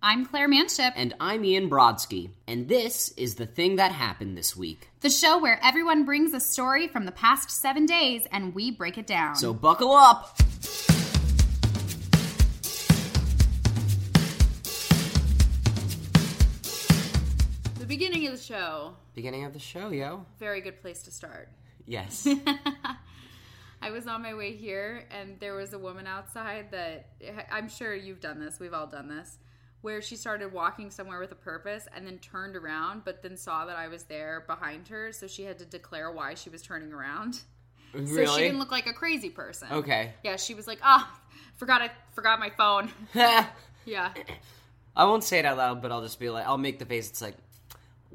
I'm 0.00 0.26
Claire 0.26 0.46
Manship, 0.48 0.92
And 0.96 1.14
I'm 1.18 1.44
Ian 1.44 1.68
Brodsky, 1.68 2.30
and 2.46 2.68
this 2.68 3.12
is 3.16 3.34
the 3.34 3.46
thing 3.46 3.76
that 3.76 3.90
happened 3.90 4.36
this 4.38 4.56
week. 4.56 4.88
the 5.00 5.10
show 5.10 5.38
where 5.38 5.58
everyone 5.62 6.04
brings 6.04 6.32
a 6.34 6.40
story 6.40 6.86
from 6.86 7.04
the 7.04 7.12
past 7.12 7.50
seven 7.50 7.84
days 7.84 8.22
and 8.30 8.54
we 8.54 8.70
break 8.70 8.96
it 8.96 9.06
down. 9.08 9.34
So 9.34 9.52
buckle 9.52 9.92
up! 9.92 10.38
the 17.78 17.86
beginning 17.86 18.26
of 18.26 18.32
the 18.36 18.42
show, 18.42 18.94
Beginning 19.14 19.44
of 19.44 19.52
the 19.52 19.58
show, 19.58 19.90
yo. 19.90 20.24
very 20.38 20.60
good 20.60 20.80
place 20.80 21.02
to 21.02 21.10
start. 21.10 21.48
Yes. 21.86 22.26
I 23.82 23.90
was 23.90 24.06
on 24.08 24.22
my 24.22 24.34
way 24.34 24.52
here, 24.56 25.04
and 25.10 25.38
there 25.40 25.54
was 25.54 25.72
a 25.72 25.78
woman 25.78 26.06
outside 26.06 26.70
that 26.72 27.06
I'm 27.50 27.68
sure 27.68 27.94
you've 27.94 28.20
done 28.20 28.40
this. 28.40 28.58
We've 28.58 28.74
all 28.74 28.86
done 28.88 29.08
this, 29.08 29.38
where 29.80 30.02
she 30.02 30.16
started 30.16 30.52
walking 30.52 30.90
somewhere 30.90 31.20
with 31.20 31.32
a 31.32 31.36
purpose 31.36 31.86
and 31.94 32.06
then 32.06 32.18
turned 32.18 32.56
around, 32.56 33.04
but 33.04 33.22
then 33.22 33.36
saw 33.36 33.66
that 33.66 33.76
I 33.76 33.88
was 33.88 34.04
there 34.04 34.44
behind 34.46 34.88
her, 34.88 35.12
so 35.12 35.26
she 35.26 35.44
had 35.44 35.58
to 35.60 35.64
declare 35.64 36.10
why 36.10 36.34
she 36.34 36.50
was 36.50 36.62
turning 36.62 36.92
around. 36.92 37.42
So 37.94 38.26
she 38.26 38.42
didn't 38.42 38.58
look 38.58 38.70
like 38.70 38.86
a 38.86 38.92
crazy 38.92 39.30
person. 39.30 39.68
Okay. 39.72 40.12
Yeah, 40.22 40.36
she 40.36 40.52
was 40.52 40.66
like, 40.66 40.78
"Ah, 40.82 41.10
forgot 41.56 41.80
I 41.80 41.90
forgot 42.12 42.38
my 42.38 42.50
phone." 42.50 42.90
yeah. 43.14 44.12
I 44.94 45.04
won't 45.04 45.24
say 45.24 45.38
it 45.38 45.46
out 45.46 45.56
loud, 45.56 45.80
but 45.80 45.92
I'll 45.92 46.02
just 46.02 46.18
be 46.18 46.28
like, 46.28 46.46
I'll 46.46 46.58
make 46.58 46.78
the 46.78 46.84
face. 46.84 47.08
It's 47.08 47.22
like, 47.22 47.36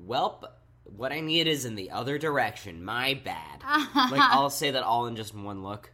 welp, 0.05 0.43
what 0.83 1.11
I 1.11 1.21
need 1.21 1.47
is 1.47 1.65
in 1.65 1.75
the 1.75 1.91
other 1.91 2.17
direction. 2.17 2.83
My 2.83 3.13
bad. 3.13 3.63
like, 4.11 4.21
I'll 4.21 4.49
say 4.49 4.71
that 4.71 4.83
all 4.83 5.07
in 5.07 5.15
just 5.15 5.33
one 5.33 5.63
look. 5.63 5.91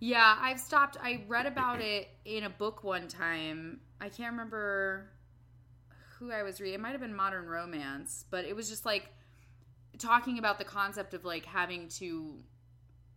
Yeah, 0.00 0.36
I've 0.38 0.60
stopped. 0.60 0.98
I 1.02 1.24
read 1.26 1.46
about 1.46 1.80
it 1.80 2.08
in 2.26 2.44
a 2.44 2.50
book 2.50 2.84
one 2.84 3.08
time. 3.08 3.80
I 4.00 4.08
can't 4.08 4.32
remember 4.32 5.10
who 6.18 6.30
I 6.30 6.42
was 6.42 6.60
reading. 6.60 6.74
It 6.74 6.80
might 6.80 6.92
have 6.92 7.00
been 7.00 7.14
Modern 7.14 7.46
Romance, 7.46 8.24
but 8.30 8.44
it 8.44 8.54
was 8.54 8.68
just 8.68 8.84
like 8.84 9.08
talking 9.98 10.38
about 10.38 10.58
the 10.58 10.64
concept 10.64 11.14
of 11.14 11.24
like 11.24 11.44
having 11.44 11.88
to 11.88 12.34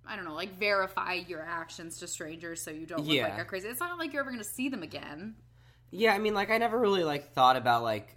I 0.10 0.16
don't 0.16 0.24
know, 0.24 0.34
like 0.36 0.58
verify 0.58 1.14
your 1.16 1.42
actions 1.42 2.00
to 2.00 2.08
strangers 2.08 2.62
so 2.62 2.72
you 2.72 2.86
don't 2.86 3.00
look 3.06 3.14
Yeah. 3.14 3.28
like 3.28 3.40
a 3.42 3.46
crazy. 3.46 3.68
It's 3.68 3.82
not 3.82 3.98
like 4.00 4.14
you're 4.14 4.22
ever 4.22 4.30
going 4.32 4.42
to 4.42 4.50
see 4.50 4.70
them 4.70 4.82
again. 4.82 5.36
Yeah, 5.92 6.14
I 6.14 6.18
mean, 6.20 6.34
like, 6.34 6.50
I 6.50 6.58
never 6.58 6.78
really, 6.80 7.04
like, 7.04 7.34
thought 7.34 7.58
about, 7.58 7.84
like, 7.84 8.16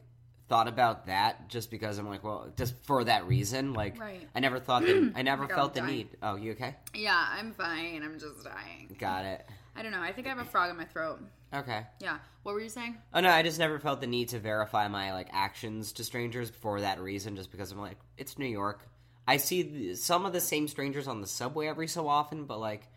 thought 0.48 0.68
about 0.68 1.06
that 1.06 1.48
just 1.48 1.68
because 1.68 1.98
I'm 1.98 2.08
like, 2.08 2.22
well, 2.22 2.52
just 2.56 2.74
for 2.84 3.02
that 3.04 3.26
reason. 3.26 3.72
Like, 3.74 3.98
Right. 3.98 4.28
I 4.36 4.38
never 4.40 4.60
thought 4.60 4.82
that, 4.82 5.12
I 5.16 5.22
never 5.22 5.46
God, 5.46 5.54
felt 5.56 5.74
the 5.74 5.80
dying. 5.80 5.92
need. 5.96 6.08
Oh, 6.22 6.36
you 6.36 6.52
okay? 6.52 6.76
Yeah, 6.94 7.26
I'm 7.28 7.52
fine. 7.54 8.02
I'm 8.04 8.20
just 8.20 8.44
dying. 8.44 8.94
Got 8.98 9.24
it. 9.24 9.44
I 9.76 9.82
don't 9.82 9.92
know. 9.92 10.00
I 10.00 10.12
think 10.12 10.26
I 10.26 10.30
have 10.30 10.38
a 10.38 10.44
frog 10.44 10.70
in 10.70 10.76
my 10.76 10.84
throat. 10.84 11.20
Okay. 11.52 11.86
Yeah. 12.00 12.18
What 12.42 12.54
were 12.54 12.60
you 12.60 12.68
saying? 12.68 12.96
Oh 13.12 13.20
no, 13.20 13.30
I 13.30 13.42
just 13.42 13.58
never 13.58 13.78
felt 13.78 14.00
the 14.00 14.06
need 14.06 14.28
to 14.28 14.38
verify 14.38 14.88
my 14.88 15.12
like 15.12 15.28
actions 15.32 15.92
to 15.92 16.04
strangers 16.04 16.50
for 16.50 16.80
that 16.80 17.00
reason. 17.00 17.36
Just 17.36 17.50
because 17.50 17.72
I'm 17.72 17.80
like, 17.80 17.98
it's 18.16 18.38
New 18.38 18.46
York. 18.46 18.86
I 19.26 19.36
see 19.36 19.64
th- 19.64 19.98
some 19.98 20.26
of 20.26 20.32
the 20.32 20.40
same 20.40 20.68
strangers 20.68 21.06
on 21.06 21.20
the 21.20 21.26
subway 21.26 21.66
every 21.66 21.88
so 21.88 22.08
often, 22.08 22.46
but 22.46 22.58
like, 22.58 22.88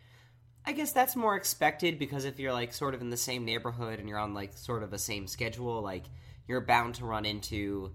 I 0.66 0.72
guess 0.72 0.92
that's 0.92 1.14
more 1.16 1.36
expected 1.36 1.98
because 1.98 2.24
if 2.24 2.38
you're 2.38 2.52
like 2.52 2.72
sort 2.72 2.94
of 2.94 3.02
in 3.02 3.10
the 3.10 3.16
same 3.16 3.44
neighborhood 3.44 3.98
and 3.98 4.08
you're 4.08 4.18
on 4.18 4.34
like 4.34 4.54
sort 4.54 4.82
of 4.82 4.90
the 4.90 4.98
same 4.98 5.26
schedule, 5.26 5.82
like 5.82 6.04
you're 6.48 6.60
bound 6.60 6.96
to 6.96 7.04
run 7.04 7.24
into 7.24 7.92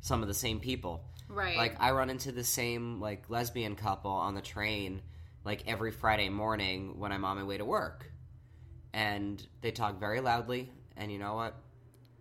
some 0.00 0.22
of 0.22 0.28
the 0.28 0.34
same 0.34 0.60
people. 0.60 1.04
Right. 1.28 1.56
Like 1.56 1.76
I 1.80 1.90
run 1.90 2.10
into 2.10 2.32
the 2.32 2.44
same 2.44 3.00
like 3.00 3.28
lesbian 3.28 3.76
couple 3.76 4.12
on 4.12 4.34
the 4.34 4.40
train 4.40 5.02
like 5.44 5.64
every 5.66 5.90
Friday 5.90 6.28
morning 6.28 6.98
when 6.98 7.12
I'm 7.12 7.24
on 7.24 7.36
my 7.36 7.44
way 7.44 7.58
to 7.58 7.64
work. 7.64 8.10
And 8.96 9.46
they 9.60 9.72
talk 9.72 10.00
very 10.00 10.20
loudly 10.22 10.72
and 10.96 11.12
you 11.12 11.18
know 11.18 11.34
what? 11.34 11.54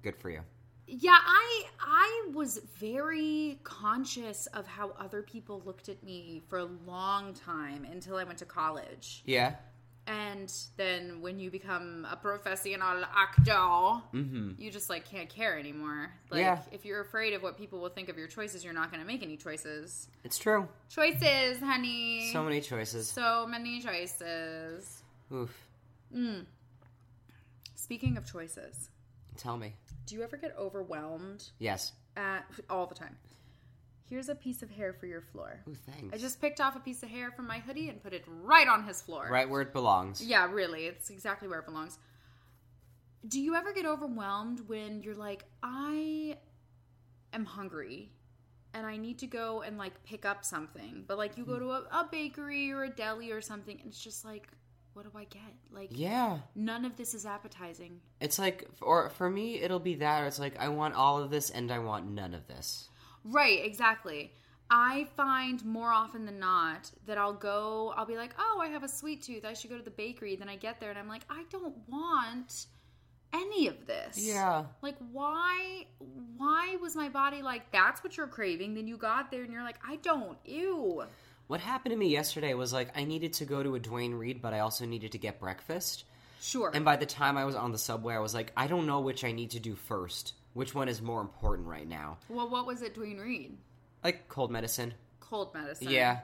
Good 0.04 0.18
for 0.18 0.30
you. 0.30 0.42
Yeah, 0.88 1.18
I 1.18 1.64
I 1.80 2.30
was 2.34 2.60
very 2.78 3.60
conscious 3.64 4.46
of 4.48 4.68
how 4.68 4.94
other 5.00 5.22
people 5.22 5.64
looked 5.66 5.88
at 5.88 6.04
me 6.04 6.44
for 6.50 6.60
a 6.60 6.68
long 6.86 7.34
time 7.34 7.88
until 7.90 8.18
I 8.18 8.26
went 8.26 8.40
to 8.40 8.46
college. 8.46 9.24
Yeah. 9.26 9.56
And 10.06 10.54
then 10.78 11.22
when 11.22 11.40
you 11.40 11.50
become 11.50 12.06
a 12.12 12.16
professional 12.16 13.04
actor, 13.16 13.52
mm-hmm. 13.52 14.52
you 14.60 14.70
just 14.70 14.88
like 14.90 15.10
can't 15.10 15.30
care 15.30 15.58
anymore. 15.58 16.12
Like 16.30 16.42
Yeah. 16.42 16.60
if 16.72 16.86
you're 16.86 17.02
afraid 17.02 17.34
of 17.34 17.42
what 17.42 17.58
people 17.58 17.80
will 17.80 17.90
think 17.90 18.10
of 18.10 18.18
your 18.18 18.28
choices, 18.28 18.64
you're 18.64 18.74
not 18.74 18.92
going 18.92 19.02
to 19.02 19.08
make 19.08 19.24
any 19.24 19.38
choices. 19.38 20.08
It's 20.24 20.38
true. 20.38 20.68
Choices, 20.90 21.60
honey. 21.60 22.30
So 22.32 22.44
many 22.44 22.62
choices. 22.62 23.10
So 23.10 23.48
many 23.48 23.80
choices. 23.80 25.02
Oof. 25.34 25.52
Mm. 26.16 26.46
Speaking 27.86 28.18
of 28.18 28.26
choices, 28.26 28.90
Tell 29.38 29.58
me. 29.58 29.76
do 30.08 30.16
you 30.16 30.24
ever 30.24 30.38
get 30.38 30.56
overwhelmed 30.58 31.52
Yes. 31.60 31.94
at 32.18 32.44
all 32.68 32.88
the 32.88 32.96
time? 32.96 33.16
Here's 34.10 34.28
a 34.28 34.34
piece 34.34 34.64
of 34.64 34.72
hair 34.72 34.92
for 34.92 35.06
your 35.06 35.22
floor. 35.22 35.62
Ooh, 35.70 35.76
thanks. 35.76 36.12
I 36.12 36.18
just 36.18 36.42
picked 36.42 36.60
off 36.60 36.76
a 36.76 36.80
piece 36.80 37.04
of 37.04 37.10
hair 37.10 37.30
from 37.30 37.46
my 37.46 37.60
hoodie 37.60 37.90
and 37.90 38.02
put 38.02 38.12
it 38.12 38.24
right 38.28 38.68
on 38.68 38.86
his 38.86 39.04
floor. 39.04 39.28
right 39.30 39.48
where 39.48 39.62
it 39.62 39.72
belongs. 39.72 40.20
Yeah, 40.20 40.52
really. 40.52 40.88
It's 40.88 41.12
exactly 41.12 41.48
where 41.48 41.60
it 41.60 41.68
belongs. 41.68 42.00
Do 43.28 43.40
you 43.40 43.54
ever 43.54 43.72
get 43.72 43.86
overwhelmed 43.86 44.62
when 44.68 45.04
you're 45.04 45.14
like, 45.14 45.46
I 45.62 46.38
am 47.34 47.46
hungry 47.46 48.14
and 48.74 48.88
I 48.88 48.98
need 48.98 49.20
to 49.20 49.28
go 49.28 49.62
and 49.62 49.78
like 49.78 50.04
pick 50.04 50.26
up 50.26 50.44
something? 50.44 51.04
But 51.06 51.20
like 51.20 51.38
you 51.38 51.46
go 51.46 51.54
hmm. 51.54 51.60
to 51.60 51.70
a, 51.70 51.82
a 51.92 52.10
bakery 52.12 52.72
or 52.72 52.86
a 52.86 52.90
deli 52.90 53.30
or 53.30 53.42
something 53.42 53.80
and 53.80 53.90
it's 53.90 54.04
just 54.04 54.26
like, 54.26 54.48
what 54.96 55.04
do 55.12 55.18
I 55.18 55.26
get? 55.26 55.42
Like, 55.72 55.90
Yeah. 55.92 56.40
none 56.56 56.86
of 56.86 56.96
this 56.96 57.14
is 57.14 57.26
appetizing. 57.26 58.00
It's 58.20 58.40
like 58.40 58.68
or 58.82 59.10
for 59.10 59.30
me 59.30 59.60
it'll 59.62 59.80
be 59.80 59.96
that 59.96 60.24
or 60.24 60.28
it's 60.28 60.40
like 60.40 60.58
I 60.58 60.70
want 60.70 60.96
all 60.96 61.22
of 61.22 61.30
this 61.30 61.50
and 61.50 61.72
I 61.72 61.80
want 61.80 62.10
none 62.10 62.34
of 62.34 62.48
this. 62.48 62.90
Right, 63.24 63.64
exactly. 63.64 64.34
I 64.70 65.08
find 65.16 65.64
more 65.64 65.92
often 65.92 66.26
than 66.26 66.40
not 66.40 66.90
that 67.06 67.18
I'll 67.20 67.34
go, 67.34 67.94
I'll 67.96 68.06
be 68.08 68.18
like, 68.18 68.34
oh, 68.40 68.60
I 68.64 68.68
have 68.70 68.84
a 68.84 68.88
sweet 68.88 69.22
tooth. 69.22 69.46
I 69.46 69.54
should 69.54 69.70
go 69.70 69.78
to 69.78 69.84
the 69.84 69.92
bakery. 69.92 70.36
Then 70.36 70.50
I 70.50 70.56
get 70.56 70.80
there 70.80 70.90
and 70.90 70.98
I'm 70.98 71.08
like, 71.08 71.22
I 71.30 71.44
don't 71.52 71.76
want 71.88 72.66
any 73.34 73.68
of 73.68 73.86
this. 73.86 74.18
Yeah. 74.18 74.66
Like, 74.82 74.96
why, 75.12 75.86
why 76.38 76.78
was 76.82 76.96
my 76.96 77.10
body 77.10 77.42
like, 77.44 77.72
that's 77.72 78.04
what 78.04 78.18
you're 78.18 78.26
craving? 78.28 78.74
Then 78.74 78.88
you 78.88 78.98
got 78.98 79.30
there 79.30 79.44
and 79.44 79.52
you're 79.54 79.64
like, 79.64 79.78
I 79.88 79.98
don't. 79.98 80.38
Ew. 80.46 81.04
What 81.48 81.60
happened 81.60 81.92
to 81.92 81.98
me 81.98 82.08
yesterday 82.10 82.54
was 82.54 82.74
like 82.74 82.98
I 82.98 83.04
needed 83.04 83.34
to 83.34 83.46
go 83.46 83.62
to 83.62 83.76
a 83.76 83.80
Duane 83.80 84.16
Reade, 84.16 84.42
but 84.42 84.54
I 84.54 84.60
also 84.60 84.86
needed 84.86 85.12
to 85.12 85.18
get 85.18 85.40
breakfast. 85.40 86.06
Sure. 86.42 86.72
And 86.74 86.86
by 86.86 86.96
the 86.96 87.06
time 87.06 87.38
I 87.38 87.46
was 87.46 87.56
on 87.56 87.72
the 87.72 87.78
subway, 87.78 88.16
I 88.16 88.20
was 88.20 88.34
like, 88.34 88.52
I 88.58 88.68
don't 88.68 88.88
know 88.88 89.02
which 89.02 89.24
I 89.24 89.32
need 89.32 89.52
to 89.52 89.60
do 89.60 89.76
first. 89.76 90.34
Which 90.54 90.74
one 90.74 90.88
is 90.88 91.02
more 91.02 91.22
important 91.22 91.68
right 91.68 91.88
now? 91.88 92.18
well, 92.30 92.50
what 92.50 92.66
was 92.66 92.82
it, 92.82 92.96
Duane 92.96 93.18
Reade? 93.20 93.58
Like 94.04 94.28
cold 94.28 94.52
medicine. 94.52 94.94
Cold 95.20 95.54
medicine. 95.54 95.90
Yeah. 95.90 96.20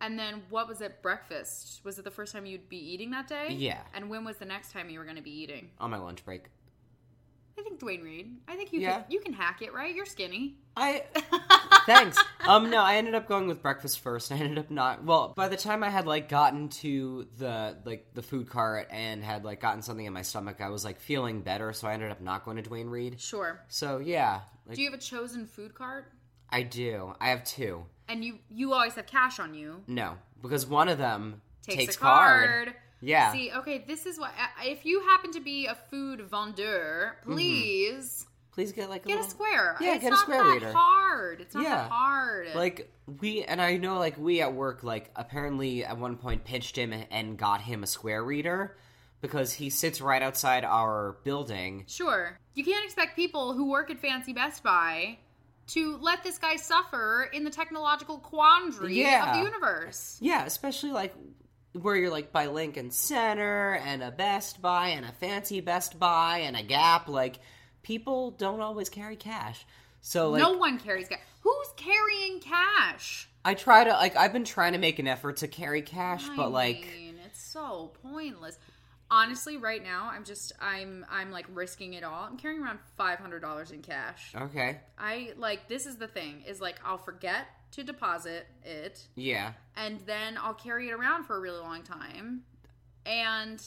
And 0.00 0.18
then 0.18 0.42
what 0.50 0.68
was 0.68 0.80
it, 0.80 1.02
breakfast? 1.02 1.80
Was 1.84 1.98
it 1.98 2.04
the 2.04 2.10
first 2.10 2.32
time 2.32 2.44
you'd 2.46 2.68
be 2.68 2.76
eating 2.78 3.10
that 3.12 3.28
day? 3.28 3.48
Yeah. 3.50 3.80
And 3.94 4.10
when 4.10 4.24
was 4.24 4.36
the 4.36 4.44
next 4.44 4.72
time 4.72 4.90
you 4.90 4.98
were 4.98 5.04
going 5.04 5.16
to 5.16 5.22
be 5.22 5.30
eating? 5.30 5.70
On 5.78 5.90
my 5.90 5.96
lunch 5.98 6.24
break. 6.24 6.44
I 7.58 7.62
think 7.62 7.78
Duane 7.80 8.02
Reade. 8.02 8.36
I 8.46 8.56
think 8.56 8.72
you 8.72 8.80
Yeah. 8.80 9.00
can, 9.02 9.04
you 9.10 9.20
can 9.20 9.32
hack 9.32 9.62
it, 9.62 9.72
right? 9.72 9.94
You're 9.94 10.06
skinny. 10.06 10.56
I 10.76 11.04
thanks. 11.86 12.18
Um 12.46 12.68
no, 12.70 12.82
I 12.82 12.96
ended 12.96 13.14
up 13.14 13.26
going 13.26 13.48
with 13.48 13.62
breakfast 13.62 14.00
first. 14.00 14.30
I 14.30 14.36
ended 14.36 14.58
up 14.58 14.70
not 14.70 15.04
well, 15.04 15.32
by 15.34 15.48
the 15.48 15.56
time 15.56 15.82
I 15.82 15.88
had 15.90 16.06
like 16.06 16.28
gotten 16.28 16.68
to 16.68 17.26
the 17.38 17.76
like 17.84 18.12
the 18.14 18.22
food 18.22 18.50
cart 18.50 18.88
and 18.90 19.24
had 19.24 19.44
like 19.44 19.60
gotten 19.60 19.82
something 19.82 20.04
in 20.04 20.12
my 20.12 20.22
stomach, 20.22 20.60
I 20.60 20.68
was 20.68 20.84
like 20.84 21.00
feeling 21.00 21.40
better, 21.40 21.72
so 21.72 21.88
I 21.88 21.94
ended 21.94 22.10
up 22.10 22.20
not 22.20 22.44
going 22.44 22.56
to 22.58 22.62
Duane 22.62 22.88
Reade. 22.90 23.20
Sure. 23.20 23.64
So 23.68 23.98
yeah. 23.98 24.40
Like 24.66 24.76
Do 24.76 24.82
you 24.82 24.90
have 24.90 24.98
a 24.98 25.02
chosen 25.02 25.46
food 25.46 25.74
cart? 25.74 26.12
I 26.50 26.62
do. 26.62 27.14
I 27.20 27.30
have 27.30 27.42
two. 27.44 27.84
And 28.08 28.22
you 28.24 28.38
you 28.50 28.72
always 28.74 28.94
have 28.94 29.06
cash 29.06 29.40
on 29.40 29.54
you. 29.54 29.82
No. 29.86 30.18
Because 30.42 30.66
one 30.66 30.88
of 30.88 30.98
them 30.98 31.40
Takes, 31.62 31.76
takes, 31.78 31.96
a 31.96 31.98
card. 31.98 32.46
card. 32.66 32.74
Yeah. 33.00 33.32
See, 33.32 33.50
okay, 33.52 33.84
this 33.86 34.06
is 34.06 34.18
what 34.18 34.32
if 34.64 34.84
you 34.84 35.00
happen 35.00 35.32
to 35.32 35.40
be 35.40 35.66
a 35.66 35.76
food 35.90 36.20
vendeur, 36.20 37.16
mm-hmm. 37.20 37.32
please 37.32 38.26
Please 38.52 38.72
get 38.72 38.88
like 38.88 39.04
a 39.04 39.08
get 39.08 39.20
a 39.20 39.24
square. 39.24 39.76
Yeah, 39.82 39.96
it's 39.96 40.00
get 40.02 40.08
a 40.08 40.10
not 40.12 40.20
square 40.20 40.42
that 40.42 40.54
reader. 40.54 40.72
hard. 40.72 41.40
It's 41.42 41.54
not 41.54 41.64
Yeah. 41.64 41.74
that 41.74 41.90
hard. 41.90 42.54
like 42.54 42.90
we 43.20 43.42
and 43.44 43.60
I 43.60 43.76
know 43.76 43.98
like 43.98 44.16
we 44.16 44.40
at 44.40 44.54
work 44.54 44.82
like 44.82 45.10
apparently 45.14 45.84
at 45.84 45.98
one 45.98 46.16
point 46.16 46.44
pitched 46.44 46.74
him 46.76 46.94
and 47.10 47.36
got 47.36 47.60
him 47.60 47.82
a 47.82 47.86
square 47.86 48.24
reader 48.24 48.78
because 49.20 49.52
he 49.52 49.68
sits 49.68 50.00
right 50.00 50.22
outside 50.22 50.64
our 50.64 51.18
building. 51.22 51.84
Sure. 51.86 52.38
You 52.54 52.64
can't 52.64 52.82
expect 52.86 53.14
people 53.14 53.52
who 53.52 53.68
work 53.68 53.90
at 53.90 53.98
Fancy 53.98 54.32
Best 54.32 54.62
Buy 54.62 55.18
to 55.68 55.98
let 55.98 56.24
this 56.24 56.38
guy 56.38 56.56
suffer 56.56 57.28
in 57.34 57.44
the 57.44 57.50
technological 57.50 58.18
quandary 58.20 59.00
Yeah. 59.00 59.32
of 59.32 59.36
the 59.36 59.44
universe. 59.44 60.16
Yeah, 60.22 60.46
especially 60.46 60.92
like 60.92 61.14
where 61.82 61.96
you're 61.96 62.10
like 62.10 62.32
by 62.32 62.46
Lincoln 62.46 62.90
Center 62.90 63.74
and 63.74 64.02
a 64.02 64.10
Best 64.10 64.60
Buy 64.62 64.88
and 64.88 65.04
a 65.04 65.12
fancy 65.12 65.60
Best 65.60 65.98
Buy 65.98 66.38
and 66.38 66.56
a 66.56 66.62
Gap 66.62 67.08
like 67.08 67.38
people 67.82 68.32
don't 68.32 68.60
always 68.60 68.88
carry 68.88 69.16
cash. 69.16 69.64
So 70.00 70.30
like 70.30 70.42
no 70.42 70.52
one 70.52 70.78
carries 70.78 71.08
cash. 71.08 71.20
Who's 71.42 71.68
carrying 71.76 72.40
cash? 72.40 73.28
I 73.44 73.54
try 73.54 73.84
to 73.84 73.90
like 73.90 74.16
I've 74.16 74.32
been 74.32 74.44
trying 74.44 74.72
to 74.72 74.78
make 74.78 74.98
an 74.98 75.06
effort 75.06 75.38
to 75.38 75.48
carry 75.48 75.82
cash, 75.82 76.28
I 76.28 76.36
but 76.36 76.50
like 76.50 76.80
mean, 76.96 77.14
it's 77.24 77.40
so 77.42 77.92
pointless. 78.02 78.58
honestly, 79.10 79.56
right 79.56 79.82
now, 79.82 80.10
I'm 80.12 80.24
just 80.24 80.52
I'm 80.60 81.04
I'm 81.10 81.30
like 81.30 81.46
risking 81.52 81.94
it 81.94 82.02
all. 82.04 82.24
I'm 82.24 82.36
carrying 82.38 82.62
around 82.62 82.78
five 82.96 83.18
hundred 83.18 83.40
dollars 83.40 83.70
in 83.70 83.82
cash. 83.82 84.32
Okay. 84.34 84.80
I 84.98 85.32
like 85.36 85.68
this 85.68 85.86
is 85.86 85.96
the 85.96 86.08
thing 86.08 86.42
is 86.46 86.60
like 86.60 86.76
I'll 86.84 86.98
forget 86.98 87.46
to 87.72 87.82
deposit 87.84 88.46
it, 88.64 89.06
Yeah. 89.14 89.52
and 89.76 90.00
then 90.00 90.38
I'll 90.38 90.54
carry 90.54 90.88
it 90.88 90.92
around 90.92 91.24
for 91.24 91.36
a 91.36 91.40
really 91.40 91.60
long 91.60 91.82
time, 91.82 92.42
and 93.04 93.62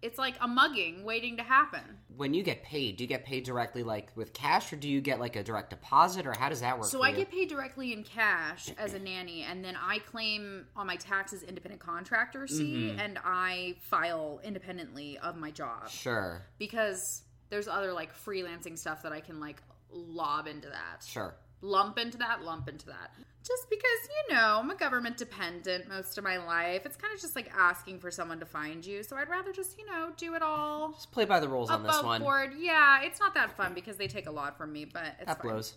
it's 0.00 0.18
like 0.18 0.34
a 0.40 0.48
mugging 0.48 1.04
waiting 1.04 1.36
to 1.36 1.42
happen. 1.44 1.80
When 2.16 2.34
you 2.34 2.42
get 2.42 2.64
paid, 2.64 2.96
do 2.96 3.04
you 3.04 3.08
get 3.08 3.24
paid 3.24 3.44
directly 3.44 3.84
like 3.84 4.10
with 4.16 4.32
cash 4.32 4.72
or 4.72 4.76
do 4.76 4.88
you 4.88 5.00
get 5.00 5.20
like 5.20 5.36
a 5.36 5.44
direct 5.44 5.70
deposit 5.70 6.26
or 6.26 6.32
how 6.32 6.48
does 6.48 6.60
that 6.60 6.76
work? 6.76 6.88
So 6.88 7.02
I 7.04 7.10
you? 7.10 7.18
get 7.18 7.30
paid 7.30 7.48
directly 7.48 7.92
in 7.92 8.02
cash 8.02 8.68
as 8.78 8.94
a 8.94 8.98
nanny, 8.98 9.42
and 9.44 9.64
then 9.64 9.76
I 9.80 9.98
claim 10.00 10.66
on 10.74 10.86
my 10.88 10.96
taxes 10.96 11.42
independent 11.44 11.80
contractor 11.80 12.46
C, 12.48 12.62
Mm-hmm. 12.64 12.98
and 13.00 13.18
I 13.24 13.76
file 13.82 14.40
independently 14.42 15.18
of 15.18 15.36
my 15.36 15.50
job 15.52 15.88
Sure. 15.88 16.42
because 16.58 17.22
there's 17.50 17.68
other 17.68 17.92
like 17.92 18.12
freelancing 18.16 18.76
stuff 18.78 19.02
that 19.04 19.12
I 19.12 19.20
can 19.20 19.38
like 19.38 19.62
lob 19.90 20.46
into 20.48 20.68
that, 20.68 21.04
Sure. 21.06 21.34
Lump 21.62 21.98
into 21.98 22.18
that, 22.18 22.42
lump 22.42 22.68
into 22.68 22.86
that. 22.86 23.12
Just 23.44 23.68
because 23.70 23.88
you 24.28 24.34
know 24.34 24.60
I'm 24.62 24.70
a 24.70 24.76
government 24.76 25.16
dependent 25.16 25.88
most 25.88 26.16
of 26.16 26.22
my 26.22 26.36
life, 26.36 26.82
it's 26.84 26.96
kind 26.96 27.12
of 27.12 27.20
just 27.20 27.34
like 27.34 27.50
asking 27.56 27.98
for 27.98 28.10
someone 28.10 28.38
to 28.40 28.46
find 28.46 28.84
you. 28.86 29.02
So 29.02 29.16
I'd 29.16 29.28
rather 29.28 29.52
just 29.52 29.78
you 29.78 29.86
know 29.86 30.10
do 30.16 30.34
it 30.34 30.42
all 30.42 30.92
Just 30.92 31.10
play 31.10 31.24
by 31.24 31.40
the 31.40 31.48
rules 31.48 31.68
on 31.70 31.82
this 31.82 32.02
one. 32.02 32.20
board. 32.22 32.52
Yeah, 32.58 33.02
it's 33.02 33.18
not 33.18 33.34
that 33.34 33.56
fun 33.56 33.74
because 33.74 33.96
they 33.96 34.06
take 34.06 34.26
a 34.28 34.30
lot 34.30 34.56
from 34.58 34.72
me, 34.72 34.84
but 34.84 35.16
it's 35.18 35.26
That 35.26 35.42
fine 35.42 35.50
blows. 35.52 35.74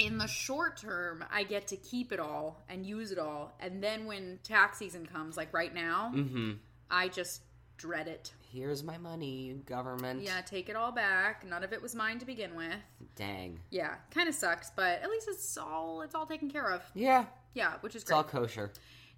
in 0.00 0.18
the 0.18 0.26
short 0.26 0.76
term, 0.78 1.24
I 1.32 1.44
get 1.44 1.68
to 1.68 1.76
keep 1.76 2.10
it 2.10 2.18
all 2.18 2.62
and 2.68 2.84
use 2.84 3.12
it 3.12 3.18
all. 3.18 3.52
And 3.60 3.80
then 3.82 4.06
when 4.06 4.40
tax 4.42 4.78
season 4.78 5.06
comes, 5.06 5.36
like 5.36 5.52
right 5.54 5.72
now, 5.74 6.12
Mm-hmm. 6.14 6.52
I 6.90 7.08
just 7.08 7.42
dread 7.76 8.08
it. 8.08 8.32
Here's 8.50 8.82
my 8.82 8.96
money, 8.96 9.60
government. 9.66 10.22
Yeah, 10.22 10.40
take 10.40 10.68
it 10.70 10.76
all 10.76 10.90
back. 10.90 11.46
None 11.46 11.62
of 11.62 11.72
it 11.74 11.82
was 11.82 11.94
mine 11.94 12.18
to 12.20 12.24
begin 12.26 12.54
with. 12.56 12.74
Dang. 13.14 13.60
Yeah, 13.70 13.94
kind 14.10 14.28
of 14.28 14.34
sucks, 14.34 14.70
but 14.74 15.02
at 15.02 15.10
least 15.10 15.28
it's 15.28 15.58
all 15.58 16.00
it's 16.02 16.14
all 16.14 16.24
taken 16.26 16.50
care 16.50 16.70
of. 16.72 16.82
Yeah. 16.94 17.26
Yeah, 17.54 17.74
which 17.82 17.94
is 17.94 18.02
It's 18.02 18.10
all 18.10 18.24
kosher. 18.24 18.72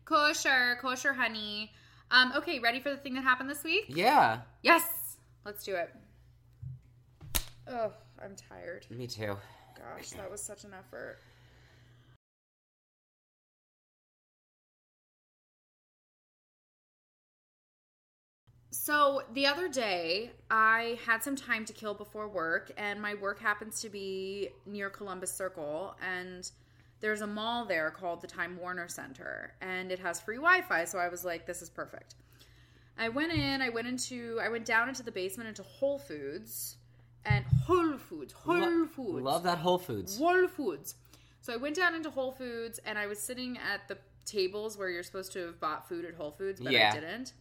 kosher, 0.04 0.78
kosher, 0.82 1.12
honey. 1.12 1.72
Um, 2.10 2.32
okay, 2.36 2.58
ready 2.58 2.80
for 2.80 2.90
the 2.90 2.96
thing 2.96 3.14
that 3.14 3.22
happened 3.22 3.48
this 3.48 3.62
week? 3.62 3.84
Yeah. 3.88 4.40
Yes, 4.62 4.82
let's 5.44 5.62
do 5.64 5.76
it. 5.76 5.94
Oh, 7.68 7.92
I'm 8.22 8.34
tired. 8.34 8.86
Me 8.90 9.06
too. 9.06 9.36
Gosh, 9.76 10.10
that 10.10 10.28
was 10.30 10.40
such 10.42 10.64
an 10.64 10.74
effort. 10.76 11.18
So 18.82 19.20
the 19.34 19.46
other 19.46 19.68
day, 19.68 20.30
I 20.50 20.98
had 21.04 21.22
some 21.22 21.36
time 21.36 21.66
to 21.66 21.72
kill 21.74 21.92
before 21.92 22.26
work, 22.28 22.72
and 22.78 22.98
my 22.98 23.12
work 23.12 23.38
happens 23.38 23.82
to 23.82 23.90
be 23.90 24.48
near 24.64 24.88
Columbus 24.88 25.30
Circle, 25.30 25.94
and 26.02 26.50
there's 27.00 27.20
a 27.20 27.26
mall 27.26 27.66
there 27.66 27.90
called 27.90 28.22
the 28.22 28.26
Time 28.26 28.56
Warner 28.56 28.88
Center, 28.88 29.52
and 29.60 29.92
it 29.92 29.98
has 29.98 30.18
free 30.18 30.36
Wi-Fi. 30.36 30.86
So 30.86 30.98
I 30.98 31.10
was 31.10 31.26
like, 31.26 31.44
"This 31.44 31.60
is 31.60 31.68
perfect." 31.68 32.14
I 32.96 33.10
went 33.10 33.32
in. 33.32 33.60
I 33.60 33.68
went 33.68 33.86
into. 33.86 34.40
I 34.42 34.48
went 34.48 34.64
down 34.64 34.88
into 34.88 35.02
the 35.02 35.12
basement 35.12 35.50
into 35.50 35.62
Whole 35.62 35.98
Foods, 35.98 36.78
and 37.26 37.44
Whole 37.66 37.98
Foods, 37.98 38.32
Whole 38.32 38.60
Lo- 38.60 38.86
Foods, 38.86 39.22
Love 39.22 39.42
that 39.42 39.58
Whole 39.58 39.78
Foods. 39.78 40.16
Whole 40.16 40.48
Foods. 40.48 40.94
So 41.42 41.52
I 41.52 41.56
went 41.56 41.76
down 41.76 41.94
into 41.94 42.08
Whole 42.08 42.32
Foods 42.32 42.80
and 42.86 42.98
I 42.98 43.06
was 43.06 43.18
sitting 43.18 43.58
at 43.58 43.88
the 43.88 43.98
tables 44.24 44.78
where 44.78 44.88
you're 44.88 45.02
supposed 45.02 45.32
to 45.32 45.46
have 45.46 45.60
bought 45.60 45.88
food 45.88 46.04
at 46.06 46.14
Whole 46.14 46.30
Foods, 46.30 46.60
but 46.60 46.72
Yeah. 46.72 46.90
I 46.90 46.94
didn't. 46.94 47.32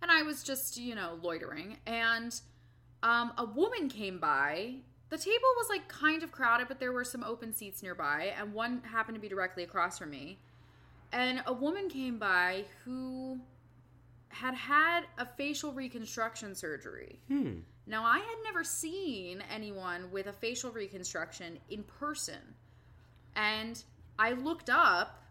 And 0.00 0.10
I 0.10 0.22
was 0.22 0.42
just, 0.42 0.78
you 0.78 0.94
know, 0.94 1.18
loitering. 1.22 1.78
And 1.86 2.38
um, 3.02 3.32
a 3.38 3.44
woman 3.44 3.88
came 3.88 4.18
by. 4.18 4.76
The 5.10 5.18
table 5.18 5.48
was 5.56 5.68
like 5.68 5.88
kind 5.88 6.22
of 6.22 6.32
crowded, 6.32 6.68
but 6.68 6.80
there 6.80 6.92
were 6.92 7.04
some 7.04 7.24
open 7.24 7.54
seats 7.54 7.82
nearby, 7.82 8.34
and 8.38 8.52
one 8.52 8.82
happened 8.82 9.14
to 9.14 9.20
be 9.20 9.28
directly 9.28 9.62
across 9.62 9.98
from 9.98 10.10
me. 10.10 10.38
And 11.12 11.42
a 11.46 11.52
woman 11.52 11.88
came 11.88 12.18
by 12.18 12.64
who 12.84 13.40
had 14.28 14.54
had 14.54 15.04
a 15.16 15.24
facial 15.24 15.72
reconstruction 15.72 16.54
surgery. 16.54 17.18
Hmm. 17.28 17.60
Now, 17.86 18.04
I 18.04 18.18
had 18.18 18.36
never 18.44 18.62
seen 18.62 19.42
anyone 19.50 20.10
with 20.10 20.26
a 20.26 20.32
facial 20.32 20.70
reconstruction 20.70 21.58
in 21.70 21.82
person. 21.84 22.54
And 23.34 23.82
I 24.18 24.32
looked 24.32 24.68
up 24.68 25.22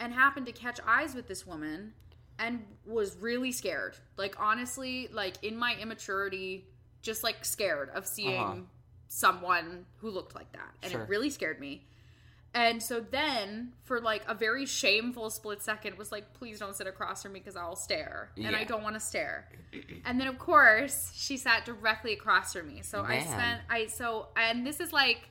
and 0.00 0.12
happened 0.12 0.46
to 0.46 0.52
catch 0.52 0.80
eyes 0.86 1.14
with 1.14 1.28
this 1.28 1.46
woman 1.46 1.92
and 2.42 2.64
was 2.84 3.16
really 3.16 3.52
scared. 3.52 3.96
Like, 4.16 4.34
honestly, 4.38 5.08
like 5.12 5.34
in 5.42 5.56
my 5.56 5.76
immaturity, 5.80 6.66
just 7.00 7.22
like 7.24 7.44
scared 7.44 7.90
of 7.90 8.06
seeing 8.06 8.38
Uh-huh. 8.40 8.60
someone 9.08 9.86
who 9.98 10.10
looked 10.10 10.34
like 10.34 10.50
that. 10.52 10.74
And 10.82 10.92
Sure. 10.92 11.02
it 11.02 11.08
really 11.08 11.30
scared 11.30 11.60
me. 11.60 11.86
And 12.54 12.82
so 12.82 13.00
then, 13.00 13.72
for 13.84 13.98
like 14.00 14.22
a 14.28 14.34
very 14.34 14.66
shameful 14.66 15.30
split 15.30 15.62
second, 15.62 15.96
was 15.96 16.12
like, 16.12 16.34
please 16.34 16.58
don't 16.58 16.76
sit 16.76 16.86
across 16.86 17.22
from 17.22 17.32
me 17.32 17.40
because 17.40 17.56
I'll 17.56 17.76
stare. 17.76 18.30
And 18.36 18.54
I 18.54 18.64
don't 18.64 18.82
want 18.82 18.94
to 18.94 19.00
stare. 19.00 19.48
And 20.04 20.20
then, 20.20 20.28
of 20.28 20.38
course, 20.38 21.12
she 21.14 21.38
sat 21.38 21.64
directly 21.64 22.12
across 22.12 22.52
from 22.52 22.68
me. 22.68 22.82
So 22.82 23.02
I 23.04 23.20
spent, 23.20 23.62
I, 23.70 23.86
so, 23.86 24.28
and 24.36 24.66
this 24.66 24.80
is 24.80 24.92
like, 24.92 25.30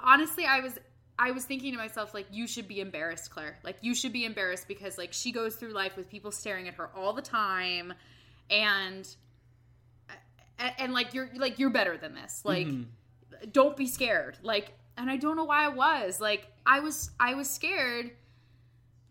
honestly, 0.00 0.46
I 0.46 0.60
was, 0.60 0.78
I 1.18 1.30
was 1.30 1.44
thinking 1.44 1.72
to 1.72 1.78
myself, 1.78 2.12
like, 2.14 2.26
you 2.32 2.46
should 2.46 2.66
be 2.66 2.80
embarrassed, 2.80 3.30
Claire. 3.30 3.58
Like, 3.62 3.76
you 3.82 3.94
should 3.94 4.12
be 4.12 4.24
embarrassed 4.24 4.66
because, 4.66 4.98
like, 4.98 5.12
she 5.12 5.30
goes 5.32 5.54
through 5.56 5.72
life 5.72 5.96
with 5.96 6.08
people 6.08 6.32
staring 6.32 6.66
at 6.68 6.74
her 6.74 6.90
all 6.96 7.12
the 7.12 7.22
time. 7.22 7.94
And, 8.50 9.06
and, 10.58 10.72
and 10.78 10.92
like, 10.92 11.14
you're, 11.14 11.28
like, 11.36 11.58
you're 11.58 11.70
better 11.70 11.96
than 11.96 12.14
this. 12.14 12.42
Like, 12.44 12.66
mm-hmm. 12.66 13.50
don't 13.52 13.76
be 13.76 13.86
scared 13.86 14.38
like 14.42 14.72
and 14.96 15.10
i 15.10 15.16
don't 15.16 15.36
know 15.36 15.44
why 15.44 15.64
i 15.64 15.68
was 15.68 16.20
like 16.20 16.46
i 16.66 16.80
was 16.80 17.10
i 17.20 17.34
was 17.34 17.48
scared 17.50 18.10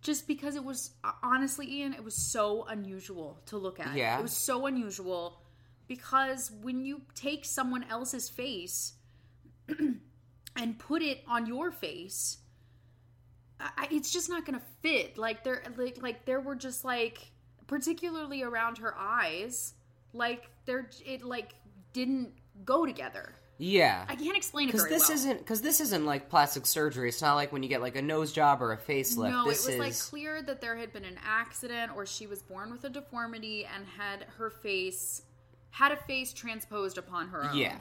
just 0.02 0.28
because 0.28 0.56
it 0.56 0.64
was 0.64 0.92
honestly 1.22 1.80
ian 1.80 1.94
it 1.94 2.04
was 2.04 2.16
so 2.16 2.64
unusual 2.70 3.38
to 3.46 3.58
look 3.58 3.80
at 3.80 3.96
Yeah. 3.96 4.18
it 4.18 4.22
was 4.22 4.32
so 4.32 4.66
unusual 4.66 5.40
because 5.88 6.52
when 6.62 6.84
you 6.84 7.02
take 7.16 7.46
someone 7.46 7.84
else's 7.84 8.30
face 8.30 8.94
and 10.56 10.78
put 10.78 11.02
it 11.02 11.24
on 11.28 11.46
your 11.46 11.72
face 11.72 12.38
I, 13.60 13.88
it's 13.92 14.12
just 14.12 14.30
not 14.30 14.46
gonna 14.46 14.62
fit 14.82 15.18
like 15.18 15.44
there 15.44 15.64
like, 15.78 16.02
like 16.02 16.26
there 16.26 16.42
were 16.42 16.56
just 16.56 16.84
like 16.84 17.32
particularly 17.68 18.44
around 18.44 18.78
her 18.80 18.94
eyes 18.98 19.74
like 20.12 20.50
there 20.66 20.90
it 21.06 21.24
like 21.24 21.54
didn't 21.94 22.32
go 22.66 22.86
together 22.86 23.34
Yeah. 23.58 24.06
I 24.10 24.16
can't 24.16 24.36
explain 24.36 24.68
it 24.70 24.74
Because 24.74 24.90
this 24.90 25.08
well. 25.10 25.18
isn't 25.18 25.38
because 25.38 25.62
this 25.62 25.80
isn't 25.80 26.06
like 26.06 26.30
plastic 26.30 26.66
surgery. 26.66 27.08
It's 27.10 27.22
not 27.22 27.36
like 27.36 27.52
when 27.54 27.64
you 27.64 27.70
get 27.70 27.82
like 27.82 27.96
a 27.96 28.02
nose 28.02 28.32
job 28.34 28.62
or 28.62 28.74
a 28.74 28.78
facelift. 28.78 29.32
no, 29.32 29.46
this 29.46 29.66
it 29.68 29.68
was 29.68 29.76
is 29.76 29.80
like 29.80 30.10
clear 30.12 30.42
that 30.42 30.60
there 30.60 30.76
had 30.76 30.92
been 30.92 31.06
an 31.06 31.18
accident 31.26 31.92
or 31.96 32.06
she 32.06 32.28
was 32.28 32.42
born 32.42 32.72
with 32.72 32.84
a 32.84 32.90
deformity 32.90 33.66
and 33.74 33.86
had 33.86 34.26
her 34.38 34.50
face 34.50 35.22
had 35.70 35.92
a 35.92 35.96
face 35.98 36.34
transposed 36.34 36.98
upon 36.98 37.30
her 37.30 37.46
own. 37.46 37.56
Yeah. 37.58 37.78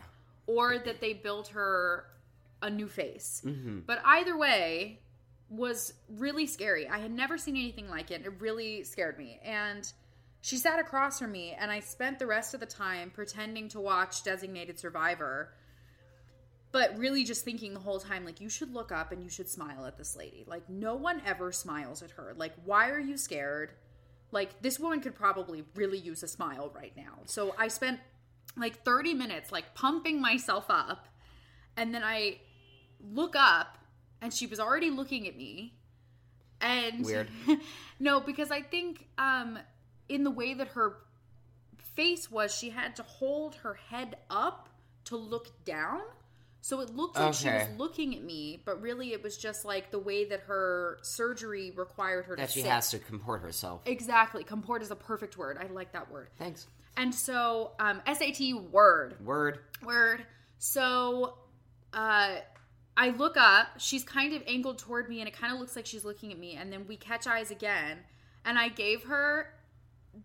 Or 0.47 0.79
that 0.79 1.00
they 1.00 1.12
built 1.14 1.49
her 1.49 2.05
a 2.62 2.71
new 2.71 2.88
face. 2.88 3.42
Mm-hmm. 3.45 3.81
But 3.87 4.00
either 4.04 4.37
way 4.37 5.00
was 5.49 5.92
really 6.09 6.47
scary. 6.47 6.88
I 6.88 6.99
had 6.99 7.11
never 7.11 7.37
seen 7.37 7.57
anything 7.57 7.88
like 7.88 8.11
it. 8.11 8.25
It 8.25 8.40
really 8.40 8.85
scared 8.85 9.19
me. 9.19 9.38
And 9.45 9.90
she 10.40 10.57
sat 10.57 10.78
across 10.78 11.19
from 11.19 11.33
me 11.33 11.54
and 11.59 11.71
I 11.71 11.81
spent 11.81 12.19
the 12.19 12.26
rest 12.26 12.54
of 12.54 12.61
the 12.61 12.66
time 12.66 13.11
pretending 13.11 13.69
to 13.69 13.81
watch 13.81 14.25
Designated 14.25 14.78
Survivor 14.78 15.52
but 16.73 16.97
really 16.99 17.23
just 17.23 17.45
thinking 17.45 17.75
the 17.75 17.81
whole 17.81 18.00
time 18.00 18.25
like 18.25 18.40
you 18.40 18.49
should 18.49 18.73
look 18.73 18.90
up 18.90 19.12
and 19.12 19.23
you 19.23 19.28
should 19.28 19.49
smile 19.49 19.85
at 19.85 19.97
this 19.97 20.16
lady 20.16 20.42
like 20.47 20.69
no 20.69 20.95
one 20.95 21.23
ever 21.25 21.52
smiles 21.52 22.02
at 22.02 22.11
her 22.12 22.35
like 22.37 22.54
why 22.64 22.88
are 22.88 22.99
you 22.99 23.16
scared 23.16 23.73
like 24.33 24.61
this 24.62 24.81
woman 24.81 25.00
could 25.00 25.14
probably 25.14 25.62
really 25.76 25.99
use 25.99 26.23
a 26.23 26.28
smile 26.28 26.73
right 26.75 26.97
now 26.97 27.19
so 27.26 27.54
i 27.59 27.69
spent 27.69 28.00
like 28.57 28.83
30 28.85 29.14
minutes 29.14 29.52
like 29.52 29.75
pumping 29.75 30.21
myself 30.21 30.64
up 30.69 31.07
and 31.76 31.95
then 31.95 32.02
i 32.02 32.38
look 33.13 33.35
up 33.37 33.79
and 34.21 34.33
she 34.33 34.47
was 34.47 34.61
already 34.61 34.91
looking 34.91 35.27
at 35.27 35.37
me 35.37 35.75
and 36.61 37.05
Weird. 37.05 37.29
no 38.01 38.21
because 38.21 38.51
i 38.51 38.63
think 38.63 39.07
um 39.19 39.59
in 40.09 40.25
the 40.25 40.31
way 40.31 40.55
that 40.55 40.69
her 40.69 40.99
face 41.95 42.31
was 42.31 42.55
she 42.55 42.71
had 42.71 42.97
to 42.97 43.03
hold 43.03 43.57
her 43.57 43.75
head 43.75 44.17
up 44.31 44.69
to 45.05 45.17
look 45.17 45.65
down 45.65 46.01
so 46.61 46.81
it 46.81 46.95
looked 46.95 47.17
like 47.19 47.35
she 47.35 47.49
was 47.49 47.67
looking 47.77 48.15
at 48.15 48.23
me 48.23 48.63
but 48.65 48.81
really 48.81 49.13
it 49.13 49.23
was 49.23 49.37
just 49.37 49.65
like 49.65 49.91
the 49.91 49.99
way 49.99 50.25
that 50.25 50.41
her 50.41 50.99
surgery 51.03 51.73
required 51.77 52.25
her 52.27 52.37
to 52.37 52.41
that 52.43 52.49
to 52.49 52.55
she 52.55 52.63
sit. 52.63 52.71
has 52.71 52.91
to 52.91 52.99
comport 53.01 53.43
herself. 53.43 53.83
exactly 53.85 54.45
comport 54.45 54.81
is 54.83 54.91
a 54.93 54.97
perfect 54.97 55.37
word 55.37 55.59
i 55.61 55.67
like 55.73 55.93
that 55.93 56.11
word 56.11 56.29
Thanks. 56.39 56.67
and 56.97 57.13
so 57.15 57.73
um 57.81 58.01
sat 58.15 58.41
word 58.71 59.17
Word. 59.25 59.59
word 59.85 60.25
so 60.59 61.35
uh 61.93 62.37
i 62.97 63.11
look 63.11 63.37
up 63.37 63.69
she's 63.79 64.05
kind 64.05 64.35
of 64.35 64.43
angled 64.47 64.79
toward 64.79 65.09
me 65.09 65.21
and 65.21 65.29
it 65.29 65.35
kind 65.35 65.53
of 65.53 65.59
looks 65.59 65.77
like 65.77 65.87
she's 65.87 66.05
looking 66.05 66.33
at 66.33 66.39
me 66.39 66.55
and 66.55 66.73
then 66.73 66.87
we 66.87 66.97
catch 66.97 67.27
eyes 67.27 67.51
again 67.51 67.99
and 68.45 68.59
i 68.59 68.69
gave 68.69 69.05
her 69.05 69.49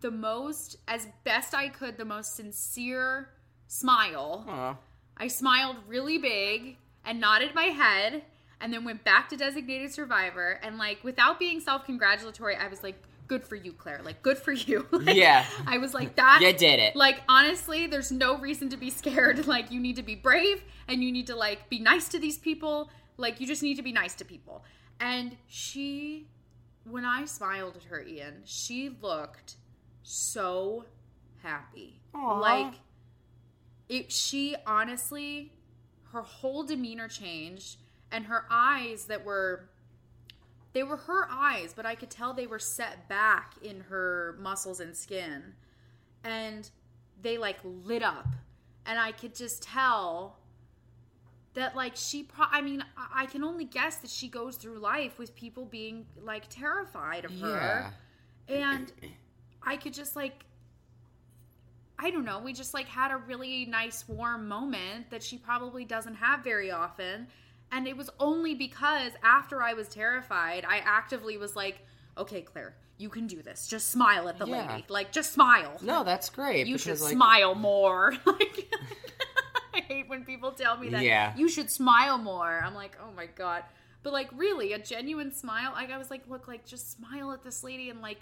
the 0.00 0.10
most, 0.10 0.76
as 0.86 1.06
best 1.24 1.54
I 1.54 1.68
could, 1.68 1.96
the 1.96 2.04
most 2.04 2.36
sincere 2.36 3.30
smile. 3.66 4.44
Aw. 4.48 4.76
I 5.16 5.28
smiled 5.28 5.76
really 5.86 6.18
big 6.18 6.76
and 7.04 7.20
nodded 7.20 7.54
my 7.54 7.64
head 7.64 8.22
and 8.60 8.72
then 8.72 8.84
went 8.84 9.04
back 9.04 9.28
to 9.30 9.36
designated 9.36 9.92
survivor 9.92 10.60
and 10.62 10.78
like 10.78 11.02
without 11.02 11.38
being 11.38 11.60
self-congratulatory 11.60 12.56
I 12.56 12.68
was 12.68 12.82
like 12.82 13.02
good 13.28 13.44
for 13.44 13.54
you 13.56 13.72
Claire 13.72 14.00
like 14.04 14.22
good 14.22 14.38
for 14.38 14.52
you 14.52 14.86
Like, 14.92 15.14
Yeah. 15.16 15.44
I 15.66 15.78
was 15.78 15.94
like 15.94 16.16
that 16.16 16.40
You 16.40 16.52
did 16.52 16.80
it. 16.80 16.96
like 16.96 17.20
honestly 17.28 17.86
there's 17.86 18.10
no 18.10 18.38
reason 18.38 18.68
to 18.70 18.76
be 18.76 18.90
scared 18.90 19.46
like 19.54 19.70
you 19.70 19.78
need 19.80 19.96
to 19.96 20.02
be 20.02 20.14
brave 20.14 20.62
and 20.88 21.04
you 21.04 21.12
need 21.12 21.26
to 21.28 21.36
like 21.36 21.68
be 21.68 21.78
nice 21.78 22.08
to 22.08 22.18
these 22.18 22.38
people 22.38 22.90
like 23.18 23.40
you 23.40 23.46
just 23.46 23.62
need 23.62 23.76
to 23.76 23.82
be 23.82 23.92
nice 23.92 24.14
to 24.14 24.24
people 24.24 24.64
and 24.98 25.36
she 25.46 26.26
when 26.84 27.04
I 27.04 27.26
smiled 27.26 27.76
at 27.76 27.84
her 27.84 28.02
Ian 28.02 28.42
she 28.44 28.90
looked 29.02 29.56
so 30.02 30.86
happy 31.42 32.00
Aw. 32.14 32.38
like 32.38 32.74
it 33.88 34.10
she 34.10 34.56
honestly 34.66 35.52
her 36.12 36.22
whole 36.22 36.62
demeanor 36.64 37.08
changed 37.08 37.76
and 38.10 38.24
her 38.26 38.44
eyes 38.50 39.04
that 39.06 39.24
were 39.24 39.68
they 40.72 40.82
were 40.82 40.96
her 40.96 41.26
eyes 41.30 41.72
but 41.74 41.84
i 41.86 41.94
could 41.94 42.10
tell 42.10 42.32
they 42.34 42.46
were 42.46 42.58
set 42.58 43.08
back 43.08 43.54
in 43.62 43.80
her 43.80 44.36
muscles 44.40 44.80
and 44.80 44.96
skin 44.96 45.54
and 46.24 46.70
they 47.22 47.38
like 47.38 47.58
lit 47.64 48.02
up 48.02 48.26
and 48.86 48.98
i 48.98 49.10
could 49.12 49.34
just 49.34 49.62
tell 49.62 50.36
that 51.54 51.74
like 51.74 51.96
she 51.96 52.22
pro 52.22 52.44
i 52.50 52.60
mean 52.60 52.84
I- 52.96 53.22
i 53.22 53.26
can 53.26 53.42
only 53.42 53.64
guess 53.64 53.96
that 53.96 54.10
she 54.10 54.28
goes 54.28 54.56
through 54.56 54.78
life 54.78 55.18
with 55.18 55.34
people 55.34 55.64
being 55.64 56.06
like 56.22 56.44
terrified 56.48 57.24
of 57.24 57.32
her 57.40 57.90
Yeah. 58.48 58.56
and 58.76 58.92
I 59.60 59.76
could 59.76 59.92
just 59.92 60.14
like 60.16 60.44
I 61.98 62.10
don't 62.12 62.24
know, 62.24 62.38
we 62.38 62.52
just 62.52 62.74
like 62.74 62.86
had 62.86 63.10
a 63.10 63.16
really 63.16 63.64
nice 63.66 64.08
warm 64.08 64.46
moment 64.46 65.10
that 65.10 65.20
she 65.20 65.36
probably 65.36 65.84
doesn't 65.84 66.14
have 66.14 66.44
very 66.44 66.70
often. 66.70 67.26
And 67.70 67.86
it 67.86 67.96
was 67.96 68.08
only 68.18 68.54
because 68.54 69.12
after 69.22 69.62
I 69.62 69.74
was 69.74 69.88
terrified, 69.88 70.64
I 70.66 70.78
actively 70.78 71.36
was 71.36 71.54
like, 71.54 71.84
"Okay, 72.16 72.40
Claire, 72.42 72.74
you 72.96 73.08
can 73.10 73.26
do 73.26 73.42
this. 73.42 73.68
Just 73.68 73.90
smile 73.90 74.28
at 74.28 74.38
the 74.38 74.46
Yeah. 74.46 74.70
lady. 74.72 74.84
Like 74.88 75.12
just 75.12 75.32
smile. 75.32 75.76
No, 75.82 76.02
that's 76.04 76.30
great. 76.30 76.66
you 76.66 76.78
should 76.78 77.00
like, 77.00 77.12
smile 77.12 77.54
more." 77.54 78.14
like 78.26 78.72
I 79.74 79.80
hate 79.82 80.08
when 80.08 80.24
people 80.24 80.52
tell 80.52 80.76
me 80.78 80.88
that. 80.90 81.02
Yeah. 81.02 81.36
You 81.36 81.48
should 81.48 81.70
smile 81.70 82.18
more. 82.18 82.60
I'm 82.64 82.74
like, 82.74 82.96
"Oh 83.02 83.10
my 83.14 83.26
god." 83.26 83.64
But 84.02 84.12
like 84.12 84.30
really, 84.34 84.72
a 84.72 84.78
genuine 84.78 85.32
smile. 85.34 85.72
Like 85.72 85.90
I 85.90 85.98
was 85.98 86.10
like, 86.10 86.22
"Look, 86.28 86.48
like 86.48 86.64
just 86.64 86.92
smile 86.92 87.32
at 87.32 87.42
this 87.44 87.62
lady 87.62 87.90
and 87.90 88.00
like 88.00 88.20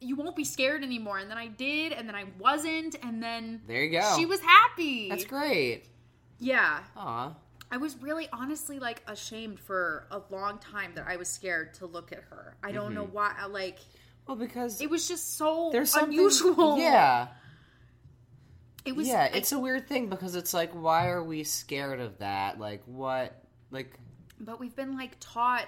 you 0.00 0.14
won't 0.14 0.36
be 0.36 0.44
scared 0.44 0.84
anymore. 0.84 1.18
And 1.18 1.28
then 1.30 1.38
I 1.38 1.48
did, 1.48 1.92
and 1.92 2.06
then 2.08 2.14
I 2.14 2.24
wasn't, 2.38 2.94
and 3.02 3.20
then 3.20 3.62
There 3.66 3.82
you 3.82 3.98
go. 3.98 4.14
she 4.16 4.26
was 4.26 4.40
happy. 4.40 5.08
That's 5.08 5.24
great. 5.24 5.86
Yeah. 6.38 6.80
Aw. 6.96 7.34
I 7.70 7.76
was 7.76 7.96
really 8.00 8.28
honestly 8.32 8.78
like 8.78 9.02
ashamed 9.06 9.60
for 9.60 10.06
a 10.10 10.20
long 10.30 10.58
time 10.58 10.92
that 10.94 11.06
I 11.06 11.16
was 11.16 11.28
scared 11.28 11.74
to 11.74 11.86
look 11.86 12.12
at 12.12 12.22
her. 12.30 12.56
I 12.62 12.72
don't 12.72 12.94
know 12.94 13.04
why. 13.04 13.34
I, 13.38 13.46
Like 13.46 13.78
Well, 14.26 14.36
because 14.36 14.80
it 14.80 14.88
was 14.90 15.06
just 15.08 15.36
so 15.36 15.46
Mm-hmm. 15.64 15.72
there's 15.72 15.94
unusual. 15.94 16.78
Yeah. 16.78 17.28
It 18.84 18.96
was. 18.96 19.06
yeah, 19.08 19.28
I- 19.32 19.36
it's 19.36 19.52
a 19.52 19.58
weird 19.58 19.86
thing 19.88 20.08
because 20.08 20.34
it's 20.34 20.54
like, 20.54 20.72
why 20.72 21.08
are 21.08 21.22
we 21.22 21.44
scared 21.44 22.00
of 22.00 22.18
that? 22.18 22.58
Like, 22.58 22.82
what? 22.86 23.42
Like, 23.70 23.98
but 24.40 24.58
we've 24.60 24.74
been 24.74 24.96
like 24.96 25.16
taught 25.20 25.66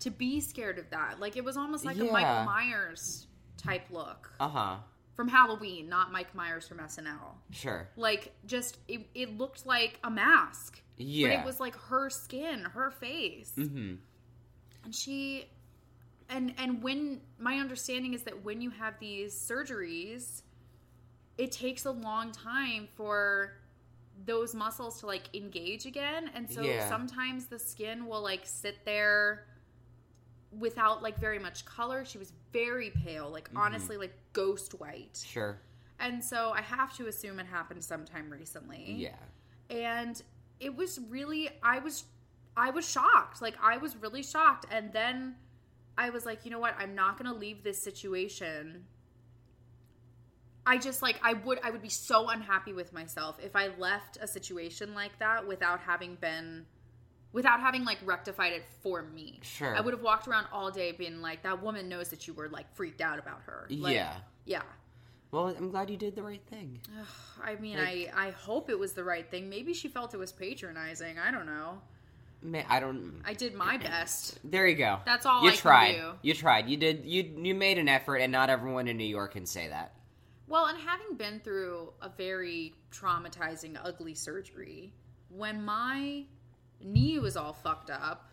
to 0.00 0.10
be 0.10 0.40
scared 0.40 0.78
of 0.78 0.88
that. 0.90 1.18
Like 1.18 1.36
it 1.36 1.44
was 1.44 1.56
almost 1.56 1.84
like 1.84 1.96
a 1.96 2.04
Yeah. 2.04 2.12
Michael 2.12 2.44
Myers 2.44 3.26
type 3.56 3.86
look 3.90 4.30
uh 4.38 4.48
huh. 4.48 4.76
From 5.16 5.28
Halloween, 5.28 5.88
not 5.88 6.12
Mike 6.12 6.34
Myers 6.34 6.68
from 6.68 6.78
SNL. 6.78 7.34
Sure. 7.50 7.88
Like 7.96 8.32
just 8.44 8.76
it, 8.86 9.08
it 9.14 9.36
looked 9.38 9.66
like 9.66 9.98
a 10.04 10.10
mask. 10.10 10.80
Yeah. 10.98 11.28
But 11.28 11.40
it 11.40 11.46
was 11.46 11.58
like 11.58 11.74
her 11.88 12.10
skin, 12.10 12.60
her 12.60 12.90
face. 12.90 13.52
Mm-hmm. 13.56 13.94
And 14.84 14.94
she 14.94 15.46
and 16.28 16.54
and 16.58 16.82
when 16.82 17.20
my 17.38 17.56
understanding 17.56 18.12
is 18.14 18.22
that 18.24 18.44
when 18.44 18.60
you 18.60 18.70
have 18.70 18.94
these 19.00 19.34
surgeries, 19.34 20.42
it 21.38 21.50
takes 21.50 21.86
a 21.86 21.90
long 21.90 22.30
time 22.32 22.88
for 22.94 23.52
those 24.24 24.54
muscles 24.54 25.00
to 25.00 25.06
like 25.06 25.34
engage 25.34 25.86
again. 25.86 26.30
And 26.34 26.50
so 26.50 26.62
Yeah. 26.62 26.88
sometimes 26.88 27.46
the 27.46 27.58
skin 27.58 28.06
will 28.06 28.22
like 28.22 28.42
sit 28.44 28.84
there 28.84 29.46
without 30.58 31.02
like 31.02 31.18
very 31.18 31.38
much 31.38 31.64
color. 31.64 32.04
She 32.04 32.18
was 32.18 32.32
very 32.58 32.90
pale, 33.04 33.28
like 33.30 33.48
Mm-hmm. 33.48 33.58
honestly 33.64 33.96
like 33.96 34.14
ghost 34.32 34.72
white. 34.80 35.22
Sure. 35.34 35.58
And 35.98 36.22
so 36.22 36.52
I 36.54 36.62
have 36.62 36.94
to 36.98 37.06
assume 37.06 37.38
it 37.40 37.46
happened 37.46 37.82
sometime 37.82 38.28
recently 38.30 38.84
Yeah. 39.08 39.16
and 39.70 40.14
it 40.60 40.74
was 40.74 40.98
really 41.10 41.50
i 41.62 41.78
was 41.86 42.04
i 42.56 42.70
was 42.70 42.84
shocked 42.88 43.42
like 43.42 43.54
i 43.62 43.76
was 43.84 43.94
really 44.04 44.22
shocked 44.22 44.64
and 44.70 44.90
then 44.92 45.34
i 45.98 46.08
was 46.08 46.24
like 46.24 46.44
you 46.46 46.50
know 46.50 46.58
what 46.58 46.74
i'm 46.78 46.94
not 46.94 47.18
gonna 47.18 47.34
leave 47.46 47.62
this 47.62 47.78
situation 47.90 48.84
i 50.66 50.76
just 50.78 51.02
like 51.02 51.18
i 51.22 51.32
would 51.34 51.58
i 51.62 51.70
would 51.70 51.82
be 51.82 51.90
so 51.90 52.28
unhappy 52.30 52.72
with 52.72 52.90
myself 52.92 53.36
if 53.42 53.54
i 53.54 53.68
left 53.78 54.16
a 54.22 54.26
situation 54.26 54.94
like 54.94 55.18
that 55.18 55.46
without 55.46 55.80
having 55.80 56.14
been 56.16 56.64
without 57.36 57.60
having 57.60 57.84
like 57.84 57.98
rectified 58.04 58.52
it 58.58 58.64
for 58.82 59.02
me 59.02 59.38
Sure. 59.42 59.74
i 59.76 59.80
would 59.84 59.92
have 59.94 60.02
walked 60.02 60.26
around 60.28 60.46
all 60.52 60.70
day 60.70 60.90
being 60.92 61.20
like 61.20 61.42
that 61.42 61.62
woman 61.62 61.88
knows 61.88 62.08
that 62.08 62.26
you 62.26 62.32
were 62.34 62.48
like 62.48 62.66
freaked 62.74 63.00
out 63.08 63.18
about 63.18 63.40
her 63.48 63.66
Like, 63.70 63.94
yeah. 63.94 64.14
yeah 64.46 64.62
Well, 65.32 65.48
I'm 65.48 65.70
glad 65.70 65.90
you 65.90 65.96
did 66.06 66.14
the 66.16 66.22
right 66.22 66.42
thing. 66.54 66.80
i 67.50 67.54
mean 67.56 67.76
Like- 67.78 68.12
i 68.16 68.26
i 68.28 68.30
hope 68.30 68.70
it 68.70 68.78
was 68.84 68.92
the 68.94 69.04
right 69.04 69.26
thing 69.30 69.48
maybe 69.56 69.72
she 69.74 69.88
felt 69.88 70.14
it 70.14 70.20
was 70.26 70.32
patronizing 70.32 71.18
i 71.18 71.30
don't 71.30 71.46
know 71.46 71.70
Man, 72.42 72.66
I 72.68 72.80
don't. 72.80 73.22
I 73.24 73.32
did 73.32 73.54
my 73.54 73.78
best. 73.78 74.38
There 74.44 74.66
you 74.68 74.76
go. 74.76 74.98
That's 75.06 75.24
all 75.24 75.42
you 75.42 75.50
I 75.50 75.56
tried. 75.56 75.92
do. 75.94 76.12
You 76.22 76.34
tried. 76.34 76.68
You 76.68 76.76
did. 76.76 77.04
You 77.04 77.22
you 77.46 77.54
made 77.54 77.78
an 77.78 77.88
effort, 77.88 78.18
and 78.18 78.30
not 78.30 78.50
everyone 78.50 78.86
in 78.88 78.96
New 78.98 79.10
York 79.18 79.32
can 79.32 79.46
say 79.46 79.68
that. 79.68 79.94
Well, 80.46 80.66
and 80.66 80.78
having 80.78 81.16
been 81.16 81.40
through 81.40 81.94
a 82.02 82.10
very 82.10 82.74
traumatizing, 82.92 83.78
ugly 83.82 84.14
surgery, 84.14 84.92
when 85.30 85.64
my 85.64 86.24
knee 86.82 87.18
was 87.18 87.36
all 87.36 87.52
fucked 87.52 87.90
up, 87.90 88.30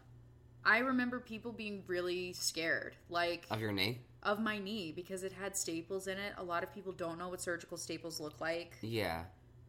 I 0.65 0.79
remember 0.79 1.19
people 1.19 1.51
being 1.51 1.83
really 1.87 2.33
scared, 2.33 2.95
like 3.09 3.45
Of 3.51 3.59
your 3.59 3.71
knee. 3.71 3.99
of 4.21 4.39
my 4.39 4.57
knee 4.59 4.91
because 4.95 5.23
it 5.23 5.33
had 5.33 5.57
staples 5.57 6.07
in 6.07 6.17
it. 6.17 6.33
A 6.37 6.43
lot 6.43 6.63
of 6.63 6.73
people 6.73 6.91
don't 6.93 7.17
know 7.19 7.29
what 7.29 7.41
surgical 7.41 7.77
staples 7.77 8.19
look 8.19 8.39
like. 8.39 8.77
Yeah. 8.81 9.23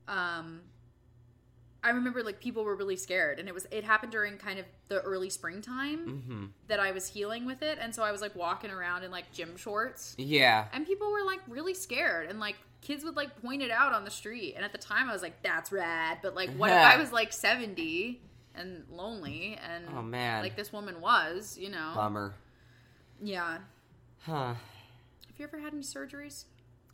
Um, 0.07 0.61
I 1.83 1.91
remember 1.91 2.23
like 2.23 2.41
people 2.41 2.65
were 2.65 2.77
really 2.77 2.97
scared, 2.97 3.39
and 3.39 3.47
it 3.49 3.53
was 3.55 3.67
it 3.71 3.85
happened 3.85 4.11
during 4.13 4.39
kind 4.39 4.59
of 4.59 4.65
the 4.89 5.01
early 5.03 5.29
springtime 5.31 5.99
Mm-hmm. 6.07 6.45
that 6.69 6.81
I 6.81 6.93
was 6.93 7.07
healing 7.09 7.45
with 7.45 7.63
it, 7.63 7.79
and 7.81 7.95
so 7.95 8.03
I 8.03 8.11
was 8.11 8.21
like 8.23 8.35
walking 8.35 8.71
around 8.71 9.03
in 9.05 9.11
like 9.11 9.31
gym 9.33 9.57
shorts. 9.57 10.15
Yeah. 10.17 10.67
and 10.73 10.87
people 10.87 11.11
were 11.13 11.25
like 11.25 11.41
really 11.49 11.75
scared 11.75 12.31
and 12.31 12.41
like 12.41 12.57
kids 12.81 13.03
would 13.05 13.17
like 13.17 13.41
point 13.43 13.63
it 13.63 13.71
out 13.71 13.93
on 13.95 14.05
the 14.05 14.11
street 14.11 14.53
and 14.57 14.63
at 14.65 14.71
the 14.73 14.77
time 14.79 15.09
i 15.09 15.13
was 15.15 15.23
like 15.23 15.43
that's 15.43 15.73
rad 15.73 16.19
but 16.23 16.35
like 16.35 16.51
what 16.51 16.69
if 16.71 16.77
i 16.77 16.97
was 17.01 17.11
like 17.13 17.33
70 17.33 18.21
and 18.57 18.85
lonely 18.91 19.59
and 19.69 19.85
Oh, 19.97 20.03
man. 20.03 20.43
like 20.43 20.57
this 20.57 20.73
woman 20.73 21.01
was 21.01 21.57
you 21.59 21.71
know 21.71 21.93
Bummer. 21.95 22.35
yeah 23.23 23.59
Huh. 24.23 24.55
have 24.55 25.37
you 25.39 25.45
ever 25.45 25.59
had 25.59 25.73
any 25.73 25.83
surgeries 25.83 26.45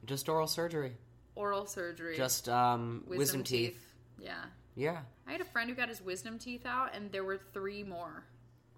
Just 0.05 0.29
oral 0.29 0.47
surgery. 0.47 0.93
oral 1.35 1.67
surgery 1.67 2.17
Just 2.17 2.49
um 2.49 3.05
wisdom, 3.07 3.43
teeth. 3.45 3.79
yeah 4.19 4.45
Yeah. 4.75 4.99
i 5.27 5.33
had 5.33 5.41
a 5.41 5.45
friend 5.45 5.69
who 5.71 5.77
got 5.77 5.89
his 5.89 6.01
wisdom 6.03 6.39
teeth 6.39 6.67
out 6.67 6.95
and 6.95 7.11
there 7.13 7.25
were 7.25 7.39
three 7.53 7.83
more 7.83 8.25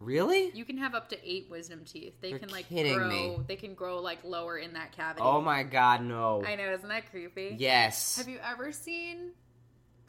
Really? 0.00 0.50
you 0.52 0.64
can 0.64 0.78
have 0.78 0.96
up 0.96 1.08
to 1.10 1.18
eight 1.28 1.46
wisdom 1.48 1.84
teeth 1.84 2.14
they 2.20 2.30
You're 2.30 2.40
can 2.40 2.48
like 2.50 2.68
grow 2.68 3.08
me. 3.08 3.38
they 3.46 3.54
can 3.56 3.74
grow 3.74 4.00
like 4.00 4.24
lower 4.24 4.58
in 4.58 4.72
that 4.72 4.90
cavity 4.90 5.22
Oh 5.24 5.40
my 5.40 5.62
god, 5.62 6.02
no. 6.02 6.42
i 6.44 6.56
know 6.56 6.72
isn't 6.72 6.88
that 6.88 7.08
creepy 7.10 7.54
Yes. 7.58 8.16
Have 8.16 8.28
you 8.28 8.38
ever 8.42 8.72
seen 8.72 9.30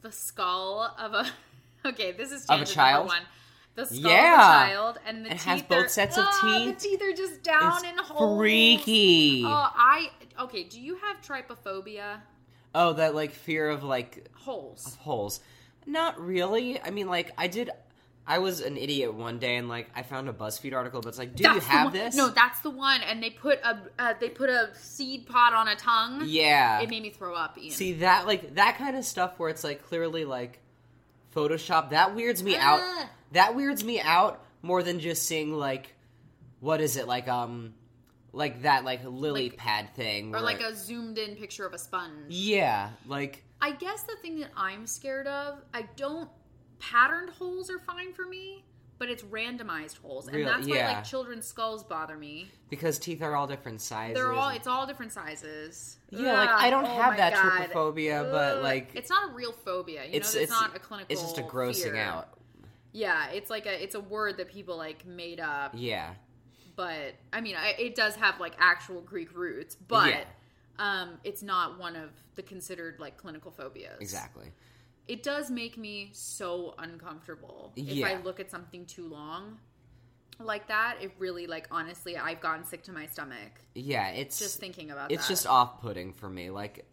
the 0.02 0.10
skull 0.12 0.92
of 0.98 1.14
a? 1.14 1.26
Okay, 1.84 2.12
this 2.12 2.32
is 2.32 2.46
Of 2.46 2.62
a 2.62 2.64
child? 2.64 3.08
One. 3.08 3.22
The 3.74 3.86
skull 3.86 4.10
Yeah. 4.10 4.32
of 4.34 4.38
a 4.38 4.70
child, 4.72 4.98
and 5.04 5.24
the 5.24 5.30
It 5.30 5.32
teeth 5.32 5.42
has 5.42 5.62
both 5.62 5.84
are, 5.86 5.88
sets 5.88 6.16
of 6.16 6.24
Ah, 6.28 6.38
teeth. 6.42 6.78
The 6.80 6.88
teeth 6.88 7.02
are 7.02 7.12
just 7.12 7.42
down 7.42 7.72
It's 7.74 7.82
in 7.84 7.98
holes. 7.98 8.38
freaky. 8.38 9.42
Oh, 9.44 9.48
I 9.74 10.10
okay. 10.40 10.62
Do 10.64 10.80
you 10.80 10.96
have 10.96 11.20
trypophobia? 11.20 12.20
oh, 12.74 12.92
that 12.94 13.14
like 13.14 13.32
fear 13.32 13.68
of 13.70 13.82
like 13.84 14.28
Holes. 14.34 14.96
holes. 15.00 15.40
Not 15.86 16.18
really. 16.20 16.80
I 16.80 16.90
mean, 16.90 17.08
like 17.08 17.32
I 17.36 17.48
did. 17.48 17.70
I 18.26 18.38
was 18.38 18.60
an 18.60 18.78
idiot 18.78 19.12
one 19.12 19.38
day, 19.38 19.56
and 19.56 19.68
like 19.68 19.90
I 19.94 20.02
found 20.02 20.28
a 20.30 20.32
BuzzFeed 20.32 20.72
article 20.72 21.02
that's 21.02 21.18
like, 21.18 21.34
"Do 21.36 21.42
you 21.42 21.52
That's 21.54 21.66
the 21.66 21.70
have 21.72 21.92
this?" 21.92 22.14
No, 22.14 22.28
that's 22.30 22.60
the 22.60 22.70
one. 22.70 23.02
And 23.02 23.22
they 23.22 23.28
put 23.30 23.58
a 23.62 23.78
uh, 23.98 24.14
they 24.18 24.30
put 24.30 24.48
a 24.48 24.70
seed 24.80 25.26
pod 25.26 25.52
on 25.52 25.68
a 25.68 25.76
tongue. 25.76 26.22
Yeah. 26.24 26.80
It 26.80 26.88
made 26.88 27.02
me 27.02 27.10
throw 27.10 27.34
up. 27.34 27.58
Ian. 27.58 27.70
See 27.72 27.92
that 27.94 28.26
like 28.26 28.54
that 28.54 28.78
kind 28.78 28.96
of 28.96 29.04
stuff 29.04 29.38
where 29.38 29.50
it's 29.50 29.62
like 29.64 29.84
clearly 29.86 30.24
like 30.24 30.60
Photoshop. 31.34 31.90
That 31.90 32.14
weirds 32.14 32.42
me 32.42 32.56
out. 32.56 32.80
Ah. 32.82 33.10
That 33.32 33.54
weirds 33.56 33.82
me 33.84 34.00
out 34.00 34.42
more 34.62 34.82
than 34.82 35.00
just 35.00 35.24
seeing 35.24 35.52
like 35.52 35.94
what 36.60 36.80
is 36.80 36.96
it 36.96 37.06
like 37.06 37.28
um 37.28 37.74
like 38.32 38.62
that 38.62 38.84
like 38.84 39.00
lily 39.04 39.50
Like- 39.50 39.58
pad 39.58 39.94
thing, 39.94 40.34
or 40.34 40.40
like 40.40 40.60
a 40.60 40.74
zoomed 40.74 41.18
in 41.18 41.36
picture 41.36 41.66
of 41.66 41.72
a 41.74 41.78
sponge. 41.78 42.12
yeah, 42.28 42.90
like 43.06 43.42
I 43.60 43.72
guess 43.72 44.02
the 44.04 44.16
thing 44.22 44.40
that 44.40 44.50
I'm 44.56 44.86
scared 44.86 45.26
of, 45.26 45.58
I 45.72 45.82
don't 45.96 46.28
patterned 46.78 47.30
holes 47.30 47.70
are 47.70 47.78
fine 47.78 48.12
for 48.12 48.26
me, 48.26 48.64
but 49.04 49.10
it's 49.10 49.22
randomized 49.24 49.98
holes, 49.98 50.28
and 50.28 50.36
Real- 50.36 50.46
that's 50.46 50.66
why 50.66 50.76
yeah. 50.76 50.92
like 50.94 51.04
children's 51.04 51.46
skulls 51.46 51.84
bother 51.84 52.16
me. 52.16 52.48
because 52.70 52.98
teeth 52.98 53.20
are 53.20 53.36
all 53.36 53.46
different 53.46 53.82
sizes. 53.82 54.14
They're 54.14 54.32
all 54.32 54.48
it's 54.48 54.66
all 54.66 54.86
different 54.86 55.12
sizes. 55.12 55.98
Yeah, 56.08 56.32
like, 56.32 56.48
I 56.48 56.70
don't 56.70 56.86
oh 56.86 56.94
have 57.02 57.10
my 57.12 57.16
that 57.18 57.34
God. 57.34 57.68
trypophobia, 57.68 58.30
but, 58.30 58.56
Ugh. 58.58 58.62
like, 58.62 58.92
it's 58.94 59.10
not 59.10 59.30
a 59.30 59.34
real 59.34 59.52
phobia. 59.52 60.04
You 60.04 60.10
it's 60.14 60.34
know, 60.34 60.40
it's, 60.40 60.50
it's 60.50 60.58
not 60.58 60.74
a 60.74 60.78
clinical. 60.78 61.12
It's 61.12 61.20
just 61.20 61.36
a 61.36 61.42
grossing 61.42 61.82
fear. 61.92 61.96
out. 61.96 62.38
Yeah, 62.92 63.28
it's 63.28 63.50
like 63.50 63.66
a 63.66 63.82
it's 63.82 63.94
a 63.94 64.00
word 64.00 64.38
that 64.38 64.48
people 64.50 64.78
like 64.78 65.04
made 65.04 65.38
up. 65.38 65.72
Yeah, 65.74 66.14
but 66.74 67.12
I 67.30 67.42
mean, 67.42 67.56
I, 67.56 67.74
it 67.78 67.94
does 67.94 68.14
have 68.16 68.40
like 68.40 68.54
actual 68.58 69.02
Greek 69.02 69.36
roots, 69.36 69.74
but 69.74 70.08
Yeah. 70.08 70.24
um, 70.78 71.18
it's 71.24 71.42
not 71.42 71.78
one 71.78 71.94
of 71.94 72.08
the 72.36 72.42
considered 72.42 73.00
like 73.00 73.18
clinical 73.18 73.50
phobias. 73.50 73.98
exactly. 74.00 74.46
It 75.06 75.22
does 75.22 75.50
make 75.50 75.76
me 75.76 76.10
so 76.12 76.74
uncomfortable 76.78 77.72
if 77.76 78.04
I 78.04 78.20
look 78.22 78.40
at 78.40 78.50
something 78.50 78.86
too 78.86 79.06
long 79.08 79.58
like 80.38 80.68
that. 80.68 80.96
It 81.00 81.12
really 81.18 81.46
like 81.46 81.68
honestly, 81.70 82.16
I've 82.16 82.40
gotten 82.40 82.64
sick 82.64 82.82
to 82.84 82.92
my 82.92 83.06
stomach 83.06 83.52
Yeah, 83.74 84.08
it's 84.08 84.38
just 84.38 84.58
thinking 84.58 84.90
about 84.90 85.12
it's 85.12 85.26
that. 85.26 85.32
just 85.32 85.46
off-putting 85.46 86.12
for 86.14 86.28
me. 86.28 86.50
Like, 86.50 86.86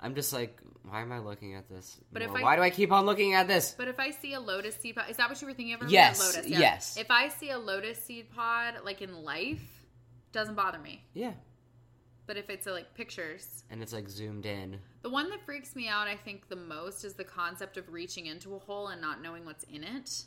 I'm 0.00 0.14
just 0.14 0.32
like, 0.32 0.60
why 0.88 1.02
am 1.02 1.12
I 1.12 1.18
looking 1.18 1.54
at 1.56 1.68
this? 1.68 1.98
But 2.12 2.22
if? 2.22 2.30
I- 2.30 2.42
why 2.42 2.56
do 2.56 2.62
I 2.62 2.70
keep 2.70 2.92
on 2.92 3.04
looking 3.04 3.34
at 3.34 3.48
this? 3.48 3.74
But 3.76 3.88
if 3.88 3.98
I 3.98 4.12
see 4.12 4.32
a 4.34 4.40
lotus 4.40 4.76
seed 4.76 4.94
pod, 4.96 5.10
is 5.10 5.16
that 5.18 5.28
what 5.28 5.40
you 5.42 5.46
were 5.48 5.52
thinking 5.52 5.74
of? 5.74 5.90
Yes, 5.90 6.20
lotus. 6.20 6.48
yes. 6.50 6.96
If 6.96 7.10
I 7.10 7.28
see 7.28 7.50
a 7.50 7.58
lotus 7.58 7.98
seed 8.02 8.30
pod 8.34 8.74
like 8.84 9.02
in 9.02 9.24
life, 9.24 9.60
doesn't 10.32 10.54
bother 10.54 10.78
me. 10.78 11.02
Yeah, 11.14 11.32
But 12.30 12.36
if 12.36 12.48
it's 12.48 12.68
uh, 12.68 12.72
like 12.72 12.94
pictures, 12.94 13.64
and 13.70 13.82
it's 13.82 13.92
like 13.92 14.08
zoomed 14.08 14.46
in. 14.46 14.78
The 15.02 15.10
one 15.10 15.30
that 15.30 15.44
freaks 15.44 15.74
me 15.74 15.88
out, 15.88 16.06
I 16.06 16.14
think, 16.14 16.48
the 16.48 16.54
most 16.54 17.04
is 17.04 17.14
the 17.14 17.24
concept 17.24 17.76
of 17.76 17.92
reaching 17.92 18.26
into 18.26 18.54
a 18.54 18.58
hole 18.60 18.86
and 18.86 19.00
not 19.00 19.20
knowing 19.20 19.44
what's 19.44 19.64
in 19.64 19.82
it. 19.82 20.22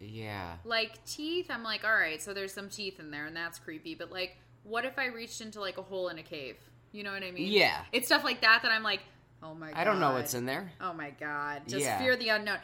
Yeah, 0.00 0.56
Like 0.64 1.04
teeth, 1.04 1.48
I'm 1.50 1.62
like, 1.62 1.84
all 1.84 1.94
right, 1.94 2.22
so 2.22 2.32
there's 2.32 2.54
some 2.54 2.70
teeth 2.70 2.98
in 2.98 3.10
there, 3.10 3.26
and 3.26 3.36
that's 3.36 3.58
creepy. 3.58 3.94
But 3.94 4.10
like, 4.10 4.38
what 4.62 4.86
if 4.86 4.98
I 4.98 5.08
reached 5.08 5.42
into 5.42 5.60
like 5.60 5.76
a 5.76 5.82
hole 5.82 6.08
in 6.08 6.16
a 6.16 6.22
cave? 6.22 6.56
You 6.92 7.02
know 7.02 7.12
what 7.12 7.22
I 7.22 7.30
mean? 7.30 7.52
Yeah. 7.52 7.82
It's 7.92 8.06
stuff 8.06 8.24
like 8.24 8.40
that 8.40 8.60
that 8.62 8.72
I'm 8.72 8.82
like, 8.82 9.00
oh 9.42 9.52
my 9.52 9.68
god. 9.68 9.76
I 9.78 9.84
don't 9.84 10.00
know 10.00 10.12
what's 10.14 10.32
in 10.32 10.46
there. 10.46 10.72
Oh 10.80 10.94
my 10.94 11.10
god. 11.10 11.64
Just 11.68 11.84
Yeah. 11.84 11.98
fear 11.98 12.16
the 12.16 12.30
unknown. 12.30 12.56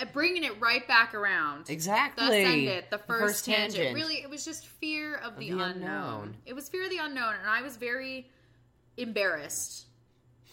Uh, 0.00 0.04
Bringing 0.12 0.44
it 0.44 0.58
right 0.60 0.86
back 0.88 1.14
around. 1.14 1.68
Exactly. 1.68 2.26
The 2.26 2.32
send 2.44 2.66
the 2.68 2.84
The 2.90 2.98
first, 2.98 3.20
first 3.22 3.44
tangent. 3.44 3.74
tangent. 3.74 3.94
Really, 3.94 4.16
it 4.22 4.30
was 4.30 4.44
just 4.44 4.66
fear 4.66 5.16
of 5.16 5.36
the, 5.38 5.50
the 5.50 5.62
unknown. 5.62 5.70
unknown. 5.72 6.36
It 6.46 6.54
was 6.54 6.68
fear 6.68 6.84
of 6.84 6.90
the 6.90 6.98
unknown, 6.98 7.34
and 7.40 7.48
I 7.48 7.62
was 7.62 7.76
very 7.76 8.30
embarrassed 8.96 9.86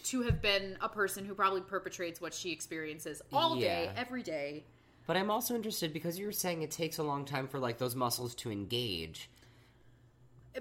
to 0.06 0.22
have 0.22 0.42
been 0.42 0.78
a 0.82 0.88
person 0.90 1.26
who 1.26 1.34
probably 1.34 1.62
perpetrates 1.62 2.22
what 2.22 2.34
she 2.34 2.52
experiences 2.52 3.22
all 3.34 3.56
day, 3.60 3.90
every 3.98 4.24
day. 4.24 4.64
But 5.06 5.18
I'm 5.18 5.30
also 5.32 5.56
interested 5.56 5.92
because 5.94 6.18
you 6.20 6.26
were 6.26 6.32
saying 6.32 6.62
it 6.62 6.72
takes 6.72 6.98
a 6.98 7.04
long 7.04 7.26
time 7.26 7.48
for 7.48 7.60
like 7.60 7.78
those 7.78 7.96
muscles 7.96 8.36
to 8.36 8.52
engage. 8.52 9.30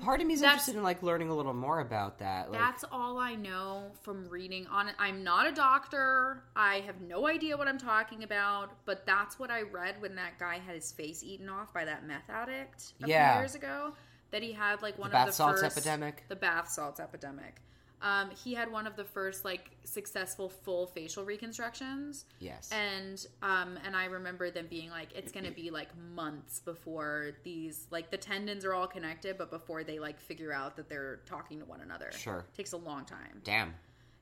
Part 0.01 0.21
of 0.21 0.27
me 0.27 0.35
is 0.35 0.43
interested 0.43 0.77
in 0.77 0.83
like 0.83 1.03
learning 1.03 1.29
a 1.31 1.35
little 1.35 1.55
more 1.55 1.81
about 1.81 2.19
that. 2.19 2.51
Like, 2.51 2.61
That's 2.61 2.85
all 2.93 3.19
I 3.19 3.35
know 3.35 3.93
from 4.03 4.29
reading 4.29 4.67
on 4.69 4.89
it. 4.89 4.95
I'm 4.99 5.25
not 5.25 5.47
a 5.47 5.53
doctor. 5.53 6.43
I 6.55 6.77
have 6.81 7.01
no 7.01 7.27
idea 7.27 7.57
what 7.57 7.69
I'm 7.69 7.79
talking 7.79 8.23
about, 8.23 8.71
but 8.85 9.07
that's 9.07 9.39
what 9.39 9.51
I 9.51 9.63
read 9.63 10.01
when 10.01 10.15
that 10.17 10.39
guy 10.39 10.59
had 10.59 10.75
his 10.75 10.93
face 10.93 11.23
eaten 11.23 11.49
off 11.49 11.73
by 11.73 11.85
that 11.85 12.07
meth 12.07 12.29
addict 12.29 12.93
a 13.03 13.09
Yeah. 13.09 13.33
few 13.35 13.41
years 13.43 13.55
ago. 13.55 13.95
That 14.33 14.43
he 14.43 14.53
had 14.53 14.83
like 14.83 14.99
one 14.99 15.11
bath 15.13 15.23
of 15.23 15.27
the 15.29 15.33
salts 15.33 15.61
first 15.63 15.77
epidemic? 15.77 16.25
The 16.29 16.37
bath 16.37 16.69
salts 16.69 16.99
epidemic. 17.01 17.63
Um, 18.03 18.31
he 18.31 18.53
had 18.53 18.71
one 18.71 18.87
of 18.87 18.95
the 18.95 19.05
first 19.05 19.45
like 19.45 19.71
successful 19.85 20.49
full 20.51 20.87
facial 20.87 21.25
reconstructions. 21.25 22.27
yes. 22.41 22.71
And 22.71 23.27
um 23.43 23.79
and 23.85 23.97
I 23.97 24.05
remember 24.05 24.51
them 24.51 24.67
being 24.69 24.91
like 24.91 25.09
it's 25.15 25.33
going 25.33 25.47
to 25.47 25.51
be 25.51 25.71
like 25.71 25.89
months 26.15 26.61
before 26.61 27.33
these 27.43 27.87
like 27.91 28.11
the 28.11 28.19
tendons 28.19 28.65
are 28.67 28.75
all 28.75 28.87
connected 28.87 29.39
but 29.39 29.51
before 29.51 29.83
they 29.83 29.99
like 29.99 30.21
figure 30.21 30.53
out 30.53 30.77
that 30.77 30.89
they're 30.91 31.21
talking 31.25 31.59
to 31.61 31.65
one 31.65 31.81
another. 31.81 32.11
Sure. 32.13 32.45
Takes 32.55 32.73
a 32.73 32.77
long 32.77 33.07
time. 33.07 33.41
Damn. 33.45 33.75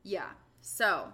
Yeah. 0.05 0.29
So, 0.61 1.09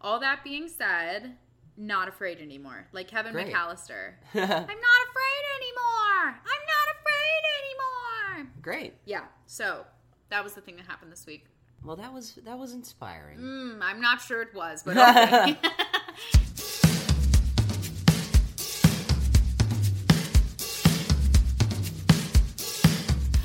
all 0.00 0.20
that 0.20 0.44
being 0.44 0.68
said, 0.68 1.36
not 1.76 2.08
afraid 2.08 2.40
anymore. 2.40 2.86
Like 2.92 3.08
Kevin 3.08 3.32
Great. 3.32 3.46
McAllister. 3.52 4.12
I'm 4.34 4.40
not 4.40 4.58
afraid 4.58 5.44
anymore. 5.56 6.26
I'm 6.26 6.64
not 6.68 6.86
afraid 7.00 7.42
anymore. 7.58 8.52
Great. 8.60 8.94
Yeah. 9.06 9.24
So, 9.46 9.84
that 10.28 10.44
was 10.44 10.52
the 10.54 10.60
thing 10.60 10.76
that 10.76 10.86
happened 10.86 11.10
this 11.12 11.26
week. 11.26 11.46
Well, 11.84 11.96
that 11.96 12.12
was 12.12 12.34
that 12.44 12.58
was 12.58 12.72
inspiring. 12.72 13.38
Mm, 13.38 13.78
I'm 13.82 14.00
not 14.00 14.20
sure 14.20 14.40
it 14.40 14.54
was, 14.54 14.82
but 14.84 14.96
okay. 14.96 15.58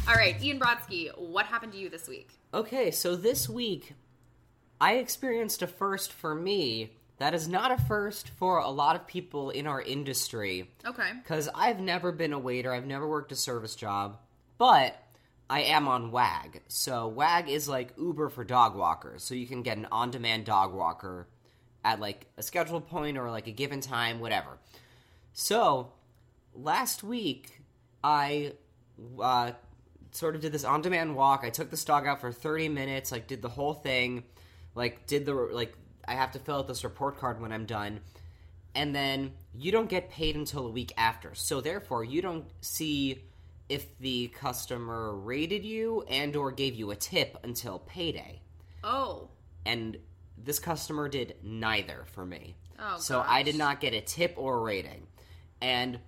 All 0.08 0.14
right, 0.14 0.42
Ian 0.42 0.60
Brodsky, 0.60 1.10
what 1.18 1.48
happened 1.48 1.74
to 1.74 1.78
you 1.78 1.90
this 1.90 2.08
week? 2.08 2.30
Okay, 2.54 2.92
so 2.92 3.16
this 3.16 3.50
week 3.50 3.94
I 4.80 4.94
experienced 4.94 5.62
a 5.62 5.68
first 5.68 6.14
for 6.14 6.34
me 6.34 6.92
that 7.18 7.34
is 7.34 7.48
not 7.48 7.72
a 7.72 7.78
first 7.78 8.30
for 8.30 8.60
a 8.60 8.70
lot 8.70 8.96
of 8.96 9.08
people 9.08 9.50
in 9.50 9.66
our 9.68 9.82
industry. 9.82 10.70
Okay. 10.86 11.12
Because 11.22 11.50
I've 11.54 11.80
never 11.80 12.12
been 12.12 12.34
a 12.34 12.40
waiter, 12.40 12.72
I've 12.72 12.86
never 12.86 13.08
worked 13.08 13.32
a 13.32 13.36
service 13.36 13.76
job, 13.76 14.18
but 14.58 14.96
I 15.50 15.62
am 15.62 15.88
on 15.88 16.12
WAG. 16.12 16.62
So 16.68 17.08
WAG 17.08 17.50
is 17.50 17.70
like 17.70 17.94
Uber 17.98 18.30
for 18.30 18.44
dog 18.44 18.76
walkers. 18.76 19.24
So 19.24 19.36
you 19.36 19.48
can 19.48 19.62
get 19.62 19.78
an 19.78 19.88
on 19.92 20.12
demand 20.12 20.46
dog 20.46 20.74
walker 20.74 21.28
at 21.86 22.00
like 22.00 22.28
a 22.38 22.44
scheduled 22.44 22.88
point 22.88 23.18
or 23.18 23.32
like 23.32 23.48
a 23.48 23.52
given 23.52 23.82
time, 23.82 24.20
whatever. 24.20 24.58
So 25.34 25.92
last 26.54 27.04
week, 27.04 27.62
I 28.04 28.54
uh, 29.22 29.52
sort 30.12 30.36
of 30.36 30.42
did 30.42 30.52
this 30.52 30.64
on 30.64 30.82
demand 30.82 31.16
walk. 31.16 31.42
I 31.44 31.50
took 31.50 31.70
this 31.70 31.86
dog 31.86 32.08
out 32.08 32.20
for 32.20 32.32
30 32.32 32.70
minutes, 32.70 33.12
like, 33.12 33.28
did 33.28 33.42
the 33.42 33.50
whole 33.50 33.74
thing, 33.74 34.24
like, 34.76 35.06
did 35.08 35.26
the, 35.26 35.34
like, 35.34 35.74
I 36.08 36.14
have 36.14 36.32
to 36.32 36.40
fill 36.40 36.58
out 36.58 36.68
this 36.68 36.84
report 36.84 37.18
card 37.18 37.42
when 37.42 37.52
I'm 37.52 37.66
done 37.66 38.02
and 38.78 38.96
then 38.96 39.32
you 39.56 39.72
don't 39.72 39.90
get 39.90 40.12
paid 40.12 40.36
until 40.36 40.68
a 40.68 40.70
week 40.70 40.94
after. 40.98 41.34
So 41.34 41.62
therefore, 41.62 42.04
you 42.04 42.22
don't 42.22 42.46
see 42.62 43.24
if 43.70 43.98
the 44.00 44.28
customer 44.30 45.14
rated 45.16 45.66
you 45.66 46.04
and 46.10 46.36
or 46.36 46.52
gave 46.52 46.76
you 46.76 46.92
a 46.92 46.96
tip 46.96 47.38
until 47.44 47.80
payday. 47.80 48.42
Oh. 48.84 49.30
And 49.66 49.98
this 50.38 50.60
customer 50.60 51.10
did 51.10 51.36
neither 51.44 52.06
for 52.14 52.26
me. 52.26 52.56
Oh, 52.80 52.98
so 53.00 53.24
I 53.26 53.44
did 53.44 53.56
not 53.56 53.82
get 53.82 53.94
a 53.94 54.02
tip 54.02 54.36
or 54.38 54.58
a 54.58 54.62
rating. 54.62 55.08
And 55.62 56.00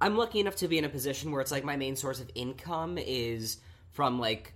I'm 0.00 0.16
lucky 0.16 0.40
enough 0.40 0.56
to 0.56 0.68
be 0.68 0.76
in 0.78 0.84
a 0.84 0.88
position 0.88 1.30
where 1.32 1.40
it's 1.40 1.52
like 1.52 1.64
my 1.64 1.76
main 1.76 1.96
source 1.96 2.20
of 2.20 2.30
income 2.34 2.98
is 2.98 3.58
from 3.92 4.18
like 4.18 4.52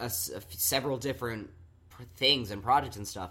a 0.00 0.04
s- 0.04 0.30
a 0.32 0.36
f- 0.36 0.52
several 0.52 0.98
different 0.98 1.50
pr- 1.90 2.02
things 2.16 2.50
and 2.50 2.62
projects 2.62 2.96
and 2.96 3.08
stuff. 3.08 3.30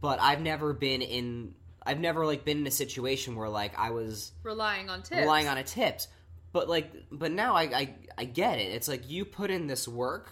But 0.00 0.18
I've 0.20 0.40
never 0.40 0.72
been 0.72 1.02
in 1.02 1.54
I've 1.84 2.00
never 2.00 2.26
like 2.26 2.44
been 2.44 2.58
in 2.58 2.66
a 2.66 2.70
situation 2.70 3.36
where 3.36 3.48
like 3.48 3.78
I 3.78 3.90
was 3.90 4.32
Relying 4.42 4.90
on 4.90 5.02
tips. 5.02 5.20
relying 5.20 5.46
on 5.48 5.56
a 5.58 5.62
tips. 5.62 6.08
But 6.52 6.68
like 6.68 6.92
but 7.12 7.30
now 7.32 7.54
I, 7.54 7.62
I 7.62 7.94
I 8.18 8.24
get 8.24 8.58
it. 8.58 8.72
It's 8.72 8.88
like 8.88 9.08
you 9.10 9.24
put 9.24 9.50
in 9.50 9.66
this 9.66 9.86
work 9.86 10.30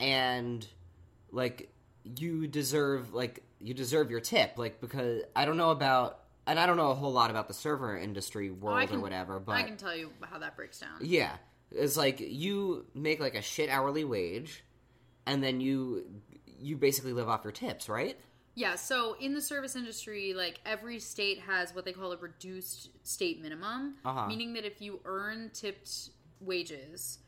and 0.00 0.66
like 1.30 1.70
you 2.04 2.46
deserve 2.46 3.12
like 3.14 3.42
you 3.60 3.74
deserve 3.74 4.10
your 4.10 4.20
tip 4.20 4.54
like 4.58 4.80
because 4.80 5.22
I 5.34 5.44
don't 5.44 5.56
know 5.56 5.70
about 5.70 6.20
and 6.46 6.58
I 6.58 6.66
don't 6.66 6.76
know 6.76 6.90
a 6.90 6.94
whole 6.94 7.12
lot 7.12 7.30
about 7.30 7.48
the 7.48 7.54
server 7.54 7.96
industry 7.96 8.50
Oh, 8.50 8.54
world 8.54 8.78
I 8.78 8.86
can- 8.86 8.98
or 8.98 9.00
whatever, 9.00 9.38
but 9.40 9.52
I 9.52 9.62
can 9.62 9.76
tell 9.76 9.96
you 9.96 10.10
how 10.22 10.38
that 10.38 10.56
breaks 10.56 10.78
down. 10.80 10.98
yeah, 11.00 11.32
it's 11.70 11.96
like 11.96 12.20
you 12.20 12.84
make 12.94 13.20
like 13.20 13.34
a 13.34 13.40
shit 13.42 13.70
hourly 13.70 14.04
wage, 14.04 14.62
and 15.26 15.42
then 15.42 15.60
you 15.60 16.04
you 16.58 16.76
basically 16.76 17.12
live 17.12 17.28
off 17.28 17.44
your 17.44 17.52
tips, 17.52 17.88
right? 17.88 18.18
Yeah, 18.56 18.76
so 18.76 19.16
in 19.20 19.34
the 19.34 19.40
service 19.40 19.74
industry, 19.74 20.32
like 20.34 20.60
every 20.64 21.00
state 21.00 21.40
has 21.40 21.74
what 21.74 21.84
they 21.84 21.92
call 21.92 22.12
a 22.12 22.16
reduced 22.16 22.90
state 23.02 23.42
minimum, 23.42 23.96
Uh-huh. 24.04 24.26
meaning 24.28 24.52
that 24.54 24.64
if 24.64 24.80
you 24.80 25.00
earn 25.04 25.50
tipped 25.52 26.10
wages, 26.40 27.18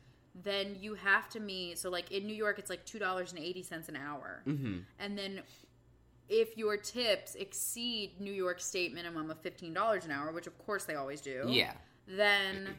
then 0.43 0.75
you 0.79 0.93
have 0.93 1.27
to 1.29 1.39
meet. 1.39 1.79
So, 1.79 1.89
like 1.89 2.11
in 2.11 2.25
New 2.27 2.35
York, 2.35 2.59
it's 2.59 2.69
like 2.69 2.85
two 2.85 2.99
dollars 2.99 3.31
and 3.33 3.41
eighty 3.41 3.63
cents 3.63 3.89
an 3.89 3.95
hour, 3.97 4.43
mm-hmm. 4.47 4.79
and 4.99 5.17
then 5.17 5.41
if 6.29 6.57
your 6.57 6.77
tips 6.77 7.35
exceed 7.35 8.19
New 8.21 8.31
York 8.33 8.59
state 8.59 8.93
minimum 8.93 9.29
of 9.31 9.39
fifteen 9.41 9.73
dollars 9.73 10.05
an 10.05 10.11
hour, 10.11 10.31
which 10.31 10.47
of 10.47 10.57
course 10.59 10.85
they 10.85 10.95
always 10.95 11.19
do, 11.21 11.45
Yeah, 11.47 11.73
then 12.07 12.75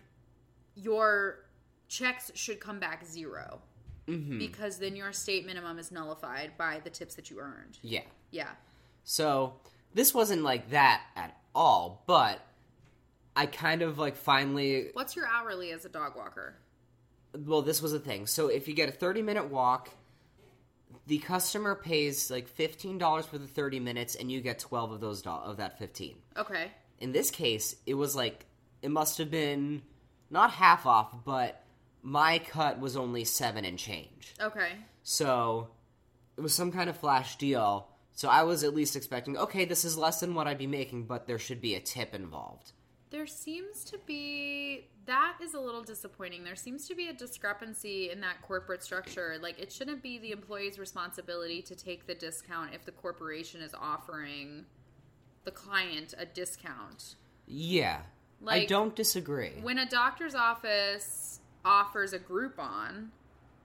your 0.74 1.44
checks 1.88 2.30
should 2.34 2.60
come 2.60 2.78
back 2.78 3.04
0 3.04 3.60
Mm-hmm. 4.08 4.38
because 4.38 4.78
then 4.78 4.96
your 4.96 5.12
state 5.12 5.44
minimum 5.46 5.78
is 5.78 5.92
nullified 5.92 6.52
by 6.56 6.80
the 6.82 6.90
tips 6.90 7.14
that 7.16 7.30
you 7.30 7.38
earned. 7.40 7.78
yeah. 7.82 8.00
Yeah. 8.30 8.48
So 9.04 9.54
this 9.94 10.12
wasn't 10.14 10.42
like 10.42 10.70
that 10.70 11.02
at 11.16 11.36
all, 11.54 12.02
but 12.06 12.40
I 13.36 13.46
kind 13.46 13.82
of 13.82 13.98
like 13.98 14.16
finally 14.16 14.88
What's 14.94 15.14
your 15.16 15.26
hourly 15.26 15.70
as 15.72 15.84
a 15.84 15.88
dog 15.88 16.16
walker? 16.16 16.54
well, 17.46 17.62
this 17.62 17.80
was 17.82 17.92
a 17.92 17.98
thing. 18.00 18.26
So 18.26 18.48
if 18.48 18.66
you 18.68 18.74
get 18.74 18.88
a 18.88 18.92
30 18.92 19.22
minute 19.22 19.50
walk, 19.50 19.90
the 21.06 21.18
customer 21.18 21.74
pays 21.74 22.30
like 22.30 22.48
$15 22.54 23.24
for 23.26 23.38
the 23.38 23.46
30 23.46 23.80
minutes 23.80 24.14
and 24.14 24.30
you 24.32 24.40
get 24.40 24.58
12 24.58 24.92
of 24.92 25.00
those 25.00 25.22
do- 25.22 25.30
of 25.30 25.58
that 25.58 25.78
15. 25.78 26.16
Okay. 26.36 26.70
In 27.00 27.12
this 27.12 27.30
case, 27.30 27.76
it 27.86 27.94
was 27.94 28.16
like 28.16 28.46
it 28.82 28.90
must 28.90 29.18
have 29.18 29.30
been 29.30 29.82
not 30.30 30.50
half 30.50 30.84
off, 30.86 31.14
but 31.24 31.62
my 32.02 32.38
cut 32.38 32.80
was 32.80 32.96
only 32.96 33.24
7 33.24 33.64
and 33.64 33.78
change. 33.78 34.34
Okay. 34.40 34.72
So 35.02 35.68
it 36.36 36.40
was 36.40 36.54
some 36.54 36.72
kind 36.72 36.88
of 36.88 36.96
flash 36.96 37.36
deal. 37.36 37.88
So 38.12 38.28
I 38.28 38.42
was 38.42 38.64
at 38.64 38.74
least 38.74 38.96
expecting, 38.96 39.36
okay, 39.36 39.64
this 39.64 39.84
is 39.84 39.96
less 39.96 40.20
than 40.20 40.34
what 40.34 40.46
I'd 40.46 40.58
be 40.58 40.66
making, 40.66 41.04
but 41.04 41.26
there 41.26 41.38
should 41.38 41.60
be 41.60 41.74
a 41.74 41.80
tip 41.80 42.14
involved. 42.14 42.72
There 43.10 43.26
seems 43.26 43.84
to 43.84 43.98
be 44.06 44.88
that 45.06 45.36
is 45.42 45.54
a 45.54 45.60
little 45.60 45.82
disappointing. 45.82 46.44
There 46.44 46.54
seems 46.54 46.86
to 46.88 46.94
be 46.94 47.08
a 47.08 47.14
discrepancy 47.14 48.10
in 48.10 48.20
that 48.20 48.42
corporate 48.42 48.82
structure. 48.82 49.38
Like 49.40 49.58
it 49.58 49.72
shouldn't 49.72 50.02
be 50.02 50.18
the 50.18 50.32
employee's 50.32 50.78
responsibility 50.78 51.62
to 51.62 51.74
take 51.74 52.06
the 52.06 52.14
discount 52.14 52.74
if 52.74 52.84
the 52.84 52.92
corporation 52.92 53.62
is 53.62 53.74
offering 53.74 54.66
the 55.44 55.50
client 55.50 56.12
a 56.18 56.26
discount. 56.26 57.14
Yeah. 57.46 58.00
I 58.46 58.66
don't 58.66 58.94
disagree. 58.94 59.54
When 59.62 59.78
a 59.78 59.88
doctor's 59.88 60.34
office 60.34 61.37
offers 61.64 62.12
a 62.12 62.18
Groupon, 62.18 63.08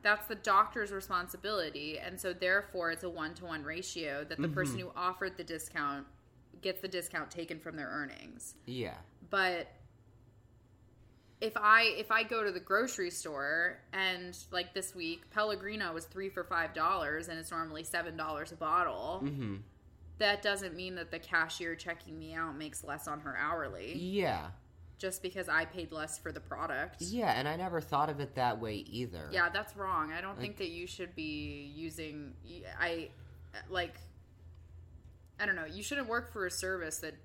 that's 0.02 0.28
the 0.28 0.36
doctor's 0.36 0.92
responsibility, 0.92 1.98
and 2.00 2.20
so 2.20 2.34
therefore 2.34 2.92
it's 2.92 3.04
a 3.04 3.10
one 3.10 3.34
to 3.36 3.46
one 3.46 3.64
ratio 3.64 4.26
that 4.26 4.38
the 4.42 4.50
person 4.50 4.80
who 4.80 4.92
offered 4.96 5.38
the 5.38 5.44
discount 5.44 6.06
gets 6.62 6.82
the 6.82 6.88
discount 6.88 7.32
taken 7.32 7.60
from 7.60 7.76
their 7.76 7.88
earnings. 7.88 8.56
yeah. 8.66 8.96
But 9.30 9.68
if 11.42 11.54
I 11.58 11.94
if 11.98 12.12
I 12.12 12.24
go 12.24 12.44
to 12.44 12.52
the 12.52 12.60
grocery 12.60 13.10
store 13.10 13.80
and 13.92 14.38
like 14.52 14.74
this 14.74 14.96
week 14.96 15.30
Pellegrino 15.32 15.92
was 15.94 16.06
three 16.06 16.30
for 16.30 16.44
five 16.44 16.74
dollars 16.74 17.28
and 17.28 17.38
it's 17.38 17.52
normally 17.52 17.84
seven 17.84 18.16
dollars 18.16 18.52
a 18.52 18.56
bottle, 18.56 19.20
hmm 19.20 19.56
that 20.20 20.44
doesn't 20.44 20.76
mean 20.76 20.94
that 20.96 21.10
the 21.10 21.18
cashier 21.18 21.76
checking 21.76 22.18
me 22.20 22.34
out 22.36 22.56
makes 22.56 22.84
less 22.84 23.08
on 23.08 23.20
her 23.22 23.36
hourly 23.36 23.94
Yeah. 23.98 24.52
Just 24.98 25.22
because 25.22 25.50
I 25.50 25.66
paid 25.66 25.92
less 25.92 26.18
for 26.18 26.32
the 26.32 26.40
product. 26.40 27.02
Yeah, 27.02 27.32
and 27.38 27.48
I 27.48 27.56
never 27.56 27.82
thought 27.82 28.10
of 28.10 28.20
it 28.20 28.36
that 28.36 28.60
way 28.62 28.76
either. 28.76 29.30
Yeah, 29.32 29.50
that's 29.50 29.76
wrong. 29.76 30.12
I 30.14 30.22
don't 30.22 30.40
think 30.40 30.58
that 30.58 30.70
you 30.70 30.88
should 30.88 31.16
be 31.16 31.72
using 31.76 32.34
I 32.80 33.10
like 33.70 33.96
I 35.40 35.46
don't 35.46 35.56
know, 35.56 35.66
you 35.66 35.84
shouldn't 35.84 36.08
work 36.08 36.32
for 36.32 36.46
a 36.46 36.52
service 36.52 37.00
that 37.00 37.16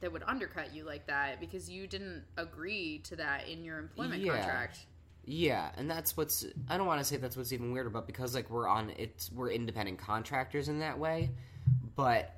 that 0.00 0.12
would 0.12 0.24
undercut 0.26 0.74
you 0.74 0.84
like 0.84 1.06
that 1.06 1.40
because 1.40 1.70
you 1.70 1.86
didn't 1.86 2.24
agree 2.36 2.98
to 3.04 3.16
that 3.16 3.48
in 3.48 3.64
your 3.64 3.78
employment 3.78 4.20
Yeah. 4.22 4.36
contract. 4.36 4.86
Yeah, 5.26 5.70
and 5.78 5.90
that's 5.90 6.16
what's 6.18 6.44
I 6.68 6.76
don't 6.76 6.86
want 6.86 7.00
to 7.00 7.04
say 7.04 7.16
that's 7.16 7.36
what's 7.36 7.52
even 7.52 7.72
weirder, 7.72 7.88
but 7.88 8.06
because 8.06 8.34
like 8.34 8.50
we're 8.50 8.68
on 8.68 8.90
it's 8.98 9.32
we're 9.32 9.50
independent 9.50 9.98
contractors 9.98 10.68
in 10.68 10.80
that 10.80 10.98
way, 10.98 11.30
but 11.96 12.34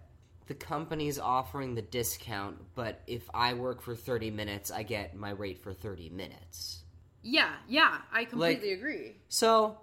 the 0.46 0.54
company's 0.54 1.18
offering 1.18 1.74
the 1.74 1.82
discount, 1.82 2.58
but 2.74 3.02
if 3.06 3.28
I 3.34 3.54
work 3.54 3.82
for 3.82 3.96
30 3.96 4.30
minutes, 4.30 4.70
I 4.70 4.84
get 4.84 5.16
my 5.16 5.30
rate 5.30 5.58
for 5.58 5.72
30 5.72 6.10
minutes. 6.10 6.82
Yeah, 7.22 7.52
yeah, 7.68 7.98
I 8.12 8.24
completely 8.24 8.72
agree. 8.72 9.16
So 9.28 9.78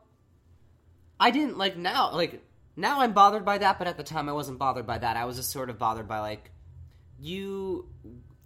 I 1.20 1.32
didn't 1.32 1.58
like 1.58 1.76
now 1.76 2.12
like 2.14 2.42
now 2.78 3.02
I'm 3.02 3.12
bothered 3.12 3.44
by 3.44 3.58
that, 3.58 3.78
but 3.78 3.88
at 3.88 3.98
the 3.98 4.04
time 4.04 4.30
I 4.30 4.32
wasn't 4.32 4.60
bothered 4.60 4.88
by 4.88 4.98
that. 4.98 5.18
I 5.18 5.26
was 5.26 5.36
just 5.36 5.52
sort 5.52 5.70
of 5.70 5.78
bothered 5.78 6.08
by 6.08 6.20
like 6.20 6.52
you 7.20 7.90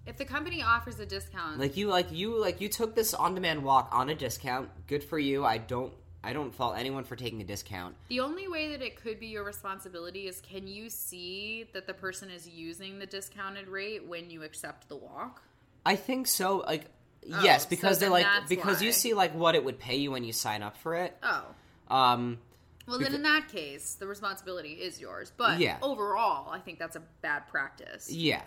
If 0.07 0.17
the 0.17 0.25
company 0.25 0.63
offers 0.63 0.99
a 0.99 1.05
discount, 1.05 1.59
like 1.59 1.77
you 1.77 1.89
like 1.89 2.11
you 2.11 2.39
like 2.39 2.59
you 2.59 2.69
took 2.69 2.95
this 2.95 3.13
on-demand 3.13 3.63
walk 3.63 3.89
on 3.91 4.09
a 4.09 4.15
discount. 4.15 4.69
Good 4.87 5.03
for 5.03 5.19
you. 5.19 5.45
I 5.45 5.59
don't 5.59 5.93
I 6.27 6.33
don't 6.33 6.53
fault 6.53 6.75
anyone 6.77 7.05
for 7.05 7.15
taking 7.15 7.39
a 7.41 7.45
discount. 7.45 7.95
the 8.09 8.19
only 8.19 8.49
way 8.49 8.69
that 8.71 8.81
it 8.81 9.01
could 9.01 9.17
be 9.17 9.27
your 9.27 9.45
responsibility 9.45 10.27
is 10.27 10.41
can 10.41 10.67
you 10.67 10.89
see 10.89 11.65
that 11.73 11.87
the 11.87 11.93
person 11.93 12.29
is 12.29 12.47
using 12.49 12.99
the 12.99 13.05
discounted 13.05 13.69
rate 13.69 14.05
when 14.05 14.29
you 14.29 14.43
accept 14.43 14.89
the 14.89 14.97
walk? 14.97 15.41
I 15.85 15.95
think 15.95 16.27
so. 16.27 16.57
Like 16.67 16.85
Oh, 17.33 17.43
yes, 17.43 17.63
so 17.63 17.69
because 17.69 17.99
they're 17.99 18.09
like 18.09 18.27
because 18.49 18.81
you 18.81 18.91
see 18.91 19.13
like 19.13 19.33
what 19.35 19.55
it 19.55 19.63
would 19.63 19.79
pay 19.79 19.95
you 19.95 20.11
when 20.11 20.23
you 20.25 20.33
sign 20.33 20.63
up 20.63 20.75
for 20.77 20.95
it. 20.95 21.17
Oh. 21.23 21.45
Um 21.89 22.39
Well, 22.87 22.99
then 22.99 23.13
in 23.15 23.23
that 23.23 23.47
case, 23.47 23.95
the 23.95 24.07
responsibility 24.07 24.73
is 24.73 24.99
yours. 24.99 25.31
But 25.35 25.59
Yeah. 25.59 25.77
overall, 25.81 26.49
I 26.51 26.59
think 26.59 26.77
that's 26.77 26.95
a 26.97 27.03
bad 27.21 27.47
practice. 27.47 28.11
yeah. 28.11 28.43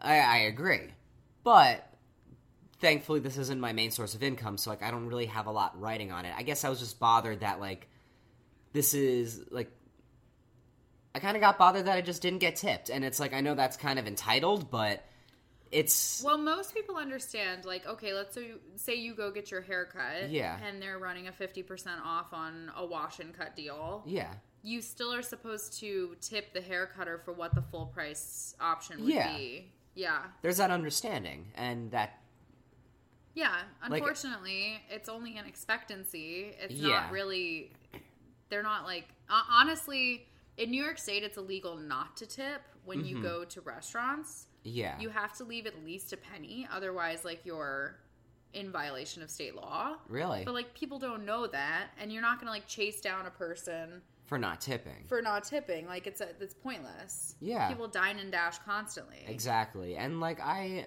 I 0.00 0.18
I 0.18 0.36
agree. 0.38 0.90
But 1.42 1.92
thankfully 2.80 3.20
this 3.20 3.36
isn't 3.38 3.60
my 3.60 3.72
main 3.72 3.90
source 3.90 4.14
of 4.14 4.22
income, 4.22 4.58
so 4.58 4.70
like 4.70 4.82
I 4.82 4.90
don't 4.90 5.06
really 5.06 5.26
have 5.26 5.46
a 5.46 5.50
lot 5.52 5.80
writing 5.80 6.12
on 6.12 6.24
it. 6.24 6.34
I 6.36 6.42
guess 6.42 6.64
I 6.64 6.68
was 6.68 6.78
just 6.78 6.98
bothered 7.00 7.40
that 7.40 7.60
like 7.60 7.88
this 8.72 8.94
is 8.94 9.44
like 9.50 9.70
I 11.14 11.18
kind 11.18 11.36
of 11.36 11.40
got 11.40 11.56
bothered 11.58 11.86
that 11.86 11.96
I 11.96 12.02
just 12.02 12.20
didn't 12.20 12.40
get 12.40 12.56
tipped, 12.56 12.90
and 12.90 13.04
it's 13.04 13.18
like 13.18 13.32
I 13.32 13.40
know 13.40 13.54
that's 13.54 13.76
kind 13.76 13.98
of 13.98 14.06
entitled, 14.06 14.70
but 14.70 15.02
it's 15.72 16.22
Well, 16.22 16.38
most 16.38 16.74
people 16.74 16.96
understand, 16.96 17.64
like, 17.64 17.86
okay, 17.86 18.12
let's 18.12 18.34
say 18.34 18.46
you, 18.46 18.60
say 18.76 18.94
you 18.94 19.14
go 19.14 19.32
get 19.32 19.50
your 19.50 19.62
hair 19.62 19.84
cut. 19.84 20.30
Yeah. 20.30 20.56
And 20.64 20.80
they're 20.80 20.98
running 20.98 21.26
a 21.26 21.32
50% 21.32 21.86
off 22.04 22.32
on 22.32 22.70
a 22.76 22.86
wash 22.86 23.18
and 23.18 23.36
cut 23.36 23.56
deal. 23.56 24.04
yeah, 24.06 24.32
You 24.62 24.80
still 24.80 25.12
are 25.12 25.22
supposed 25.22 25.80
to 25.80 26.14
tip 26.20 26.52
the 26.54 26.60
hair 26.60 26.86
cutter 26.86 27.18
for 27.24 27.32
what 27.32 27.52
the 27.56 27.62
full 27.62 27.86
price 27.86 28.54
option 28.60 29.00
would 29.04 29.12
Yeah. 29.12 29.36
be. 29.36 29.72
Yeah. 29.94 30.18
there's 30.42 30.58
that 30.58 30.70
understanding, 30.70 31.46
and 31.56 31.90
that 31.90 32.20
Yeah. 33.36 33.52
Like- 33.88 34.00
Unfortunately, 34.00 34.82
it's 34.90 35.08
only 35.08 35.36
an 35.36 35.44
expectancy. 35.46 36.54
It's 36.58 36.74
Yeah. 36.74 36.88
not 37.02 37.12
really. 37.12 37.70
They're 38.48 38.62
not 38.64 38.84
like. 38.84 39.06
Honestly, 39.28 40.26
in 40.56 40.70
New 40.70 40.82
York 40.82 40.98
State, 40.98 41.22
it's 41.22 41.36
illegal 41.36 41.76
not 41.76 42.16
to 42.16 42.26
tip 42.26 42.62
when 42.84 42.98
Mm-hmm. 42.98 43.16
you 43.18 43.22
go 43.22 43.44
to 43.44 43.60
restaurants. 43.60 44.46
yeah, 44.68 44.98
You 44.98 45.10
have 45.10 45.32
to 45.36 45.44
leave 45.44 45.66
at 45.66 45.84
least 45.84 46.12
a 46.12 46.16
penny. 46.16 46.66
Otherwise, 46.72 47.24
like, 47.24 47.44
you're 47.44 47.98
in 48.52 48.72
violation 48.72 49.22
of 49.22 49.30
state 49.30 49.54
law. 49.54 49.96
really 50.08 50.44
But, 50.44 50.54
like, 50.54 50.74
people 50.74 50.98
don't 50.98 51.24
know 51.24 51.46
that. 51.48 51.88
And 52.00 52.12
you're 52.12 52.22
not 52.22 52.38
going 52.38 52.46
to, 52.46 52.52
like, 52.52 52.66
chase 52.66 53.00
down 53.00 53.26
a 53.26 53.30
person 53.30 54.02
for 54.24 54.38
not 54.38 54.60
tipping. 54.60 55.04
for 55.08 55.20
not 55.22 55.44
tipping. 55.44 55.86
Like, 55.86 56.06
it's, 56.08 56.20
a, 56.20 56.30
it's 56.40 56.54
pointless. 56.54 57.36
Yeah. 57.40 57.68
People 57.68 57.86
dine 57.88 58.18
and 58.18 58.32
dash 58.32 58.58
constantly. 58.58 59.24
Exactly. 59.26 59.96
And 59.96 60.20
like 60.20 60.40
I 60.40 60.86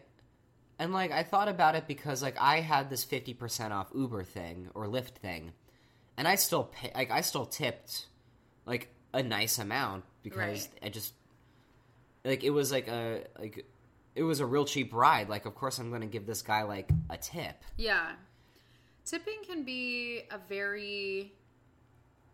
and 0.79 0.93
like 0.93 1.11
I 1.11 1.23
thought 1.23 1.47
about 1.49 1.75
it 1.75 1.87
because 1.87 2.23
like 2.23 2.37
I 2.39 2.61
had 2.61 2.89
this 2.89 3.05
50% 3.05 3.71
off 3.71 3.89
Uber 3.93 4.23
thing 4.23 4.69
or 4.73 4.85
Lyft 4.87 5.15
thing. 5.21 5.51
And 6.17 6.27
I 6.27 6.35
still 6.35 6.63
pay 6.65 6.91
like 6.95 7.11
I 7.11 7.21
still 7.21 7.45
tipped 7.45 8.07
like 8.65 8.89
a 9.13 9.21
nice 9.21 9.59
amount 9.59 10.03
because 10.23 10.37
Right. 10.37 10.69
I 10.83 10.89
just 10.89 11.13
like 12.25 12.43
it 12.43 12.49
was 12.49 12.71
like 12.71 12.87
a 12.87 13.23
like 13.37 13.65
it 14.15 14.23
was 14.23 14.39
a 14.39 14.45
real 14.45 14.65
cheap 14.65 14.93
ride. 14.93 15.29
Like 15.29 15.45
of 15.45 15.55
course 15.55 15.77
I'm 15.79 15.89
going 15.89 16.01
to 16.01 16.07
give 16.07 16.25
this 16.25 16.41
guy 16.41 16.63
like 16.63 16.89
a 17.09 17.17
tip. 17.17 17.63
Yeah. 17.77 18.11
Tipping 19.05 19.39
can 19.45 19.63
be 19.63 20.23
a 20.29 20.37
very 20.37 21.33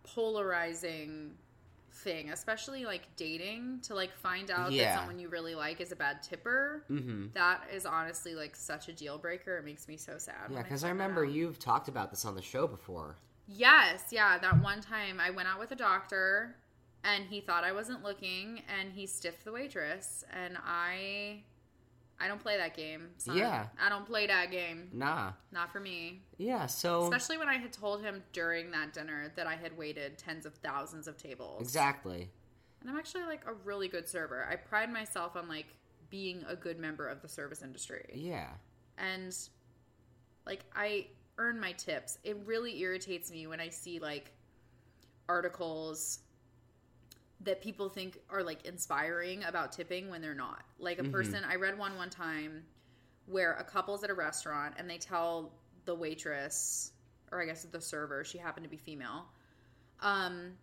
polarizing 0.03 1.31
thing, 1.95 2.29
especially 2.29 2.85
like 2.85 3.03
dating 3.15 3.79
to 3.83 3.95
like 3.95 4.13
find 4.13 4.51
out 4.51 4.71
Yeah. 4.71 4.85
that 4.85 4.99
someone 4.99 5.19
you 5.19 5.29
really 5.29 5.55
like 5.55 5.79
is 5.81 5.91
a 5.91 5.95
bad 5.95 6.21
tipper. 6.21 6.83
Mhm. 6.89 7.33
That 7.33 7.63
is 7.73 7.85
honestly 7.85 8.35
like 8.35 8.55
such 8.55 8.87
a 8.89 8.93
deal 8.93 9.17
breaker. 9.17 9.57
It 9.57 9.65
makes 9.65 9.87
me 9.87 9.97
so 9.97 10.17
sad. 10.17 10.51
Yeah, 10.51 10.63
cuz 10.63 10.83
I 10.83 10.87
that 10.87 10.93
remember 10.93 11.23
you've 11.25 11.59
talked 11.59 11.87
about 11.87 12.11
this 12.11 12.25
on 12.25 12.35
the 12.35 12.41
show 12.41 12.67
before. 12.67 13.15
Yes, 13.47 14.07
yeah, 14.11 14.37
that 14.39 14.61
one 14.61 14.81
time 14.81 15.19
I 15.19 15.29
went 15.29 15.47
out 15.47 15.59
with 15.59 15.71
a 15.71 15.75
doctor 15.75 16.55
and 17.03 17.25
he 17.25 17.39
thought 17.41 17.63
I 17.63 17.71
wasn't 17.71 18.03
looking 18.03 18.61
and 18.67 18.91
he 18.93 19.05
stiffed 19.05 19.45
the 19.45 19.51
waitress 19.51 20.23
and 20.31 20.57
I 20.63 21.43
I 22.19 22.27
don't 22.27 22.41
play 22.41 22.57
that 22.57 22.75
game. 22.75 23.09
son. 23.17 23.35
Yeah. 23.37 23.67
I 23.81 23.89
don't 23.89 24.05
play 24.05 24.25
that 24.27 24.49
game. 24.51 24.89
Nah. 24.93 25.33
Not 25.51 25.71
for 25.71 25.79
me. 25.79 26.21
Yeah, 26.37 26.65
so 26.65 27.03
Especially 27.03 27.37
when 27.37 27.49
I 27.49 27.57
had 27.57 27.73
told 27.73 28.01
him 28.01 28.23
during 28.31 28.71
that 28.71 28.93
dinner 28.93 29.31
that 29.35 29.47
I 29.47 29.55
had 29.55 29.77
waited 29.77 30.17
tens 30.17 30.45
of 30.45 30.53
thousands 30.55 31.07
of 31.07 31.17
tables. 31.17 31.61
exactly. 31.61 32.29
And 32.81 32.89
I'm 32.89 32.97
actually 32.97 33.23
like 33.23 33.41
a 33.47 33.53
really 33.53 33.87
good 33.87 34.07
server. 34.07 34.47
I 34.49 34.55
pride 34.55 34.91
myself 34.93 35.35
on 35.35 35.49
like 35.49 35.65
being 36.09 36.43
a 36.47 36.55
good 36.55 36.79
member 36.79 37.07
of 37.07 37.21
the 37.21 37.27
service 37.27 37.61
industry. 37.63 38.05
Yeah. 38.13 38.49
And 38.97 39.35
like 40.45 40.61
I 40.75 41.07
earn 41.37 41.59
my 41.59 41.73
tips. 41.73 42.17
It 42.23 42.37
really 42.45 42.79
irritates 42.79 43.29
me 43.31 43.47
when 43.47 43.59
I 43.59 43.69
see 43.69 43.99
like 43.99 44.31
articles 45.27 46.19
that 47.41 47.61
people 47.61 47.89
think 47.89 48.17
are 48.29 48.41
like 48.43 48.65
inspiring 48.65 49.43
about 49.43 49.71
tipping 49.71 50.09
when 50.09 50.21
they're 50.21 50.33
not. 50.33 50.63
Like 50.79 50.99
a 50.99 51.03
person, 51.03 51.43
I 51.43 51.55
read 51.55 51.77
one 51.77 51.95
one 51.97 52.09
time 52.09 52.63
where 53.27 53.53
a 53.53 53.63
couple's 53.63 54.03
at 54.03 54.09
a 54.09 54.13
restaurant 54.13 54.75
and 54.77 54.89
they 54.89 54.97
tell 54.97 55.51
the 55.85 55.93
waitress, 55.95 56.91
or 57.31 57.41
I 57.41 57.45
guess 57.45 57.63
the 57.63 57.81
server, 57.81 58.23
she 58.23 58.37
happened 58.37 58.63
to 58.63 58.69
be 58.69 58.77
female, 58.77 59.25
um, 60.01 60.53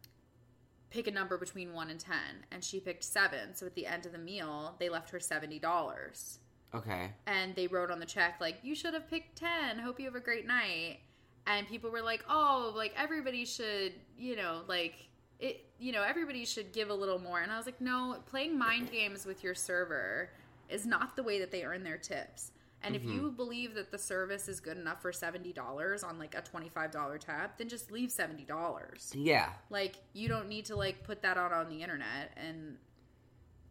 pick 0.91 1.07
a 1.07 1.11
number 1.11 1.37
between 1.39 1.73
one 1.73 1.91
and 1.91 2.01
ten, 2.01 2.45
and 2.51 2.63
she 2.65 2.81
picked 2.81 3.05
seven. 3.05 3.55
So 3.55 3.67
at 3.67 3.75
the 3.75 3.87
end 3.87 4.07
of 4.07 4.13
the 4.13 4.19
meal, 4.19 4.75
they 4.79 4.89
left 4.89 5.11
her 5.11 5.21
seventy 5.21 5.59
dollars 5.59 6.39
Okay. 6.75 7.11
and 7.27 7.55
they 7.55 7.67
wrote 7.67 7.91
on 7.91 8.01
the 8.01 8.07
check 8.07 8.37
like 8.41 8.57
you 8.63 8.75
should 8.75 8.95
have 8.95 9.07
picked 9.11 9.37
10 9.37 9.79
hope 9.79 10.01
you 10.01 10.07
have 10.07 10.15
a 10.15 10.21
great 10.21 10.47
night 10.47 11.01
and 11.47 11.69
people 11.69 11.91
were 11.91 12.01
like, 12.01 12.25
"Oh, 12.31 12.73
like 12.75 12.95
everybody 12.97 13.45
should, 13.45 13.93
you 14.17 14.37
know, 14.37 14.63
like 14.69 14.95
it, 15.43 15.67
you 15.79 15.93
know, 15.93 16.03
everybody 16.03 16.45
should 16.47 16.73
give 16.73 16.89
a 16.89 16.95
little 16.95 17.19
more." 17.19 17.41
And 17.41 17.53
I 17.53 17.57
was 17.59 17.67
like, 17.67 17.81
"No, 17.81 18.17
playing 18.27 18.59
mind 18.59 18.91
games 18.99 19.27
with 19.27 19.45
your 19.45 19.55
server 19.55 20.31
is 20.69 20.87
not 20.87 21.17
the 21.17 21.23
way 21.23 21.39
that 21.41 21.51
they 21.51 21.65
earn 21.65 21.83
their 21.83 21.99
tips." 21.99 22.53
And 22.85 22.97
if 22.97 23.05
you 23.05 23.23
mm-hmm. 23.23 23.37
believe 23.37 23.75
that 23.75 23.91
the 23.91 23.99
service 23.99 24.49
is 24.49 24.59
good 24.59 24.77
enough 24.77 25.01
for 25.01 25.13
$70 25.13 26.05
on 26.05 26.19
like 26.19 26.35
a 26.35 26.43
$25 26.43 27.21
tab, 27.21 27.51
then 27.57 27.69
just 27.69 27.93
leave 27.93 28.09
$70. 28.09 29.13
Yeah. 29.15 29.51
Like 29.71 29.97
you 30.13 30.29
don't 30.29 30.49
need 30.49 30.65
to 30.67 30.77
like 30.77 31.05
put 31.05 31.23
that 31.23 31.37
out 31.37 31.53
on 31.53 31.69
the 31.69 31.81
internet 31.81 32.33
and 32.37 32.77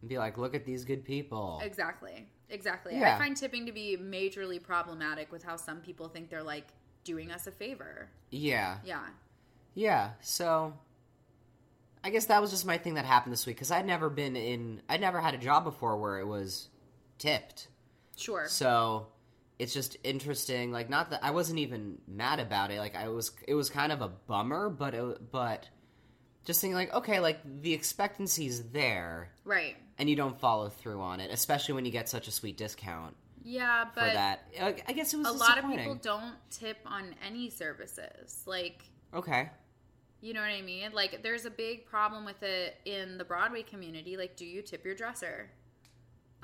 And 0.00 0.08
be 0.08 0.18
like, 0.18 0.38
look 0.38 0.54
at 0.54 0.64
these 0.64 0.84
good 0.84 1.04
people. 1.04 1.60
Exactly. 1.62 2.26
Exactly. 2.48 2.98
Yeah. 2.98 3.14
I 3.14 3.18
find 3.18 3.36
tipping 3.36 3.66
to 3.66 3.72
be 3.72 3.98
majorly 4.00 4.62
problematic 4.62 5.30
with 5.30 5.42
how 5.42 5.56
some 5.56 5.80
people 5.80 6.08
think 6.08 6.30
they're 6.30 6.42
like 6.42 6.68
doing 7.04 7.30
us 7.30 7.46
a 7.46 7.50
favor. 7.50 8.08
Yeah. 8.30 8.78
Yeah. 8.84 9.06
Yeah. 9.74 10.10
So 10.20 10.72
I 12.04 12.10
guess 12.10 12.26
that 12.26 12.40
was 12.40 12.50
just 12.50 12.66
my 12.66 12.78
thing 12.78 12.94
that 12.94 13.04
happened 13.04 13.32
this 13.32 13.46
week 13.46 13.56
because 13.56 13.70
I'd 13.70 13.86
never 13.86 14.10
been 14.10 14.34
in, 14.36 14.82
I'd 14.88 15.00
never 15.00 15.20
had 15.20 15.34
a 15.34 15.38
job 15.38 15.64
before 15.64 15.96
where 15.98 16.18
it 16.18 16.26
was 16.26 16.68
tipped. 17.18 17.68
Sure. 18.16 18.46
So 18.48 19.06
it's 19.58 19.72
just 19.72 19.96
interesting. 20.02 20.72
Like, 20.72 20.90
not 20.90 21.10
that 21.10 21.20
I 21.22 21.30
wasn't 21.30 21.60
even 21.60 21.98
mad 22.08 22.40
about 22.40 22.70
it. 22.72 22.78
Like, 22.78 22.96
I 22.96 23.08
was, 23.08 23.30
it 23.46 23.54
was 23.54 23.70
kind 23.70 23.92
of 23.92 24.00
a 24.00 24.08
bummer, 24.08 24.68
but 24.68 24.94
it, 24.94 25.30
but 25.30 25.68
just 26.44 26.60
thinking 26.60 26.74
like, 26.74 26.92
okay, 26.92 27.20
like 27.20 27.38
the 27.62 27.72
expectancy's 27.72 28.64
there, 28.70 29.30
Right. 29.44 29.76
and 29.98 30.10
you 30.10 30.16
don't 30.16 30.38
follow 30.40 30.68
through 30.70 31.00
on 31.00 31.20
it, 31.20 31.30
especially 31.30 31.74
when 31.74 31.84
you 31.84 31.92
get 31.92 32.08
such 32.08 32.26
a 32.26 32.32
sweet 32.32 32.56
discount 32.56 33.14
Yeah, 33.44 33.84
for 33.90 34.00
but 34.00 34.14
that. 34.14 34.40
I 34.60 34.74
I 34.88 34.92
guess 34.92 35.14
it 35.14 35.18
was 35.18 35.28
a 35.28 35.32
lot 35.32 35.58
of 35.58 35.66
people 35.70 35.94
don't 35.94 36.34
tip 36.50 36.78
on 36.84 37.14
any 37.24 37.48
services. 37.48 38.42
Like, 38.44 38.82
Okay. 39.14 39.50
You 40.22 40.32
know 40.32 40.40
what 40.40 40.50
I 40.50 40.62
mean? 40.62 40.92
Like, 40.92 41.22
there's 41.22 41.44
a 41.44 41.50
big 41.50 41.84
problem 41.84 42.24
with 42.24 42.42
it 42.42 42.76
in 42.84 43.18
the 43.18 43.24
Broadway 43.24 43.62
community. 43.62 44.16
Like, 44.16 44.36
do 44.36 44.46
you 44.46 44.62
tip 44.62 44.84
your 44.84 44.94
dresser? 44.94 45.50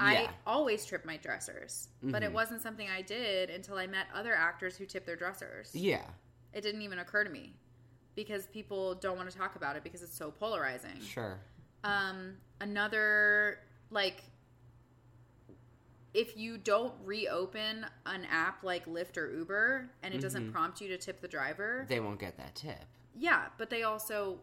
I 0.00 0.28
always 0.46 0.84
trip 0.84 1.04
my 1.04 1.16
dressers, 1.16 1.88
but 2.02 2.22
it 2.22 2.30
Mhm. 2.30 2.34
wasn't 2.34 2.60
something 2.62 2.88
I 2.88 3.02
did 3.02 3.50
until 3.50 3.76
I 3.78 3.86
met 3.88 4.06
other 4.14 4.32
actors 4.34 4.76
who 4.76 4.84
tip 4.86 5.04
their 5.06 5.16
dressers. 5.16 5.74
Yeah. 5.74 6.08
It 6.52 6.60
didn't 6.60 6.82
even 6.82 6.98
occur 7.00 7.24
to 7.24 7.30
me 7.30 7.54
because 8.14 8.46
people 8.48 8.94
don't 8.96 9.16
want 9.16 9.28
to 9.30 9.36
talk 9.36 9.56
about 9.56 9.74
it 9.76 9.82
because 9.82 10.02
it's 10.02 10.14
so 10.16 10.30
polarizing. 10.30 11.00
Sure. 11.00 11.40
Um, 11.82 12.36
another 12.60 13.60
like 13.90 14.22
if 16.14 16.36
you 16.36 16.58
don't 16.58 16.94
reopen 17.04 17.84
an 18.06 18.24
app 18.26 18.62
like 18.62 18.86
Lyft 18.86 19.16
or 19.16 19.30
Uber 19.30 19.90
and 20.02 20.14
it 20.14 20.20
doesn't 20.20 20.48
Mhm. 20.48 20.52
prompt 20.52 20.80
you 20.80 20.88
to 20.88 20.96
tip 20.98 21.20
the 21.20 21.28
driver, 21.28 21.86
They 21.88 22.00
won't 22.00 22.18
get 22.20 22.36
that 22.38 22.54
tip. 22.54 22.84
Yeah, 23.16 23.46
but 23.58 23.70
they 23.70 23.82
also 23.82 24.40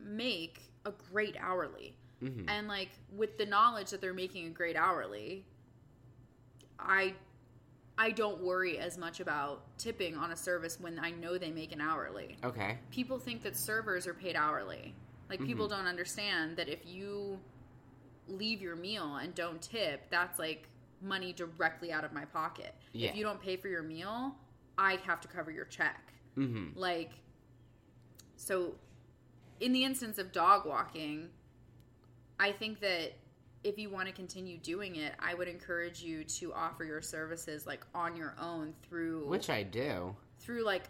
make 0.00 0.60
a 0.84 0.92
great 1.12 1.36
hourly. 1.40 1.96
hmm 2.20 2.44
And 2.48 2.68
like 2.68 2.90
with 3.16 3.38
the 3.38 3.46
knowledge 3.46 3.90
that 3.90 4.00
they're 4.00 4.14
making 4.14 4.46
a 4.46 4.50
great 4.50 4.76
hourly, 4.76 5.44
I 6.78 7.14
I 8.00 8.10
don't 8.12 8.40
worry 8.42 8.78
as 8.78 8.96
much 8.96 9.18
about 9.20 9.76
tipping 9.76 10.16
on 10.16 10.30
a 10.30 10.36
service 10.36 10.78
when 10.80 10.98
I 11.00 11.10
know 11.10 11.36
they 11.36 11.50
make 11.50 11.72
an 11.72 11.80
hourly. 11.80 12.36
Okay. 12.44 12.78
People 12.90 13.18
think 13.18 13.42
that 13.42 13.56
servers 13.56 14.06
are 14.06 14.14
paid 14.14 14.36
hourly. 14.36 14.94
Like 15.28 15.42
people 15.44 15.66
Mm-hmm. 15.66 15.76
don't 15.78 15.86
understand 15.86 16.56
that 16.56 16.68
if 16.68 16.86
you 16.86 17.40
leave 18.28 18.60
your 18.62 18.76
meal 18.76 19.16
and 19.16 19.34
don't 19.34 19.60
tip, 19.60 20.08
that's 20.10 20.38
like 20.38 20.68
money 21.02 21.32
directly 21.32 21.92
out 21.92 22.04
of 22.04 22.12
my 22.12 22.24
pocket. 22.24 22.74
Yeah. 22.92 23.10
If 23.10 23.16
you 23.16 23.24
don't 23.24 23.40
pay 23.40 23.56
for 23.56 23.68
your 23.68 23.82
meal, 23.82 24.34
I 24.76 24.96
have 25.04 25.20
to 25.22 25.28
cover 25.28 25.50
your 25.50 25.64
check. 25.64 26.12
hmm 26.36 26.68
Like, 26.74 27.10
so 28.38 28.76
in 29.60 29.72
the 29.72 29.84
instance 29.84 30.16
of 30.18 30.32
dog 30.32 30.64
walking, 30.64 31.28
I 32.40 32.52
think 32.52 32.80
that 32.80 33.12
if 33.64 33.76
you 33.76 33.90
want 33.90 34.06
to 34.06 34.12
continue 34.14 34.56
doing 34.56 34.94
it, 34.96 35.12
I 35.18 35.34
would 35.34 35.48
encourage 35.48 36.00
you 36.00 36.22
to 36.24 36.54
offer 36.54 36.84
your 36.84 37.02
services 37.02 37.66
like 37.66 37.84
on 37.94 38.16
your 38.16 38.34
own 38.40 38.72
through 38.88 39.26
Which 39.26 39.50
I 39.50 39.64
do. 39.64 40.14
through 40.38 40.64
like 40.64 40.84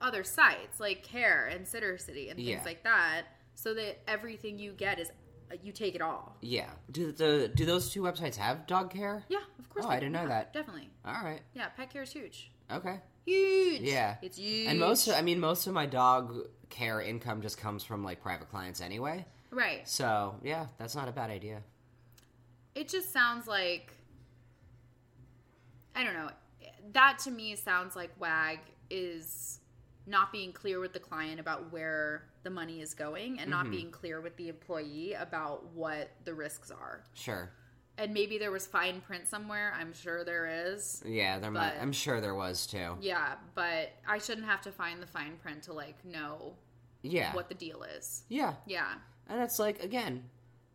other 0.00 0.24
sites 0.24 0.80
like 0.80 1.02
Care 1.02 1.46
and 1.52 1.68
Sitter 1.68 1.98
City 1.98 2.30
and 2.30 2.36
things 2.36 2.48
Yeah. 2.48 2.62
like 2.64 2.82
that, 2.84 3.24
so 3.54 3.74
that 3.74 3.98
everything 4.08 4.58
you 4.58 4.72
get 4.72 4.98
is 4.98 5.10
uh, 5.52 5.56
you 5.62 5.72
take 5.72 5.94
it 5.94 6.00
all. 6.00 6.36
Yeah. 6.40 6.70
Do 6.90 7.12
the 7.12 7.50
do 7.54 7.66
those 7.66 7.90
two 7.90 8.00
websites 8.00 8.36
have 8.36 8.66
dog 8.66 8.90
care? 8.90 9.24
Yeah, 9.28 9.40
of 9.58 9.68
course. 9.68 9.84
Oh, 9.86 9.90
I 9.90 9.96
didn't 10.00 10.12
know 10.12 10.26
that. 10.28 10.54
Definitely. 10.54 10.88
All 11.04 11.12
right. 11.22 11.42
Yeah, 11.52 11.68
pet 11.68 11.90
care 11.90 12.02
is 12.02 12.12
huge. 12.12 12.50
Okay. 12.72 13.00
Huge. 13.24 13.82
Yeah. 13.82 14.16
It's 14.22 14.38
huge. 14.38 14.68
And 14.68 14.78
most, 14.80 15.08
of, 15.08 15.14
I 15.14 15.22
mean, 15.22 15.40
most 15.40 15.66
of 15.66 15.72
my 15.72 15.86
dog 15.86 16.34
care 16.68 17.00
income 17.00 17.42
just 17.42 17.58
comes 17.58 17.84
from 17.84 18.04
like 18.04 18.22
private 18.22 18.48
clients 18.48 18.80
anyway. 18.80 19.24
right. 19.50 19.86
So 19.88 20.36
yeah, 20.42 20.66
that's 20.78 20.94
not 20.94 21.08
a 21.08 21.12
bad 21.12 21.30
idea. 21.30 21.62
it 22.74 22.88
just 22.88 23.12
sounds 23.12 23.46
like 23.46 23.92
I 25.94 26.04
don't 26.04 26.14
know. 26.14 26.30
That 26.92 27.18
to 27.24 27.30
me 27.30 27.56
sounds 27.56 27.96
like 27.96 28.10
WAG 28.18 28.58
is 28.90 29.58
not 30.06 30.32
being 30.32 30.52
clear 30.52 30.80
with 30.80 30.92
the 30.92 30.98
client 30.98 31.40
about 31.40 31.72
where 31.72 32.24
the 32.42 32.50
money 32.50 32.80
is 32.80 32.94
going 32.94 33.38
and 33.38 33.50
not 33.50 33.64
mm-hmm. 33.64 33.72
being 33.72 33.90
clear 33.90 34.20
with 34.20 34.36
the 34.36 34.48
employee 34.48 35.14
about 35.14 35.66
what 35.74 36.10
the 36.24 36.32
risks 36.32 36.70
are. 36.70 37.04
Sure. 37.14 37.50
And 38.00 38.14
maybe 38.14 38.38
there 38.38 38.50
was 38.50 38.66
fine 38.66 39.00
print 39.02 39.28
somewhere. 39.28 39.74
I'm 39.78 39.92
sure 39.92 40.24
there 40.24 40.72
is. 40.72 41.02
Yeah, 41.06 41.38
there 41.38 41.50
might. 41.50 41.74
I'm 41.80 41.92
sure 41.92 42.20
there 42.20 42.34
was 42.34 42.66
too. 42.66 42.96
Yeah, 43.00 43.34
but 43.54 43.92
I 44.08 44.16
shouldn't 44.18 44.46
have 44.46 44.62
to 44.62 44.72
find 44.72 45.02
the 45.02 45.06
fine 45.06 45.36
print 45.42 45.64
to 45.64 45.74
like 45.74 46.02
know 46.04 46.54
Yeah. 47.02 47.34
what 47.34 47.48
the 47.48 47.54
deal 47.54 47.82
is. 47.82 48.22
Yeah. 48.28 48.54
Yeah. 48.66 48.94
And 49.28 49.42
it's 49.42 49.58
like 49.58 49.84
again, 49.84 50.24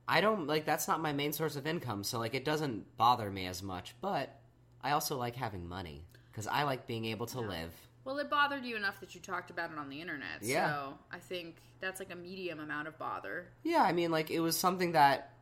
I 0.08 0.22
don't 0.22 0.46
like 0.46 0.66
that's 0.66 0.88
not 0.88 1.02
my 1.02 1.14
main 1.14 1.34
source 1.34 1.56
of 1.56 1.66
income, 1.66 2.04
so 2.04 2.20
like 2.20 2.36
it 2.36 2.46
doesn't 2.46 2.96
bother 2.96 3.32
me 3.32 3.48
as 3.48 3.64
much. 3.64 3.96
But 4.02 4.40
I 4.84 4.92
also 4.92 5.18
like 5.18 5.36
having 5.36 5.68
money 5.68 6.06
because 6.32 6.46
I 6.46 6.62
like 6.64 6.86
being 6.86 7.06
able 7.06 7.26
to 7.28 7.40
live. 7.42 7.72
Well, 8.04 8.20
it 8.20 8.30
bothered 8.30 8.64
you 8.64 8.76
enough 8.76 9.00
that 9.00 9.16
you 9.16 9.22
talked 9.22 9.50
about 9.50 9.72
it 9.72 9.80
on 9.80 9.90
the 9.90 10.00
internet. 10.00 10.44
Yeah. 10.44 10.68
So 10.70 10.94
I 11.12 11.18
think 11.18 11.56
that's 11.80 12.00
like 12.00 12.12
a 12.14 12.16
medium 12.16 12.60
amount 12.60 12.88
of 12.88 13.00
bother. 13.00 13.48
Yeah, 13.64 13.82
I 13.82 13.94
mean, 13.94 14.12
like 14.12 14.30
it 14.30 14.40
was 14.42 14.56
something 14.56 14.92
that, 14.92 15.34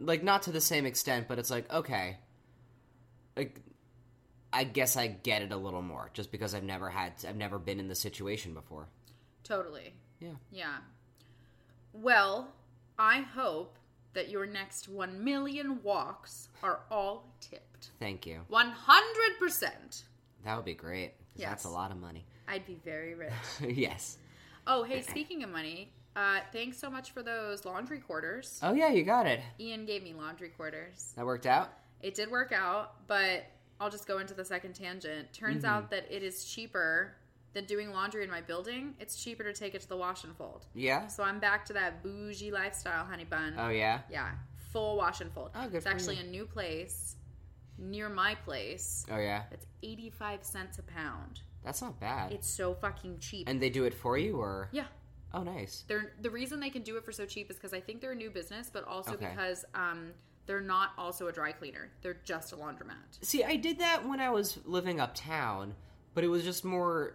like, 0.00 0.22
not 0.22 0.42
to 0.42 0.52
the 0.52 0.60
same 0.60 0.86
extent, 0.86 1.28
but 1.28 1.38
it's 1.38 1.50
like 1.50 1.70
okay, 1.72 2.16
like 3.36 3.60
I 4.52 4.64
guess 4.64 4.96
I 4.96 5.06
get 5.06 5.42
it 5.42 5.52
a 5.52 5.56
little 5.56 5.82
more 5.82 6.10
just 6.12 6.32
because 6.32 6.54
I've 6.54 6.64
never 6.64 6.90
had, 6.90 7.12
I've 7.28 7.36
never 7.36 7.58
been 7.58 7.78
in 7.78 7.86
the 7.88 7.94
situation 7.94 8.52
before. 8.54 8.88
Totally. 9.44 9.94
Yeah. 10.18 10.30
Yeah. 10.50 10.78
Well, 11.92 12.52
I 12.98 13.20
hope 13.20 13.78
that 14.12 14.28
your 14.28 14.46
next 14.46 14.88
1 14.88 15.22
million 15.22 15.80
walks 15.84 16.48
are 16.64 16.80
all 16.90 17.32
tipped. 17.40 17.90
Thank 18.00 18.26
you. 18.26 18.40
100%. 18.50 20.02
That 20.44 20.56
would 20.56 20.64
be 20.64 20.74
great. 20.74 21.12
'cause 21.34 21.42
That's 21.44 21.64
a 21.64 21.68
lot 21.70 21.90
of 21.92 21.98
money. 21.98 22.24
I'd 22.48 22.66
be 22.66 22.74
very 22.84 23.14
rich. 23.14 23.32
yes. 23.68 24.18
Oh, 24.66 24.82
hey, 24.82 25.02
speaking 25.08 25.44
of 25.44 25.50
money, 25.50 25.92
uh, 26.20 26.40
thanks 26.52 26.78
so 26.78 26.90
much 26.90 27.10
for 27.12 27.22
those 27.22 27.64
laundry 27.64 27.98
quarters. 27.98 28.60
Oh 28.62 28.72
yeah, 28.74 28.90
you 28.90 29.02
got 29.04 29.26
it. 29.26 29.40
Ian 29.58 29.86
gave 29.86 30.02
me 30.02 30.12
laundry 30.14 30.48
quarters. 30.50 31.12
That 31.16 31.24
worked 31.24 31.46
out. 31.46 31.72
It 32.02 32.14
did 32.14 32.30
work 32.30 32.52
out, 32.52 33.06
but 33.06 33.44
I'll 33.80 33.90
just 33.90 34.06
go 34.06 34.18
into 34.18 34.34
the 34.34 34.44
second 34.44 34.74
tangent. 34.74 35.32
Turns 35.32 35.64
Mm-hmm. 35.64 35.72
out 35.74 35.90
that 35.90 36.06
it 36.10 36.22
is 36.22 36.44
cheaper 36.44 37.14
than 37.52 37.64
doing 37.64 37.90
laundry 37.92 38.22
in 38.22 38.30
my 38.30 38.40
building. 38.40 38.94
It's 39.00 39.22
cheaper 39.22 39.42
to 39.44 39.52
take 39.52 39.74
it 39.74 39.80
to 39.82 39.88
the 39.88 39.96
wash 39.96 40.24
and 40.24 40.36
fold. 40.36 40.66
Yeah. 40.74 41.06
So 41.08 41.22
I'm 41.24 41.40
back 41.40 41.64
to 41.66 41.72
that 41.74 42.02
bougie 42.02 42.50
lifestyle, 42.52 43.04
honey 43.04 43.24
bun. 43.24 43.54
Oh 43.58 43.70
yeah. 43.70 44.00
Yeah, 44.10 44.30
full 44.72 44.96
wash 44.98 45.20
and 45.20 45.32
fold. 45.32 45.50
Oh, 45.54 45.64
good 45.68 45.76
it's 45.78 45.86
actually 45.86 46.16
you. 46.16 46.24
a 46.24 46.26
new 46.26 46.44
place 46.44 47.16
near 47.78 48.08
my 48.08 48.34
place. 48.34 49.06
Oh 49.10 49.18
yeah. 49.18 49.44
It's 49.50 49.66
85 49.82 50.44
cents 50.44 50.78
a 50.78 50.82
pound. 50.82 51.40
That's 51.64 51.82
not 51.82 51.98
bad. 52.00 52.32
It's 52.32 52.48
so 52.48 52.74
fucking 52.74 53.18
cheap. 53.18 53.48
and 53.48 53.60
they 53.60 53.68
do 53.70 53.84
it 53.84 53.94
for 53.94 54.16
you, 54.16 54.36
or 54.36 54.68
yeah, 54.72 54.84
oh 55.34 55.42
nice. 55.42 55.84
they're 55.88 56.12
the 56.20 56.30
reason 56.30 56.60
they 56.60 56.70
can 56.70 56.82
do 56.82 56.96
it 56.96 57.04
for 57.04 57.12
so 57.12 57.24
cheap 57.26 57.50
is 57.50 57.56
because 57.56 57.72
I 57.72 57.80
think 57.80 58.00
they're 58.00 58.12
a 58.12 58.16
new 58.16 58.30
business, 58.30 58.70
but 58.72 58.84
also 58.86 59.12
Okay. 59.12 59.28
because 59.30 59.64
um, 59.74 60.10
they're 60.46 60.60
not 60.60 60.90
also 60.98 61.28
a 61.28 61.32
dry 61.32 61.52
cleaner. 61.52 61.90
They're 62.02 62.18
just 62.24 62.52
a 62.52 62.56
laundromat. 62.56 62.96
See, 63.22 63.44
I 63.44 63.56
did 63.56 63.78
that 63.78 64.06
when 64.08 64.20
I 64.20 64.30
was 64.30 64.58
living 64.64 64.98
uptown, 65.00 65.74
but 66.14 66.24
it 66.24 66.28
was 66.28 66.42
just 66.44 66.64
more 66.64 67.14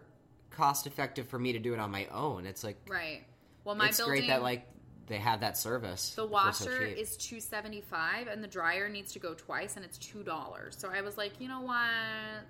cost 0.52 0.88
effective 0.88 1.28
for 1.28 1.38
me 1.38 1.52
to 1.54 1.60
do 1.60 1.74
it 1.74 1.80
on 1.80 1.92
my 1.92 2.06
own. 2.08 2.46
It's 2.46 2.64
like 2.64 2.78
Right. 2.88 3.24
Well, 3.66 3.76
my 3.76 3.88
it's 3.90 3.98
building, 3.98 4.20
great 4.22 4.28
that 4.30 4.42
like 4.42 4.66
they 5.08 5.18
have 5.18 5.42
that 5.42 5.58
service. 5.58 6.10
the 6.16 6.24
for 6.24 6.28
so 6.28 6.32
washer 6.32 6.82
is 6.84 7.18
two 7.18 7.40
seventy 7.40 7.82
five, 7.82 8.28
and 8.28 8.44
the 8.44 8.48
dryer 8.48 8.88
needs 8.90 9.12
to 9.14 9.20
go 9.20 9.34
twice, 9.34 9.76
and 9.76 9.84
it's 9.86 9.98
two 9.98 10.24
dollars. 10.24 10.76
So 10.80 10.90
I 10.90 11.02
was 11.02 11.18
like, 11.18 11.34
you 11.40 11.48
know 11.48 11.62
what? 11.62 11.78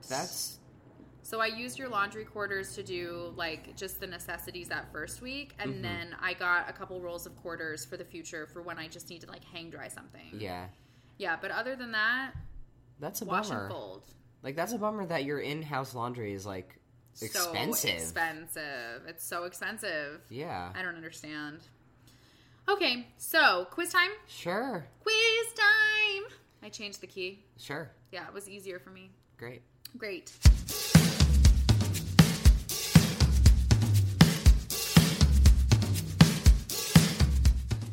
that's 0.08 0.60
So 1.26 1.40
I 1.42 1.48
used 1.48 1.80
your 1.80 1.90
laundry 1.90 2.24
quarters 2.24 2.76
to 2.76 2.84
do 2.84 3.34
like 3.36 3.76
just 3.76 4.00
the 4.00 4.06
necessities 4.06 4.68
that 4.68 4.92
first 4.92 5.22
week, 5.24 5.56
and 5.58 5.72
Mm-hmm. 5.74 5.82
then 5.82 6.16
I 6.22 6.36
got 6.36 6.70
a 6.70 6.74
couple 6.74 7.02
rolls 7.02 7.26
of 7.26 7.36
quarters 7.38 7.84
for 7.84 7.98
the 7.98 8.06
future 8.06 8.46
for 8.46 8.62
when 8.62 8.78
I 8.78 8.88
just 8.88 9.10
need 9.10 9.22
to 9.22 9.28
like 9.28 9.44
hang 9.44 9.72
dry 9.72 9.88
something. 9.88 10.22
yeah. 10.34 10.68
Yeah, 11.18 11.36
but 11.42 11.50
other 11.50 11.76
than 11.76 11.94
that, 11.94 12.34
That's 13.00 13.22
a 13.24 13.26
wash 13.26 13.48
bummer. 13.50 13.62
and 13.64 13.72
fold. 13.74 14.04
Like 14.44 14.56
that's 14.56 14.72
a 14.74 14.78
bummer 14.78 15.04
that 15.08 15.24
your 15.24 15.40
in-house 15.40 15.96
laundry 15.96 16.34
is 16.34 16.46
like 16.46 16.78
So 17.16 17.26
Expensive. 17.26 17.90
expensive. 17.90 19.02
It's 19.08 19.26
so 19.26 19.46
expensive. 19.46 20.22
Yeah. 20.30 20.72
I 20.76 20.84
don't 20.84 20.96
understand. 20.96 21.62
Okay, 22.70 23.08
so 23.18 23.66
quiz 23.72 23.92
time. 23.92 24.12
Sure. 24.28 24.86
Quiz 25.02 25.48
time. 25.56 26.24
I 26.62 26.70
changed 26.70 27.02
the 27.02 27.08
key. 27.08 27.46
Sure. 27.58 27.90
Yeah, 28.12 28.28
it 28.28 28.34
was 28.34 28.48
easier 28.48 28.78
for 28.78 28.92
me. 28.92 29.10
Great. 29.38 29.64
Great. 29.98 30.32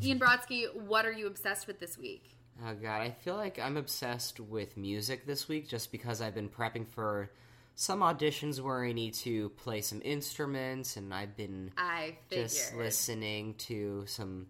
Ian 0.03 0.19
Brodsky, 0.19 0.75
what 0.75 1.07
are 1.07 1.12
you 1.12 1.27
obsessed 1.27 1.67
with 1.67 1.79
this 1.79 1.97
week? 1.97 2.37
Oh 2.67 2.75
god, 2.75 3.01
I 3.03 3.11
feel 3.11 3.37
like 3.37 3.59
I'm 3.59 3.77
obsessed 3.77 4.41
with 4.41 4.77
music 4.77 5.27
this 5.27 5.49
week 5.49 5.69
just 5.69 5.93
because 5.93 6.21
I've 6.21 6.35
been 6.35 6.49
prepping 6.49 6.87
for 6.87 7.31
some 7.75 8.01
auditions 8.01 8.61
where 8.61 8.85
I 8.85 8.93
need 8.93 9.15
to 9.15 9.49
play 9.51 9.81
some 9.81 10.03
instruments 10.05 10.97
and 10.97 11.12
I've 11.15 11.37
been 11.37 11.73
I 11.77 12.17
figured. 12.29 12.49
just 12.51 12.75
listening 12.75 13.55
to 13.55 14.05
some 14.07 14.47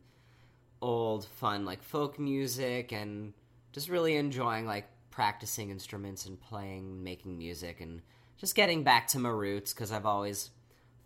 old 0.80 1.26
fun 1.26 1.64
like 1.64 1.82
folk 1.82 2.18
music 2.18 2.92
and 2.92 3.32
just 3.72 3.88
really 3.88 4.16
enjoying 4.16 4.66
like 4.66 4.88
practicing 5.10 5.70
instruments 5.70 6.26
and 6.26 6.40
playing 6.40 7.04
making 7.04 7.38
music 7.38 7.80
and 7.80 8.02
just 8.38 8.54
getting 8.54 8.82
back 8.82 9.06
to 9.08 9.18
my 9.18 9.28
roots 9.28 9.72
because 9.72 9.92
I've 9.92 10.06
always 10.06 10.50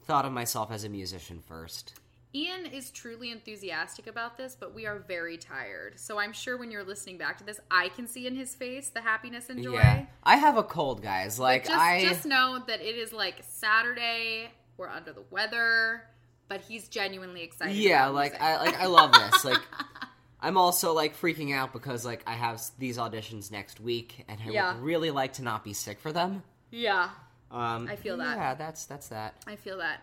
thought 0.04 0.24
of 0.24 0.32
myself 0.32 0.70
as 0.70 0.84
a 0.84 0.88
musician 0.88 1.42
first. 1.46 1.92
Ian 2.34 2.66
is 2.66 2.90
truly 2.90 3.30
enthusiastic 3.30 4.06
about 4.06 4.36
this, 4.36 4.54
but 4.58 4.74
we 4.74 4.84
are 4.84 4.98
very 4.98 5.38
tired. 5.38 5.98
So 5.98 6.18
I'm 6.18 6.32
sure 6.32 6.56
when 6.58 6.70
you're 6.70 6.84
listening 6.84 7.16
back 7.16 7.38
to 7.38 7.44
this, 7.44 7.60
I 7.70 7.88
can 7.90 8.06
see 8.06 8.26
in 8.26 8.34
his 8.34 8.54
face 8.54 8.90
the 8.90 9.00
happiness 9.00 9.48
and 9.48 9.62
joy. 9.62 9.74
Yeah. 9.74 10.06
I 10.22 10.36
have 10.36 10.58
a 10.58 10.62
cold, 10.62 11.02
guys. 11.02 11.38
Like 11.38 11.64
just, 11.64 11.78
I 11.78 12.02
just 12.02 12.26
know 12.26 12.62
that 12.66 12.82
it 12.82 12.96
is 12.96 13.12
like 13.12 13.36
Saturday. 13.48 14.50
We're 14.76 14.88
under 14.90 15.12
the 15.14 15.22
weather, 15.30 16.02
but 16.48 16.60
he's 16.60 16.88
genuinely 16.88 17.42
excited. 17.42 17.76
Yeah, 17.76 18.08
like 18.08 18.32
music. 18.32 18.42
I 18.42 18.56
like 18.58 18.78
I 18.80 18.86
love 18.86 19.12
this. 19.12 19.44
Like 19.44 19.62
I'm 20.40 20.58
also 20.58 20.92
like 20.92 21.16
freaking 21.18 21.54
out 21.54 21.72
because 21.72 22.04
like 22.04 22.22
I 22.26 22.34
have 22.34 22.60
these 22.78 22.98
auditions 22.98 23.50
next 23.50 23.80
week 23.80 24.24
and 24.28 24.38
I 24.46 24.50
Yeah. 24.50 24.74
would 24.74 24.82
really 24.82 25.10
like 25.10 25.32
to 25.34 25.42
not 25.42 25.64
be 25.64 25.72
sick 25.72 25.98
for 26.00 26.12
them. 26.12 26.42
yeah, 26.70 27.08
Um 27.50 27.88
I 27.88 27.96
feel 27.96 28.18
that. 28.18 28.36
Yeah, 28.36 28.54
that's 28.54 28.84
that's 28.84 29.08
that. 29.08 29.36
I 29.46 29.56
feel 29.56 29.78
that. 29.78 30.00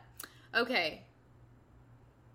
Okay. 0.56 1.04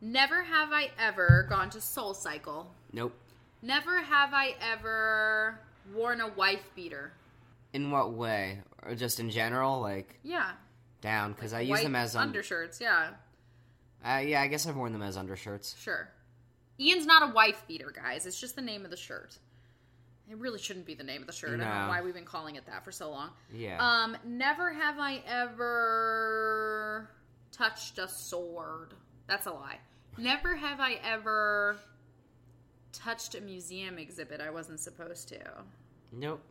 Never 0.00 0.42
have 0.42 0.70
I 0.72 0.90
ever 0.98 1.46
gone 1.48 1.70
to 1.70 1.80
Soul 1.80 2.14
Cycle. 2.14 2.72
Nope. 2.92 3.14
Never 3.62 4.00
have 4.00 4.32
I 4.32 4.54
ever 4.60 5.58
worn 5.94 6.20
a 6.20 6.28
wife 6.28 6.62
beater. 6.76 7.12
In 7.72 7.90
what 7.90 8.12
way? 8.12 8.60
Or 8.82 8.94
just 8.94 9.18
in 9.20 9.30
general, 9.30 9.80
like 9.80 10.18
Yeah. 10.22 10.52
down 11.00 11.32
because 11.32 11.52
I 11.52 11.60
use 11.60 11.82
them 11.82 11.96
as 11.96 12.14
un- 12.14 12.28
undershirts. 12.28 12.80
Yeah, 12.80 13.10
uh, 14.04 14.22
yeah, 14.24 14.40
I 14.40 14.46
guess 14.46 14.66
I've 14.66 14.76
worn 14.76 14.92
them 14.92 15.02
as 15.02 15.16
undershirts. 15.16 15.76
sure. 15.78 16.08
Ian's 16.80 17.06
not 17.06 17.28
a 17.28 17.32
wife 17.32 17.64
beater, 17.66 17.90
guys. 17.90 18.24
It's 18.24 18.40
just 18.40 18.54
the 18.54 18.62
name 18.62 18.84
of 18.84 18.92
the 18.92 18.96
shirt. 18.96 19.36
It 20.30 20.36
really 20.38 20.60
shouldn't 20.60 20.86
be 20.86 20.94
the 20.94 21.02
name 21.02 21.22
of 21.22 21.26
the 21.26 21.32
shirt. 21.32 21.50
I 21.60 21.64
don't 21.64 21.74
know 21.74 21.88
why 21.88 22.02
we've 22.02 22.14
been 22.14 22.24
calling 22.24 22.54
it 22.54 22.66
that 22.66 22.84
for 22.84 22.92
so 22.92 23.10
long. 23.10 23.30
Yeah. 23.52 23.78
Um, 23.84 24.16
never 24.24 24.72
have 24.72 24.98
I 25.00 25.16
ever 25.26 27.10
touched 27.50 27.98
a 27.98 28.06
sword. 28.08 28.94
That's 29.26 29.46
a 29.46 29.50
lie. 29.52 29.78
Never 30.18 30.56
have 30.56 30.80
I 30.80 30.98
ever 31.04 31.76
touched 32.92 33.34
a 33.34 33.40
museum 33.40 33.98
exhibit 33.98 34.40
I 34.40 34.50
wasn't 34.50 34.80
supposed 34.80 35.28
to. 35.28 35.38
nope. 36.12 36.42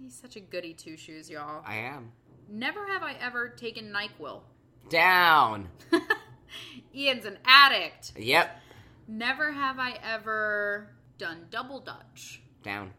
He's 0.00 0.14
such 0.14 0.34
a 0.36 0.40
goody 0.40 0.74
two 0.74 0.96
shoes, 0.96 1.30
y'all. 1.30 1.62
I 1.64 1.76
am. 1.76 2.10
Never 2.48 2.84
have 2.88 3.02
I 3.02 3.14
ever 3.20 3.48
taken 3.50 3.92
NyQuil. 3.92 4.40
Down. 4.88 5.68
Ian's 6.94 7.24
an 7.26 7.38
addict. 7.46 8.12
Yep. 8.18 8.60
Never 9.06 9.52
have 9.52 9.78
I 9.78 9.96
ever 10.02 10.88
done 11.18 11.46
double 11.50 11.78
dutch. 11.80 12.42
Down. 12.64 12.90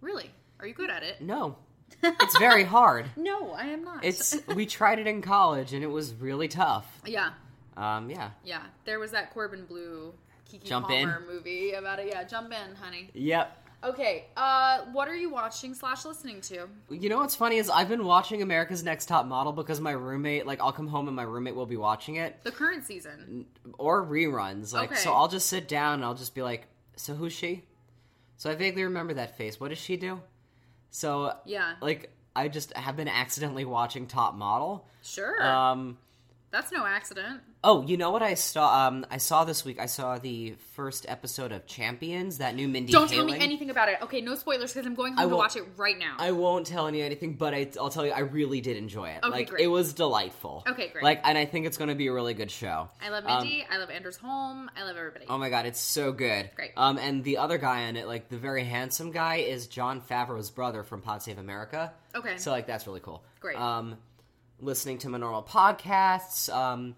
Really? 0.00 0.30
Are 0.60 0.66
you 0.66 0.74
good 0.74 0.90
at 0.90 1.02
it? 1.02 1.20
No. 1.20 1.56
It's 2.02 2.38
very 2.38 2.62
hard. 2.64 3.06
No, 3.16 3.50
I 3.52 3.64
am 3.66 3.82
not. 3.82 4.04
It's 4.04 4.36
we 4.54 4.66
tried 4.66 4.98
it 5.00 5.06
in 5.08 5.20
college 5.22 5.72
and 5.72 5.82
it 5.82 5.88
was 5.90 6.14
really 6.14 6.46
tough. 6.46 6.86
yeah, 7.04 7.30
Um 7.78 8.10
yeah. 8.10 8.30
yeah. 8.44 8.62
There 8.84 8.98
was 8.98 9.12
that 9.12 9.32
Corbin 9.32 9.64
Bleu 9.66 10.12
Keke 10.50 10.64
Jump 10.64 10.88
Palmer 10.88 11.22
movie 11.26 11.72
about 11.72 11.98
it. 12.00 12.08
Yeah, 12.08 12.24
jump 12.24 12.52
in, 12.52 12.74
honey. 12.76 13.10
Yep. 13.14 13.64
Okay, 13.84 14.24
uh, 14.36 14.80
what 14.90 15.06
are 15.06 15.14
you 15.14 15.30
watching 15.30 15.72
slash 15.72 16.04
listening 16.04 16.40
to? 16.40 16.66
You 16.90 17.08
know 17.08 17.18
what's 17.18 17.36
funny 17.36 17.58
is 17.58 17.70
I've 17.70 17.88
been 17.88 18.04
watching 18.04 18.42
America's 18.42 18.82
Next 18.82 19.06
Top 19.06 19.24
Model 19.24 19.52
because 19.52 19.80
my 19.80 19.92
roommate, 19.92 20.46
like, 20.48 20.60
I'll 20.60 20.72
come 20.72 20.88
home 20.88 21.06
and 21.06 21.14
my 21.14 21.22
roommate 21.22 21.54
will 21.54 21.64
be 21.66 21.76
watching 21.76 22.16
it 22.16 22.42
The 22.42 22.50
current 22.50 22.82
season. 22.84 23.46
or 23.78 24.04
reruns. 24.04 24.72
Like, 24.72 24.90
Okay. 24.90 25.00
so 25.00 25.12
I'll 25.12 25.28
just 25.28 25.46
sit 25.46 25.68
down 25.68 25.94
and 25.94 26.04
I'll 26.04 26.16
just 26.16 26.34
be 26.34 26.42
like, 26.42 26.66
"So 26.96 27.14
who's 27.14 27.32
she?" 27.32 27.66
So 28.36 28.50
I 28.50 28.56
vaguely 28.56 28.82
remember 28.82 29.14
that 29.14 29.36
face. 29.36 29.60
What 29.60 29.68
does 29.68 29.78
she 29.78 29.96
do? 29.96 30.22
So 30.90 31.36
Yeah, 31.44 31.76
like, 31.80 32.10
I 32.34 32.48
just 32.48 32.72
have 32.76 32.96
been 32.96 33.06
accidentally 33.08 33.64
watching 33.64 34.08
Top 34.08 34.34
Model. 34.34 34.88
sure. 35.02 35.40
Um. 35.40 35.98
That's 36.50 36.72
no 36.72 36.86
accident. 36.86 37.40
Oh, 37.62 37.82
you 37.82 37.96
know 37.96 38.10
what 38.10 38.22
I 38.22 38.34
saw? 38.34 38.86
Um, 38.86 39.04
I 39.10 39.18
saw 39.18 39.44
this 39.44 39.64
week. 39.64 39.78
I 39.80 39.86
saw 39.86 40.16
the 40.18 40.54
first 40.74 41.04
episode 41.08 41.52
of 41.52 41.66
Champions, 41.66 42.38
that 42.38 42.54
new 42.54 42.68
Mindy. 42.68 42.92
Don't 42.92 43.10
tell 43.10 43.24
me 43.24 43.34
anything 43.38 43.68
about 43.68 43.88
it. 43.90 43.98
Okay, 44.00 44.20
no 44.22 44.34
spoilers 44.34 44.72
because 44.72 44.86
I'm 44.86 44.94
going 44.94 45.14
home 45.14 45.28
to 45.28 45.36
watch 45.36 45.56
it 45.56 45.64
right 45.76 45.98
now. 45.98 46.14
I 46.18 46.32
won't 46.32 46.66
tell 46.66 46.88
you 46.94 47.04
anything, 47.04 47.34
but 47.34 47.52
I, 47.52 47.68
I'll 47.78 47.90
tell 47.90 48.06
you, 48.06 48.12
I 48.12 48.20
really 48.20 48.60
did 48.60 48.76
enjoy 48.76 49.08
it. 49.10 49.18
Okay, 49.24 49.30
like, 49.30 49.50
great. 49.50 49.64
it 49.64 49.66
was 49.66 49.92
delightful. 49.92 50.64
Okay, 50.68 50.88
great. 50.88 51.04
Like, 51.04 51.20
and 51.24 51.36
I 51.36 51.44
think 51.44 51.66
it's 51.66 51.76
going 51.76 51.88
to 51.88 51.94
be 51.96 52.06
a 52.06 52.12
really 52.12 52.32
good 52.34 52.50
show. 52.50 52.88
I 53.02 53.10
love 53.10 53.24
Um, 53.26 53.42
Mindy. 53.42 53.66
I 53.70 53.76
love 53.78 53.90
Anders 53.90 54.16
Holm. 54.16 54.70
I 54.76 54.84
love 54.84 54.96
everybody. 54.96 55.26
Oh 55.28 55.36
my 55.36 55.50
god, 55.50 55.66
it's 55.66 55.80
so 55.80 56.12
good. 56.12 56.50
Great. 56.54 56.70
Um, 56.76 56.96
and 56.96 57.24
the 57.24 57.38
other 57.38 57.58
guy 57.58 57.88
on 57.88 57.96
it, 57.96 58.06
like 58.06 58.28
the 58.30 58.38
very 58.38 58.64
handsome 58.64 59.10
guy, 59.10 59.36
is 59.36 59.66
Jon 59.66 60.00
Favreau's 60.00 60.50
brother 60.50 60.82
from 60.84 61.02
Pod 61.02 61.22
Save 61.22 61.38
America. 61.38 61.92
okay. 62.14 62.36
So 62.38 62.52
like 62.52 62.66
that's 62.66 62.86
really 62.86 63.00
cool. 63.00 63.22
Great. 63.40 63.56
Um, 63.58 63.98
listening 64.60 64.98
to 64.98 65.08
my 65.08 65.18
normal 65.18 65.42
podcasts. 65.42 66.52
Um, 66.54 66.96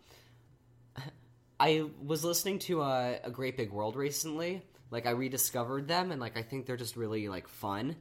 I 1.61 1.87
was 2.03 2.25
listening 2.25 2.59
to 2.61 2.83
a, 2.83 3.19
a 3.25 3.31
Great 3.31 3.57
Big 3.57 3.71
World 3.71 3.97
recently. 3.97 4.63
Like 4.91 5.07
I 5.07 5.11
rediscovered 5.11 5.87
them, 5.87 6.11
and 6.11 6.21
like 6.21 6.37
I 6.37 6.43
think 6.43 6.67
they're 6.67 6.77
just 6.77 6.97
really 6.97 7.29
like 7.29 7.49
fun. 7.49 7.97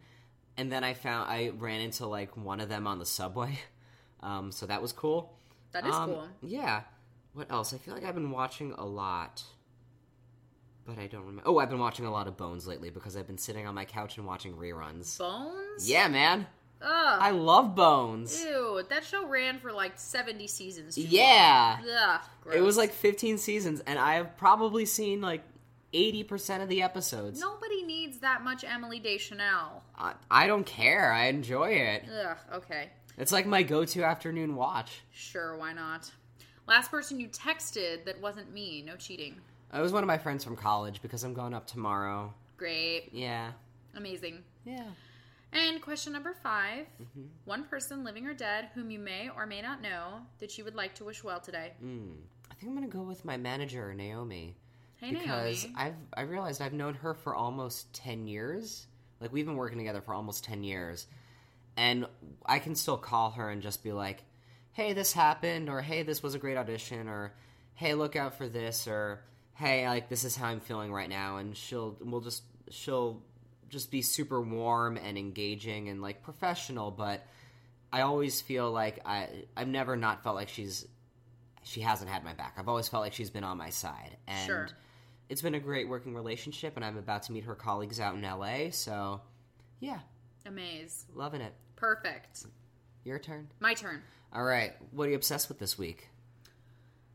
And 0.57 0.71
then 0.71 0.83
I 0.83 0.93
found 0.93 1.29
I 1.29 1.51
ran 1.57 1.81
into 1.81 2.05
like 2.07 2.35
one 2.35 2.59
of 2.59 2.69
them 2.69 2.87
on 2.87 2.99
the 2.99 3.05
subway. 3.05 3.57
Um, 4.21 4.51
so 4.51 4.65
that 4.65 4.81
was 4.81 4.91
cool. 4.91 5.33
that 5.71 5.87
is 5.87 5.95
Um, 5.95 6.09
cool. 6.09 6.27
Yeah. 6.41 6.81
What 7.31 7.49
else? 7.49 7.73
I 7.73 7.77
feel 7.77 7.93
like 7.93 8.03
I've 8.03 8.15
been 8.15 8.31
watching 8.31 8.73
a 8.73 8.85
lot, 8.85 9.41
but 10.85 10.97
I 10.99 11.07
don't 11.07 11.21
remember. 11.21 11.43
Oh, 11.45 11.57
I've 11.59 11.69
been 11.69 11.79
watching 11.79 12.05
a 12.05 12.11
lot 12.11 12.27
of 12.27 12.35
Bones 12.35 12.67
lately 12.67 12.89
because 12.89 13.15
I've 13.15 13.27
been 13.27 13.37
sitting 13.37 13.65
on 13.65 13.75
my 13.75 13.85
couch 13.85 14.17
and 14.17 14.27
watching 14.27 14.57
reruns. 14.57 15.17
Bones? 15.17 15.89
Yeah, 15.89 16.09
man. 16.09 16.47
Ugh. 16.81 17.17
I 17.21 17.31
love 17.31 17.75
Bones. 17.75 18.39
Ew, 18.41 18.81
that 18.89 19.03
show 19.03 19.27
ran 19.27 19.59
for 19.59 19.71
like 19.71 19.93
70 19.99 20.47
seasons. 20.47 20.97
Yeah. 20.97 21.77
Ugh, 22.45 22.53
It 22.55 22.61
was 22.61 22.77
like 22.77 22.93
15 22.93 23.37
seasons, 23.37 23.81
and 23.85 23.99
I 23.99 24.13
have 24.15 24.37
probably 24.37 24.85
seen 24.85 25.21
like 25.21 25.43
80% 25.93 26.61
of 26.63 26.69
the 26.69 26.81
episodes. 26.81 27.39
Nobody 27.39 27.83
needs 27.83 28.19
that 28.19 28.43
much 28.43 28.63
Emily 28.63 28.99
Deschanel. 28.99 29.83
I, 29.97 30.13
I 30.31 30.47
don't 30.47 30.65
care. 30.65 31.11
I 31.11 31.25
enjoy 31.25 31.69
it. 31.71 32.05
Ugh, 32.25 32.37
okay. 32.53 32.89
It's 33.17 33.31
like 33.31 33.45
my 33.45 33.63
go 33.63 33.83
to 33.83 34.03
afternoon 34.03 34.55
watch. 34.55 35.01
Sure, 35.11 35.57
why 35.57 35.73
not? 35.73 36.09
Last 36.67 36.91
person 36.91 37.19
you 37.19 37.27
texted 37.27 38.05
that 38.05 38.21
wasn't 38.21 38.53
me. 38.53 38.83
No 38.85 38.95
cheating. 38.95 39.35
It 39.73 39.81
was 39.81 39.91
one 39.91 40.03
of 40.03 40.07
my 40.07 40.17
friends 40.17 40.43
from 40.43 40.55
college 40.55 41.01
because 41.01 41.23
I'm 41.23 41.33
going 41.33 41.53
up 41.53 41.67
tomorrow. 41.67 42.33
Great. 42.57 43.09
Yeah. 43.11 43.51
Amazing. 43.95 44.43
Yeah. 44.65 44.85
And 45.51 45.81
question 45.81 46.13
number 46.13 46.33
5 46.33 46.85
Mm-hmm. 46.85 47.21
One 47.45 47.63
person, 47.63 48.03
living 48.03 48.27
or 48.27 48.33
dead, 48.33 48.69
whom 48.75 48.91
you 48.91 48.99
may 48.99 49.29
or 49.35 49.45
may 49.45 49.61
not 49.61 49.81
know, 49.81 50.19
that 50.39 50.57
you 50.57 50.63
would 50.63 50.75
like 50.75 50.93
to 50.95 51.03
wish 51.03 51.23
well 51.23 51.39
today. 51.39 51.73
Mm. 51.83 52.15
I 52.51 52.53
think 52.55 52.69
I'm 52.69 52.75
gonna 52.75 52.87
go 52.87 53.01
with 53.01 53.25
my 53.25 53.37
manager 53.37 53.93
Naomi 53.93 54.55
Hey, 54.97 55.11
because 55.11 55.63
Naomi. 55.63 55.75
I've 55.77 55.95
I 56.13 56.21
realized 56.21 56.61
I've 56.61 56.73
known 56.73 56.93
her 56.95 57.13
for 57.13 57.33
almost 57.33 57.93
ten 57.93 58.27
years. 58.27 58.85
Like 59.21 59.31
we've 59.33 59.45
been 59.45 59.55
working 59.55 59.77
together 59.77 60.01
for 60.01 60.13
almost 60.13 60.43
ten 60.43 60.63
years, 60.63 61.07
and 61.77 62.05
I 62.45 62.59
can 62.59 62.75
still 62.75 62.97
call 62.97 63.31
her 63.31 63.49
and 63.49 63.61
just 63.61 63.83
be 63.83 63.91
like, 63.93 64.23
"Hey, 64.73 64.93
this 64.93 65.13
happened," 65.13 65.69
or 65.69 65.81
"Hey, 65.81 66.03
this 66.03 66.21
was 66.21 66.35
a 66.35 66.39
great 66.39 66.57
audition," 66.57 67.07
or 67.07 67.33
"Hey, 67.75 67.93
look 67.93 68.15
out 68.15 68.37
for 68.37 68.47
this," 68.49 68.87
or 68.87 69.21
"Hey, 69.53 69.87
like 69.87 70.09
this 70.09 70.23
is 70.25 70.35
how 70.35 70.47
I'm 70.47 70.59
feeling 70.59 70.91
right 70.91 71.09
now," 71.09 71.37
and 71.37 71.55
she'll 71.55 71.97
we'll 72.01 72.21
just 72.21 72.43
she'll 72.69 73.21
just 73.69 73.91
be 73.91 74.01
super 74.01 74.41
warm 74.41 74.97
and 74.97 75.17
engaging 75.17 75.89
and 75.89 76.01
like 76.01 76.21
professional, 76.23 76.91
but 76.91 77.25
I 77.91 78.01
always 78.01 78.41
feel 78.41 78.71
like 78.71 78.99
I 79.05 79.27
I've 79.55 79.67
never 79.67 79.95
not 79.95 80.23
felt 80.23 80.35
like 80.35 80.49
she's 80.49 80.85
she 81.63 81.81
hasn't 81.81 82.09
had 82.09 82.23
my 82.23 82.33
back. 82.33 82.55
I've 82.57 82.69
always 82.69 82.87
felt 82.87 83.03
like 83.03 83.13
she's 83.13 83.29
been 83.29 83.43
on 83.43 83.57
my 83.57 83.69
side. 83.69 84.17
And 84.27 84.45
Sure. 84.45 84.69
it's 85.27 85.41
been 85.41 85.55
a 85.55 85.59
great 85.59 85.87
working 85.89 86.13
relationship 86.15 86.75
and 86.75 86.85
I'm 86.85 86.97
about 86.97 87.23
to 87.23 87.31
meet 87.31 87.43
her 87.45 87.55
colleagues 87.55 87.99
out 87.99 88.15
in 88.15 88.21
LA, 88.21 88.69
so 88.71 89.21
yeah, 89.79 89.99
Amaze. 90.45 91.05
loving 91.13 91.41
it. 91.41 91.53
Perfect. 91.75 92.45
Your 93.03 93.19
turn. 93.19 93.47
My 93.59 93.73
turn. 93.73 94.01
All 94.33 94.43
right. 94.43 94.73
What 94.91 95.07
are 95.07 95.09
you 95.09 95.15
obsessed 95.15 95.47
with 95.49 95.57
this 95.59 95.77
week? 95.77 96.09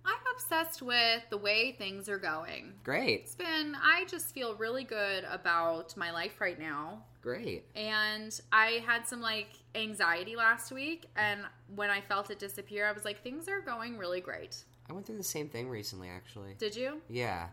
I'm 0.07 0.35
obsessed 0.35 0.83
with 0.83 1.23
the 1.31 1.39
way 1.39 1.73
things 1.73 2.09
are 2.09 2.19
going. 2.19 2.75
Great. 2.83 3.21
It's 3.23 3.35
been, 3.35 3.75
I 3.83 4.05
just 4.07 4.35
feel 4.35 4.55
really 4.57 4.85
good 4.85 5.25
about 5.31 5.97
my 5.97 6.11
life 6.11 6.41
right 6.41 6.59
now. 6.59 7.05
Great. 7.23 7.65
And 7.75 8.39
I 8.53 8.83
had 8.87 9.07
some 9.09 9.23
like 9.23 9.49
anxiety 9.75 10.37
last 10.37 10.73
week. 10.73 11.07
And 11.17 11.41
when 11.75 11.89
I 11.91 12.03
felt 12.03 12.31
it 12.31 12.39
disappear, 12.39 12.87
I 12.87 12.93
was 12.93 13.05
like, 13.05 13.23
things 13.23 13.49
are 13.49 13.61
going 13.61 13.97
really 13.97 14.21
great. 14.21 14.63
I 14.91 14.93
went 14.93 15.07
through 15.07 15.17
the 15.17 15.25
same 15.25 15.49
thing 15.49 15.69
recently, 15.71 16.09
actually. 16.11 16.55
Did 16.59 16.77
you? 16.77 17.01
Yeah. 17.09 17.49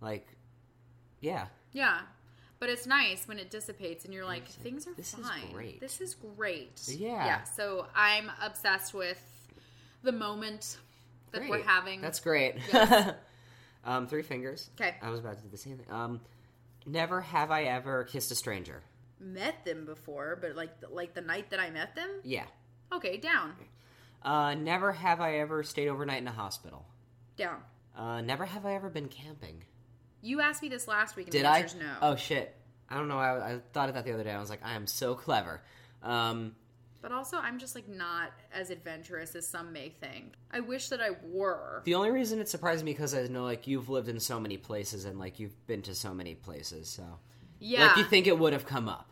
Like, 0.00 0.28
yeah. 1.20 1.46
Yeah. 1.72 2.02
But 2.60 2.68
it's 2.68 2.86
nice 2.86 3.26
when 3.26 3.38
it 3.38 3.50
dissipates 3.50 4.04
and 4.04 4.14
you're 4.14 4.26
like, 4.26 4.46
things 4.46 4.86
are 4.86 4.92
"This 4.94 5.14
is 5.14 5.26
fine. 5.26 5.50
great." 5.52 5.80
This 5.80 6.00
is 6.02 6.14
great. 6.14 6.80
Yeah. 6.88 7.24
Yeah. 7.24 7.42
So 7.44 7.86
I'm 7.94 8.30
obsessed 8.40 8.92
with 8.92 9.20
the 10.02 10.12
moment 10.12 10.76
that 11.32 11.48
we're 11.48 11.62
having. 11.62 12.00
That's 12.00 12.20
great. 12.20 12.56
Yes. 12.72 13.14
um, 13.84 14.06
three 14.06 14.22
fingers. 14.22 14.70
'Kay. 14.76 14.94
I 15.02 15.10
was 15.10 15.20
about 15.20 15.36
to 15.38 15.42
do 15.42 15.48
the 15.48 15.56
same 15.56 15.78
thing. 15.78 15.90
Um, 15.90 16.20
never 16.86 17.20
have 17.20 17.50
I 17.50 17.64
ever 17.64 18.04
kissed 18.04 18.30
a 18.30 18.34
stranger. 18.34 18.82
met 19.18 19.64
them 19.64 19.84
before, 19.86 20.38
but 20.40 20.54
like 20.56 20.70
like 20.90 21.14
the 21.14 21.20
night 21.20 21.50
that 21.50 21.60
I 21.60 21.70
met 21.70 21.94
them. 21.94 22.08
Yeah. 22.24 22.46
Okay, 22.92 23.16
down, 23.18 23.54
Uh, 24.22 24.54
never 24.54 24.92
have 24.92 25.20
I 25.20 25.38
ever 25.38 25.62
stayed 25.62 25.88
overnight 25.88 26.18
in 26.18 26.26
a 26.28 26.32
hospital. 26.32 26.84
down. 27.36 27.62
Uh, 27.96 28.20
never 28.20 28.44
have 28.46 28.64
I 28.66 28.74
ever 28.74 28.88
been 28.90 29.08
camping. 29.08 29.62
You 30.22 30.40
asked 30.40 30.62
me 30.62 30.68
this 30.68 30.86
last 30.88 31.16
week, 31.16 31.26
and 31.26 31.32
Did 31.32 31.44
the 31.44 31.48
I? 31.50 31.58
answer's 31.60 31.80
no. 31.80 31.92
Oh 32.02 32.16
shit! 32.16 32.54
I 32.88 32.96
don't 32.96 33.08
know. 33.08 33.18
I, 33.18 33.52
I 33.54 33.58
thought 33.72 33.88
of 33.88 33.94
that 33.94 34.04
the 34.04 34.12
other 34.12 34.24
day. 34.24 34.32
I 34.32 34.40
was 34.40 34.50
like, 34.50 34.64
I 34.64 34.74
am 34.74 34.86
so 34.86 35.14
clever. 35.14 35.62
Um, 36.02 36.54
But 37.02 37.12
also, 37.12 37.38
I'm 37.38 37.58
just 37.58 37.74
like 37.74 37.88
not 37.88 38.32
as 38.52 38.70
adventurous 38.70 39.34
as 39.34 39.46
some 39.46 39.72
may 39.72 39.88
think. 39.88 40.34
I 40.50 40.60
wish 40.60 40.88
that 40.90 41.00
I 41.00 41.10
were. 41.24 41.80
the 41.84 41.94
only 41.94 42.10
reason 42.10 42.40
it 42.40 42.48
surprised 42.48 42.84
me 42.84 42.92
because 42.92 43.14
I 43.14 43.26
know 43.28 43.44
like 43.44 43.66
you've 43.66 43.88
lived 43.88 44.08
in 44.08 44.20
so 44.20 44.38
many 44.38 44.56
places 44.58 45.04
and 45.06 45.18
like 45.18 45.38
you've 45.40 45.66
been 45.66 45.82
to 45.82 45.94
so 45.94 46.12
many 46.12 46.34
places, 46.34 46.88
so 46.88 47.04
Yeah, 47.58 47.86
like 47.86 47.96
you 47.96 48.04
think 48.04 48.26
it 48.26 48.38
would 48.38 48.52
have 48.52 48.66
come 48.66 48.88
up. 48.88 49.06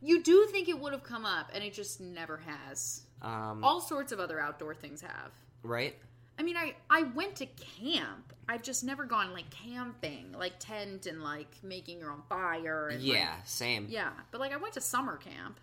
You 0.00 0.22
do 0.22 0.46
think 0.52 0.68
it 0.68 0.78
would 0.78 0.92
have 0.92 1.02
come 1.02 1.24
up, 1.24 1.50
and 1.54 1.62
it 1.64 1.72
just 1.72 2.00
never 2.00 2.36
has. 2.38 3.02
Um, 3.22 3.64
All 3.64 3.80
sorts 3.80 4.12
of 4.12 4.20
other 4.20 4.38
outdoor 4.40 4.74
things 4.74 5.00
have. 5.00 5.32
right? 5.62 5.96
I 6.40 6.44
mean, 6.44 6.56
I 6.56 6.74
I 6.88 7.02
went 7.02 7.34
to 7.36 7.46
camp. 7.46 8.32
I've 8.48 8.62
just 8.62 8.82
never 8.84 9.04
gone 9.04 9.32
like 9.32 9.50
camping, 9.50 10.32
like 10.38 10.54
tent 10.60 11.06
and 11.06 11.22
like 11.22 11.48
making 11.62 11.98
your 11.98 12.10
own 12.12 12.22
fire. 12.28 12.88
And, 12.88 13.02
like- 13.02 13.12
Yeah, 13.12 13.34
same. 13.44 13.86
yeah. 13.90 14.10
But 14.30 14.40
like 14.40 14.52
I 14.52 14.56
went 14.56 14.74
to 14.74 14.80
summer 14.80 15.16
camp, 15.16 15.58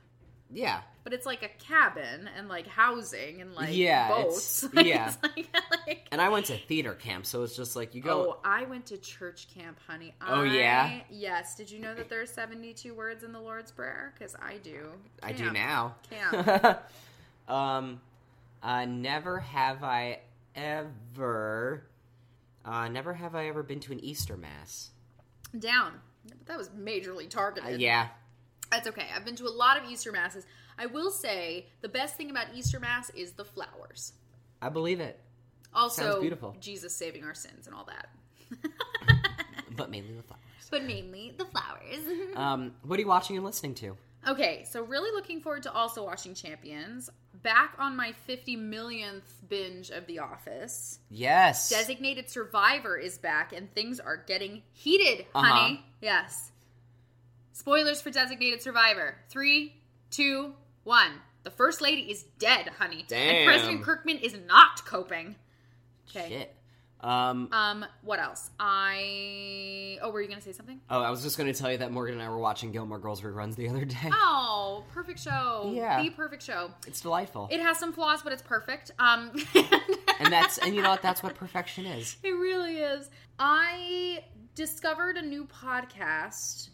Yeah, 0.56 0.82
but 1.04 1.12
it's 1.14 1.26
like 1.26 1.44
a 1.44 1.50
cabin 1.64 2.30
and 2.38 2.48
like 2.48 2.66
housing 2.66 3.42
and 3.42 3.54
like 3.54 3.76
Yeah, 3.76 4.08
boats. 4.08 4.66
Like, 4.74 4.86
yeah. 4.86 5.08
it's 5.10 5.18
like, 5.22 5.48
like- 5.88 6.08
and 6.12 6.22
I 6.22 6.30
went 6.30 6.46
to 6.46 6.58
theater 6.58 6.94
camp, 6.94 7.26
so 7.26 7.44
it's 7.44 7.56
just 7.58 7.76
like 7.76 7.94
you 7.94 8.02
go. 8.02 8.36
Oh, 8.36 8.40
I 8.46 8.64
went 8.64 8.86
to 8.88 8.98
church 8.98 9.48
camp, 9.54 9.78
honey. 9.86 10.16
Oh, 10.26 10.44
yeah? 10.44 11.02
Yes. 11.10 11.56
Did 11.56 11.70
you 11.70 11.80
know 11.80 11.94
that 11.94 12.08
there 12.10 12.22
are 12.22 12.26
72 12.26 12.94
words 12.94 13.24
in 13.26 13.34
the 13.34 13.40
Lord's 13.42 13.72
Prayer? 13.72 14.14
Because 14.18 14.36
I 14.42 14.56
do. 14.64 14.88
I 15.22 15.34
do 15.34 15.44
Camp. 15.52 15.54
now. 15.54 15.96
Camp. 16.10 16.80
um, 17.50 18.00
uh, 18.64 18.86
never 18.86 19.40
have 19.40 19.84
I 19.84 20.20
ever. 20.56 21.84
Uh, 22.64 22.88
never 22.88 23.14
have 23.14 23.36
I 23.36 23.48
ever 23.50 23.62
been 23.62 23.80
to 23.82 23.92
an 23.92 24.00
Easter 24.04 24.38
mass. 24.38 24.90
Down. 25.60 26.00
That 26.46 26.58
was 26.58 26.70
majorly 26.70 27.26
Uh, 27.28 27.30
targeted. 27.30 27.82
yeah, 27.82 28.08
That's 28.72 28.88
okay. 28.88 29.08
I've 29.16 29.26
been 29.26 29.36
to 29.38 29.46
a 29.48 29.50
lot 29.50 29.78
of 29.82 29.90
Easter 29.90 30.12
masses. 30.12 30.46
I 30.78 30.88
will 30.88 31.12
say 31.12 31.68
the 31.82 31.90
best 31.90 32.16
thing 32.18 32.30
about 32.32 32.48
Easter 32.56 32.80
mass 32.80 33.10
is 33.12 33.32
the 33.34 33.46
flowers. 33.46 34.14
I 34.62 34.70
believe 34.70 35.00
it, 35.00 35.20
Also, 35.74 36.02
Sounds 36.04 36.22
beautiful. 36.22 36.56
Jesus 36.60 36.96
saving 36.96 37.24
our 37.24 37.34
sins 37.36 37.68
and 37.68 37.76
all 37.76 37.86
that. 37.86 38.10
but 39.76 39.90
mainly 39.90 40.14
the 40.16 40.24
flowers. 40.24 40.42
but 40.72 40.84
mainly 40.84 41.34
the 41.38 41.46
flowers. 41.46 42.00
Um, 42.36 42.74
what 42.84 42.98
are 42.98 43.02
you 43.02 43.08
watching 43.08 43.36
and 43.38 43.46
listening 43.46 43.76
to? 43.76 43.96
okay, 44.28 44.66
so 44.70 44.82
really 44.84 45.12
looking 45.12 45.40
forward 45.40 45.64
to 45.64 45.72
also 45.72 46.04
watching 46.04 46.34
Champions. 46.34 47.10
Back 47.44 47.76
on 47.78 47.96
my 47.96 48.12
50 48.26 48.56
millionth 48.56 49.24
binge 49.48 49.92
of 49.92 50.08
The 50.08 50.20
Office. 50.20 50.98
Yes. 51.12 51.70
Designated 51.70 52.28
Survivor 52.30 52.98
is 52.98 53.20
back 53.20 53.54
and 53.54 53.72
things 53.76 54.00
are 54.00 54.18
getting 54.18 54.64
heated, 54.74 55.28
Uh-huh. 55.36 55.46
honey. 55.48 55.86
Yes. 56.02 56.52
Spoilers 57.56 58.02
for 58.02 58.10
Designated 58.12 58.62
Survivor. 58.62 59.16
Three, 59.30 59.76
two, 60.12 60.54
one. 60.84 61.12
The 61.44 61.50
First 61.50 61.80
Lady 61.80 62.02
is 62.02 62.24
dead, 62.38 62.68
honey. 62.68 63.06
Damn. 63.08 63.34
And 63.34 63.46
President 63.48 63.82
Kirkman 63.84 64.18
is 64.18 64.36
not 64.46 64.86
coping. 64.86 65.36
Okay. 66.10 66.28
Shit. 66.28 66.56
Um, 67.00 67.48
Um, 67.54 67.86
what 68.02 68.20
else? 68.20 68.50
I. 68.60 70.00
Oh, 70.02 70.10
were 70.12 70.22
you 70.22 70.28
going 70.28 70.40
to 70.40 70.44
say 70.44 70.52
something? 70.52 70.82
oh, 70.90 71.02
I 71.02 71.10
was 71.10 71.24
just 71.24 71.38
going 71.38 71.52
to 71.52 71.58
tell 71.58 71.72
you 71.72 71.78
that 71.78 71.94
Morgan 71.94 72.16
and 72.16 72.24
I 72.24 72.28
were 72.28 72.40
watching 72.40 72.74
Gilmore 72.74 73.00
Girls 73.00 73.22
reruns 73.22 73.56
the 73.56 73.70
other 73.70 73.86
day. 73.86 73.96
Oh, 74.12 74.84
perfect 74.94 75.22
show. 75.22 75.72
Yeah. 75.74 76.04
The 76.04 76.10
perfect 76.10 76.44
show. 76.44 76.72
It's 76.86 77.00
delightful. 77.00 77.48
It 77.52 77.62
has 77.62 77.80
some 77.80 77.94
flaws, 77.94 78.22
but 78.22 78.34
it's 78.34 78.42
perfect. 78.42 78.92
Um, 79.00 79.32
and 80.20 80.34
that's 80.34 80.58
and 80.58 80.76
you 80.76 80.82
know 80.82 80.90
what? 80.90 81.02
That's 81.02 81.24
what 81.24 81.36
perfection 81.36 81.86
is. 81.86 82.18
It 82.22 82.32
really 82.32 82.80
is. 82.80 83.10
I 83.40 84.24
discovered 84.56 85.16
a 85.16 85.22
new 85.22 85.46
podcast. 85.46 86.70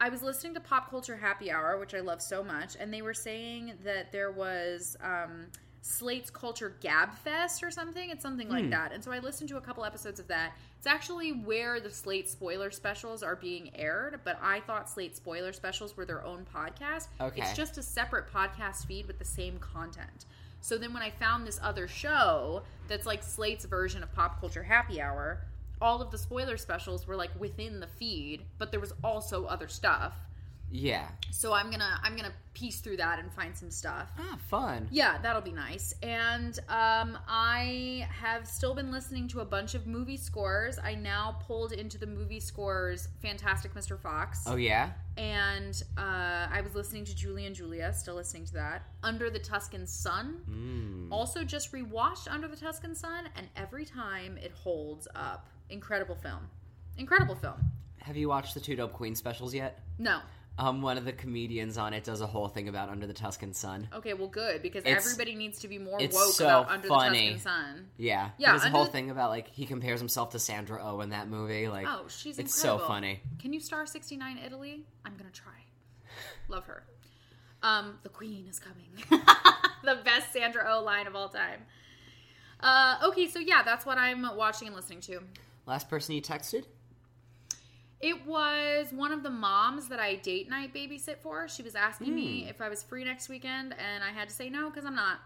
I 0.00 0.08
was 0.08 0.22
listening 0.22 0.54
to 0.54 0.60
Pop 0.60 0.88
Culture 0.90 1.16
Happy 1.16 1.50
Hour, 1.50 1.78
which 1.78 1.94
I 1.94 2.00
love 2.00 2.22
so 2.22 2.42
much, 2.42 2.76
and 2.80 2.92
they 2.92 3.02
were 3.02 3.14
saying 3.14 3.74
that 3.84 4.12
there 4.12 4.32
was 4.32 4.96
um, 5.02 5.46
Slate's 5.82 6.30
Culture 6.30 6.74
Gab 6.80 7.14
Fest 7.16 7.62
or 7.62 7.70
something. 7.70 8.08
It's 8.10 8.22
something 8.22 8.48
like 8.48 8.64
Hmm. 8.64 8.70
that. 8.70 8.92
And 8.92 9.04
so 9.04 9.12
I 9.12 9.18
listened 9.18 9.48
to 9.50 9.56
a 9.58 9.60
couple 9.60 9.84
episodes 9.84 10.18
of 10.18 10.26
that. 10.28 10.52
It's 10.78 10.86
actually 10.86 11.32
where 11.32 11.80
the 11.80 11.90
Slate 11.90 12.30
spoiler 12.30 12.70
specials 12.70 13.22
are 13.22 13.36
being 13.36 13.70
aired, 13.74 14.20
but 14.24 14.38
I 14.42 14.60
thought 14.60 14.88
Slate 14.88 15.16
spoiler 15.16 15.52
specials 15.52 15.94
were 15.96 16.06
their 16.06 16.24
own 16.24 16.46
podcast. 16.54 17.08
Okay. 17.20 17.42
It's 17.42 17.52
just 17.54 17.76
a 17.76 17.82
separate 17.82 18.26
podcast 18.32 18.86
feed 18.86 19.06
with 19.06 19.18
the 19.18 19.24
same 19.26 19.58
content. 19.58 20.24
So 20.62 20.76
then 20.78 20.92
when 20.94 21.02
I 21.02 21.10
found 21.10 21.46
this 21.46 21.58
other 21.62 21.88
show 21.88 22.62
that's 22.88 23.06
like 23.06 23.22
Slate's 23.22 23.64
version 23.66 24.02
of 24.02 24.12
Pop 24.14 24.40
Culture 24.40 24.62
Happy 24.62 25.00
Hour, 25.00 25.40
all 25.80 26.02
of 26.02 26.10
the 26.10 26.18
spoiler 26.18 26.56
specials 26.56 27.06
were 27.06 27.16
like 27.16 27.30
within 27.38 27.80
the 27.80 27.86
feed, 27.86 28.42
but 28.58 28.70
there 28.70 28.80
was 28.80 28.92
also 29.02 29.44
other 29.46 29.68
stuff. 29.68 30.14
Yeah. 30.70 31.08
So 31.30 31.52
I'm 31.52 31.66
going 31.66 31.80
to 31.80 31.98
I'm 32.02 32.12
going 32.12 32.28
to 32.28 32.32
piece 32.54 32.80
through 32.80 32.96
that 32.98 33.18
and 33.18 33.32
find 33.32 33.56
some 33.56 33.70
stuff. 33.70 34.10
Ah, 34.18 34.38
fun. 34.48 34.88
Yeah, 34.90 35.18
that'll 35.22 35.42
be 35.42 35.52
nice. 35.52 35.94
And 36.02 36.58
um, 36.68 37.18
I 37.28 38.08
have 38.10 38.46
still 38.46 38.74
been 38.74 38.90
listening 38.90 39.28
to 39.28 39.40
a 39.40 39.44
bunch 39.44 39.74
of 39.74 39.86
movie 39.86 40.16
scores. 40.16 40.78
I 40.82 40.94
now 40.94 41.38
pulled 41.46 41.72
into 41.72 41.98
the 41.98 42.06
movie 42.06 42.40
scores 42.40 43.08
Fantastic 43.20 43.74
Mr. 43.74 43.98
Fox. 43.98 44.44
Oh 44.46 44.56
yeah. 44.56 44.90
And 45.16 45.82
uh, 45.98 46.48
I 46.50 46.60
was 46.62 46.74
listening 46.74 47.04
to 47.06 47.14
Julie 47.14 47.46
and 47.46 47.54
Julia, 47.54 47.92
still 47.92 48.14
listening 48.14 48.46
to 48.46 48.54
that. 48.54 48.84
Under 49.02 49.28
the 49.28 49.38
Tuscan 49.38 49.86
Sun. 49.86 50.40
Mm. 50.48 51.12
Also, 51.12 51.44
just 51.44 51.72
rewatched 51.72 52.30
Under 52.30 52.48
the 52.48 52.56
Tuscan 52.56 52.94
Sun, 52.94 53.28
and 53.36 53.48
every 53.56 53.84
time 53.84 54.38
it 54.38 54.52
holds 54.52 55.06
up. 55.14 55.49
Incredible 55.70 56.14
film. 56.16 56.48
Incredible 56.98 57.34
film. 57.34 57.54
Have 57.98 58.16
you 58.16 58.28
watched 58.28 58.54
the 58.54 58.60
Two 58.60 58.76
Dope 58.76 58.92
Queen 58.92 59.14
specials 59.14 59.54
yet? 59.54 59.78
No. 59.98 60.20
Um, 60.58 60.82
one 60.82 60.98
of 60.98 61.04
the 61.06 61.12
comedians 61.12 61.78
on 61.78 61.94
it 61.94 62.04
does 62.04 62.20
a 62.20 62.26
whole 62.26 62.48
thing 62.48 62.68
about 62.68 62.88
Under 62.90 63.06
the 63.06 63.14
Tuscan 63.14 63.54
Sun. 63.54 63.88
Okay, 63.94 64.12
well, 64.12 64.28
good, 64.28 64.60
because 64.62 64.84
It's- 64.84 65.06
everybody 65.06 65.34
needs 65.34 65.60
to 65.60 65.68
be 65.68 65.78
more 65.78 65.98
it's 66.00 66.14
woke 66.14 66.34
so 66.34 66.44
about 66.44 66.68
Under 66.70 66.88
funny. 66.88 67.28
the 67.28 67.32
Tuscan 67.34 67.52
Sun. 67.52 67.88
Yeah. 67.96 68.30
Yeah, 68.36 68.50
There's 68.50 68.62
a 68.62 68.66
Under 68.66 68.76
whole 68.76 68.86
the- 68.86 68.92
thing 68.92 69.10
about 69.10 69.30
like 69.30 69.48
he 69.48 69.64
compares 69.64 70.00
himself 70.00 70.30
to 70.30 70.38
Sandra 70.38 70.80
Oh 70.82 71.00
in 71.00 71.10
that 71.10 71.28
movie. 71.28 71.68
Like, 71.68 71.86
Oh, 71.88 72.06
she's 72.08 72.38
it's 72.38 72.54
incredible. 72.58 72.80
so 72.84 72.86
funny. 72.86 73.20
Can 73.38 73.52
you 73.54 73.60
star 73.60 73.86
69 73.86 74.38
Italy? 74.38 74.84
I'm 75.04 75.16
gonna 75.16 75.30
try. 75.30 75.52
Love 76.48 76.64
her. 76.66 76.82
Um, 77.62 77.98
the 78.02 78.08
Queen 78.08 78.46
is 78.48 78.58
coming. 78.58 78.88
the 79.84 80.00
best 80.04 80.32
Sandra 80.32 80.74
O 80.74 80.82
line 80.82 81.06
of 81.06 81.14
all 81.16 81.28
time. 81.28 81.60
Uh, 82.58 82.98
okay, 83.04 83.28
so 83.28 83.38
yeah, 83.38 83.62
that's 83.62 83.86
what 83.86 83.96
I'm 83.96 84.22
watching 84.36 84.66
and 84.68 84.76
listening 84.76 85.00
to. 85.02 85.20
Last 85.70 85.88
person 85.88 86.16
you 86.16 86.20
texted? 86.20 86.64
It 88.00 88.26
was 88.26 88.88
one 88.92 89.12
of 89.12 89.22
the 89.22 89.30
moms 89.30 89.86
that 89.86 90.00
I 90.00 90.16
date 90.16 90.50
night 90.50 90.74
babysit 90.74 91.18
for. 91.18 91.46
She 91.46 91.62
was 91.62 91.76
asking 91.76 92.12
me 92.12 92.42
Hmm. 92.42 92.48
if 92.48 92.60
I 92.60 92.68
was 92.68 92.82
free 92.82 93.04
next 93.04 93.28
weekend, 93.28 93.76
and 93.78 94.02
I 94.02 94.08
had 94.10 94.28
to 94.28 94.34
say 94.34 94.50
no 94.50 94.68
because 94.68 94.84
I'm 94.84 94.96
not. 94.96 95.20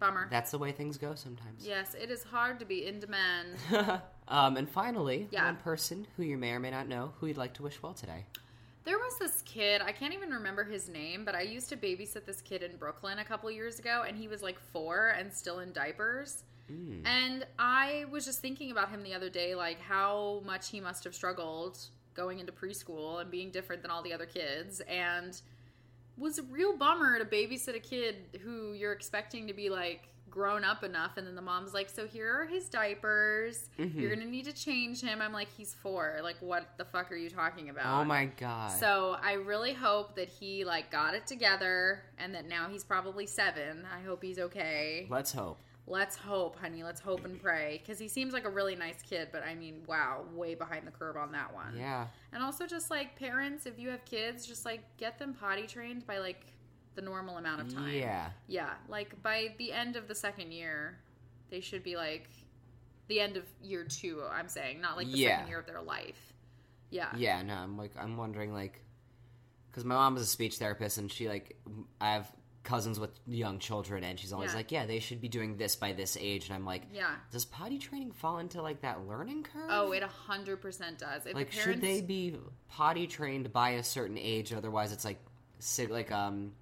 Bummer. 0.00 0.26
That's 0.28 0.50
the 0.50 0.58
way 0.58 0.72
things 0.72 0.98
go 0.98 1.14
sometimes. 1.14 1.64
yes, 1.64 1.94
it 1.94 2.10
is 2.10 2.24
hard 2.24 2.58
to 2.58 2.64
be 2.64 2.84
in 2.84 2.98
demand. 2.98 3.50
um, 4.28 4.56
and 4.56 4.68
finally, 4.68 5.28
Yeah. 5.30 5.44
one 5.44 5.56
person 5.58 6.08
who 6.16 6.24
you 6.24 6.36
may 6.36 6.50
or 6.50 6.58
may 6.58 6.72
not 6.72 6.88
know 6.88 7.12
who 7.20 7.28
you'd 7.28 7.36
like 7.36 7.54
to 7.54 7.62
wish 7.62 7.80
well 7.80 7.94
today. 7.94 8.26
There 8.84 8.98
was 8.98 9.16
this 9.20 9.40
kid, 9.42 9.80
I 9.82 9.92
can't 9.92 10.12
even 10.12 10.30
remember 10.30 10.64
his 10.64 10.88
name, 10.88 11.24
but 11.24 11.36
I 11.36 11.42
used 11.42 11.68
to 11.68 11.76
babysit 11.76 12.24
this 12.26 12.42
kid 12.42 12.64
in 12.64 12.76
Brooklyn 12.76 13.20
a 13.20 13.24
couple 13.24 13.48
years 13.52 13.78
ago, 13.78 14.02
and 14.06 14.16
he 14.16 14.26
was 14.26 14.42
like 14.42 14.58
four 14.58 15.10
and 15.16 15.32
still 15.32 15.60
in 15.60 15.72
diapers. 15.72 16.42
Mm. 16.72 17.06
And 17.06 17.46
I 17.58 18.04
was 18.10 18.24
just 18.24 18.40
thinking 18.40 18.70
about 18.70 18.90
him 18.90 19.02
the 19.02 19.14
other 19.14 19.28
day, 19.30 19.54
like 19.54 19.80
how 19.80 20.42
much 20.46 20.70
he 20.70 20.80
must 20.80 21.04
have 21.04 21.14
struggled 21.14 21.78
going 22.14 22.38
into 22.38 22.52
preschool 22.52 23.20
and 23.20 23.30
being 23.30 23.50
different 23.50 23.82
than 23.82 23.90
all 23.90 24.02
the 24.02 24.12
other 24.12 24.26
kids. 24.26 24.80
And 24.80 25.40
was 26.16 26.38
a 26.38 26.42
real 26.44 26.76
bummer 26.76 27.18
to 27.18 27.24
babysit 27.24 27.74
a 27.74 27.80
kid 27.80 28.16
who 28.42 28.72
you're 28.72 28.92
expecting 28.92 29.48
to 29.48 29.52
be 29.54 29.68
like 29.68 30.08
grown 30.30 30.64
up 30.64 30.82
enough 30.82 31.16
and 31.16 31.26
then 31.26 31.36
the 31.36 31.42
mom's 31.42 31.72
like 31.72 31.88
so 31.88 32.08
here 32.08 32.40
are 32.40 32.44
his 32.44 32.68
diapers 32.68 33.68
Mm-hmm. 33.78 34.00
you're 34.00 34.12
gonna 34.14 34.26
need 34.28 34.46
to 34.46 34.52
change 34.52 35.00
him 35.00 35.22
i'm 35.22 35.32
like 35.32 35.46
he's 35.56 35.74
four 35.74 36.18
like 36.24 36.34
what 36.40 36.70
the 36.76 36.84
fuck 36.84 37.12
are 37.12 37.16
you 37.16 37.30
talking 37.30 37.68
about 37.70 38.00
Oh 38.00 38.04
my 38.04 38.26
god. 38.26 38.72
so 38.80 39.16
i 39.22 39.34
really 39.34 39.72
hope 39.74 40.16
that 40.16 40.28
he 40.28 40.64
like 40.64 40.90
got 40.90 41.14
it 41.14 41.24
together 41.28 42.02
and 42.18 42.34
that 42.34 42.48
now 42.48 42.68
he's 42.68 42.82
probably 42.82 43.26
seven 43.26 43.84
i 43.96 44.04
hope 44.04 44.22
he's 44.24 44.40
okay 44.40 45.06
Let's 45.08 45.30
hope. 45.32 45.60
Let's 45.86 46.16
hope 46.16 46.58
honey. 46.58 46.82
Let's 46.82 47.00
hope 47.00 47.24
and 47.24 47.40
pray. 47.40 47.78
Because 47.82 47.98
he 47.98 48.08
seems 48.08 48.32
like 48.32 48.44
a 48.44 48.50
really 48.50 48.74
nice 48.74 49.02
kid 49.02 49.28
but 49.32 49.42
i 49.42 49.54
mean 49.54 49.82
wow 49.86 50.24
way 50.32 50.54
behind 50.54 50.86
the 50.86 50.90
curve 50.90 51.16
on 51.16 51.32
that 51.32 51.52
one. 51.54 51.74
Yeah. 51.76 52.06
and 52.32 52.42
also 52.42 52.66
just 52.66 52.90
like 52.90 53.18
parents 53.18 53.66
if 53.66 53.78
you 53.78 53.90
have 53.90 54.04
kids 54.04 54.46
just 54.46 54.64
like 54.64 54.82
get 54.96 55.18
them 55.18 55.34
potty 55.34 55.66
trained 55.66 56.06
by 56.06 56.18
like 56.18 56.46
the 56.94 57.02
normal 57.02 57.36
amount 57.38 57.60
of 57.60 57.74
time. 57.74 57.92
Yeah. 57.92 58.30
yeah. 58.46 58.70
Like 58.88 59.20
by 59.22 59.54
the 59.58 59.72
end 59.72 59.96
of 59.96 60.08
the 60.08 60.14
second 60.14 60.52
year 60.52 60.98
they 61.50 61.60
should 61.60 61.82
be 61.82 61.96
like 61.96 62.28
the 63.08 63.20
end 63.20 63.36
of 63.36 63.44
year 63.62 63.84
two 63.84 64.22
i'm 64.32 64.48
saying 64.48 64.80
not 64.80 64.96
like 64.96 65.06
the 65.10 65.18
Yeah. 65.18 65.36
second 65.36 65.48
year 65.48 65.58
of 65.58 65.66
their 65.66 65.82
life. 65.82 66.32
Yeah. 66.90 67.08
Yeah, 67.16 67.42
no, 67.42 67.54
I'm 67.54 67.76
like 67.76 67.92
I'm 68.00 68.16
wondering 68.16 68.52
like 68.54 68.80
cuz 69.72 69.84
my 69.84 69.94
mom 69.96 70.16
is 70.16 70.22
a 70.22 70.26
speech 70.26 70.56
therapist 70.58 70.96
and 70.98 71.10
she 71.12 71.28
like 71.28 71.56
I 72.00 72.12
have 72.14 72.32
cousins 72.64 72.98
with 72.98 73.10
young 73.26 73.58
children 73.58 74.02
and 74.02 74.18
she's 74.18 74.32
always 74.32 74.50
Yeah. 74.50 74.56
like, 74.56 74.72
"Yeah, 74.72 74.86
they 74.86 74.98
should 74.98 75.20
be 75.20 75.28
doing 75.28 75.56
this 75.56 75.76
by 75.76 75.92
this 75.92 76.16
age." 76.18 76.46
And 76.46 76.54
I'm 76.56 76.64
like, 76.64 76.82
yeah 76.92 77.16
"Does 77.30 77.44
potty 77.44 77.78
training 77.78 78.12
fall 78.12 78.38
into 78.38 78.60
like 78.62 78.80
that 78.80 79.06
learning 79.06 79.44
curve?" 79.44 79.68
oh 79.70 79.92
it 79.92 80.02
100% 80.02 80.98
does 80.98 81.26
if 81.26 81.34
like 81.34 81.50
the 81.50 81.56
should 81.56 81.80
they 81.80 82.00
be 82.00 82.36
potty 82.68 83.06
trained 83.06 83.52
by 83.52 83.70
a 83.70 83.82
certain 83.84 84.18
age 84.18 84.52
otherwise 84.52 84.92
it's 84.92 85.04
like 85.04 85.18
like 85.90 86.10
um 86.10 86.52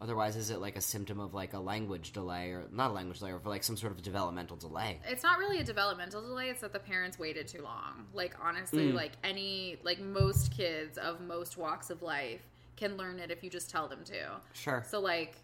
otherwise 0.00 0.36
is 0.36 0.50
it 0.50 0.60
like 0.60 0.76
a 0.76 0.80
symptom 0.80 1.18
of 1.18 1.34
like 1.34 1.54
a 1.54 1.58
language 1.58 2.12
delay 2.12 2.50
or 2.50 2.64
not 2.70 2.90
a 2.90 2.92
language 2.94 3.18
delay 3.18 3.32
or 3.32 3.40
like 3.44 3.64
some 3.64 3.76
sort 3.76 3.90
of 3.92 4.00
developmental 4.00 4.56
delay 4.56 5.00
it's 5.04 5.24
not 5.24 5.38
really 5.38 5.58
a 5.58 5.64
developmental 5.64 6.22
delay 6.22 6.48
it's 6.50 6.60
that 6.60 6.72
the 6.72 6.78
parents 6.78 7.18
waited 7.18 7.48
too 7.48 7.62
long 7.62 8.06
like 8.14 8.34
honestly 8.40 8.92
Mm. 8.92 8.94
like 8.94 9.12
any 9.24 9.76
like 9.82 9.98
most 9.98 10.52
kids 10.52 10.96
of 10.98 11.20
most 11.20 11.56
walks 11.56 11.90
of 11.90 12.00
life 12.02 12.42
can 12.78 12.96
learn 12.96 13.18
it 13.18 13.30
if 13.30 13.42
you 13.42 13.50
just 13.50 13.70
tell 13.70 13.88
them 13.88 14.04
to. 14.04 14.40
Sure. 14.52 14.84
So 14.88 15.00
like 15.00 15.36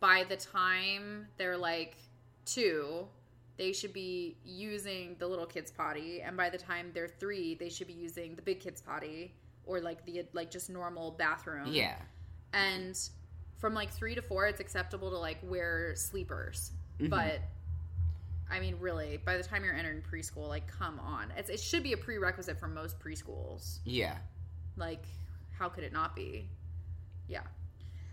by 0.00 0.24
the 0.28 0.36
time 0.36 1.26
they're 1.38 1.56
like 1.56 1.96
two 2.44 3.06
they 3.56 3.72
should 3.72 3.92
be 3.92 4.36
using 4.44 5.14
the 5.18 5.26
little 5.26 5.46
kids 5.46 5.70
potty 5.70 6.20
and 6.22 6.36
by 6.36 6.50
the 6.50 6.58
time 6.58 6.90
they're 6.92 7.08
three 7.08 7.54
they 7.54 7.68
should 7.68 7.86
be 7.86 7.92
using 7.92 8.34
the 8.34 8.42
big 8.42 8.60
kids 8.60 8.80
potty 8.80 9.34
or 9.64 9.80
like 9.80 10.04
the 10.04 10.24
like 10.32 10.50
just 10.50 10.68
normal 10.70 11.12
bathroom. 11.12 11.68
Yeah. 11.68 11.96
And 12.52 12.98
from 13.56 13.74
like 13.74 13.90
three 13.90 14.14
to 14.14 14.22
four 14.22 14.46
it's 14.46 14.60
acceptable 14.60 15.10
to 15.10 15.18
like 15.18 15.38
wear 15.42 15.94
sleepers. 15.96 16.72
Mm-hmm. 16.98 17.08
but 17.08 17.40
i 18.50 18.60
mean 18.60 18.76
really 18.78 19.16
by 19.16 19.38
the 19.38 19.42
time 19.42 19.64
you're 19.64 19.74
entering 19.74 20.02
preschool 20.02 20.46
like 20.48 20.66
come 20.66 21.00
on. 21.00 21.32
It's, 21.38 21.48
it 21.48 21.58
should 21.58 21.82
be 21.82 21.94
a 21.94 21.96
prerequisite 21.96 22.58
for 22.58 22.68
most 22.68 22.98
preschools. 22.98 23.78
Yeah. 23.84 24.16
Like 24.76 25.04
how 25.58 25.68
could 25.68 25.84
it 25.84 25.92
not 25.92 26.16
be 26.16 26.48
yeah 27.32 27.40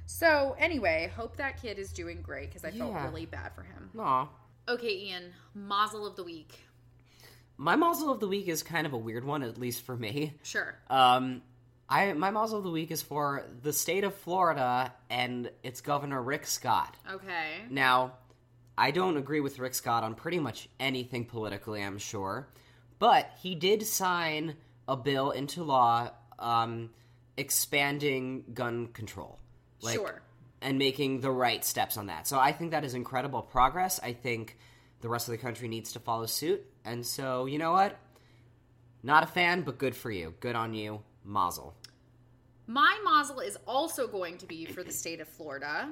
so 0.05 0.55
anyway 0.57 1.11
hope 1.15 1.35
that 1.37 1.61
kid 1.61 1.77
is 1.77 1.91
doing 1.91 2.21
great 2.21 2.47
because 2.49 2.63
i 2.65 2.71
felt 2.71 2.91
Yeah. 2.93 3.05
really 3.05 3.25
bad 3.25 3.51
for 3.53 3.63
him 3.63 3.89
Aw. 3.99 4.27
okay 4.67 4.95
ian 5.07 5.25
mazel 5.53 6.07
of 6.07 6.15
the 6.15 6.23
week 6.23 6.59
my 7.57 7.75
mazel 7.75 8.11
of 8.11 8.19
the 8.19 8.27
week 8.27 8.47
is 8.47 8.63
kind 8.63 8.87
of 8.87 8.93
a 8.93 8.97
weird 8.97 9.23
one 9.25 9.43
at 9.43 9.57
least 9.57 9.85
for 9.85 9.95
me 9.95 10.33
sure 10.43 10.75
um 10.89 11.41
I, 11.91 12.13
my 12.13 12.29
mazel 12.29 12.59
of 12.59 12.63
the 12.63 12.69
week 12.69 12.91
is 12.91 13.01
for 13.01 13.47
the 13.63 13.73
state 13.73 14.03
of 14.03 14.13
Florida 14.13 14.93
and 15.09 15.49
its 15.63 15.81
governor 15.81 16.21
Rick 16.21 16.45
Scott. 16.45 16.95
okay 17.11 17.63
Now, 17.71 18.11
I 18.77 18.91
don't 18.91 19.17
agree 19.17 19.39
with 19.39 19.57
Rick 19.57 19.73
Scott 19.73 20.03
on 20.03 20.13
pretty 20.13 20.37
much 20.37 20.69
anything 20.79 21.25
politically, 21.25 21.81
I'm 21.81 21.97
sure, 21.97 22.47
but 22.99 23.31
he 23.41 23.55
did 23.55 23.87
sign 23.87 24.55
a 24.87 24.95
bill 24.95 25.31
into 25.31 25.63
law 25.63 26.11
um, 26.37 26.91
expanding 27.39 28.43
gun 28.53 28.87
control. 28.87 29.39
sure 29.81 30.21
And 30.61 30.77
making 30.77 31.21
the 31.21 31.31
right 31.31 31.63
steps 31.63 31.95
on 31.97 32.07
that. 32.07 32.27
So 32.27 32.37
I 32.37 32.51
think 32.51 32.71
that 32.71 32.83
is 32.83 32.93
incredible 32.93 33.41
progress. 33.41 33.99
I 34.03 34.13
think 34.13 34.57
the 35.01 35.07
rest 35.07 35.27
of 35.27 35.31
the 35.31 35.37
country 35.37 35.67
needs 35.67 35.93
to 35.93 35.99
follow 35.99 36.25
suit. 36.25 36.65
And 36.83 37.05
so, 37.05 37.45
you 37.45 37.57
know 37.57 37.71
what? 37.71 37.97
Not 39.01 39.23
a 39.23 39.27
fan, 39.27 39.61
but 39.61 39.77
good 39.77 39.95
for 39.95 40.11
you. 40.11 40.33
Good 40.41 40.55
on 40.55 40.73
you. 40.73 41.01
Mazel. 41.23 41.73
My 42.67 42.99
mazel 43.03 43.39
is 43.39 43.57
also 43.65 44.07
going 44.07 44.37
to 44.39 44.45
be 44.45 44.65
for 44.65 44.83
the 44.83 44.91
state 44.91 45.21
of 45.21 45.27
Florida 45.27 45.89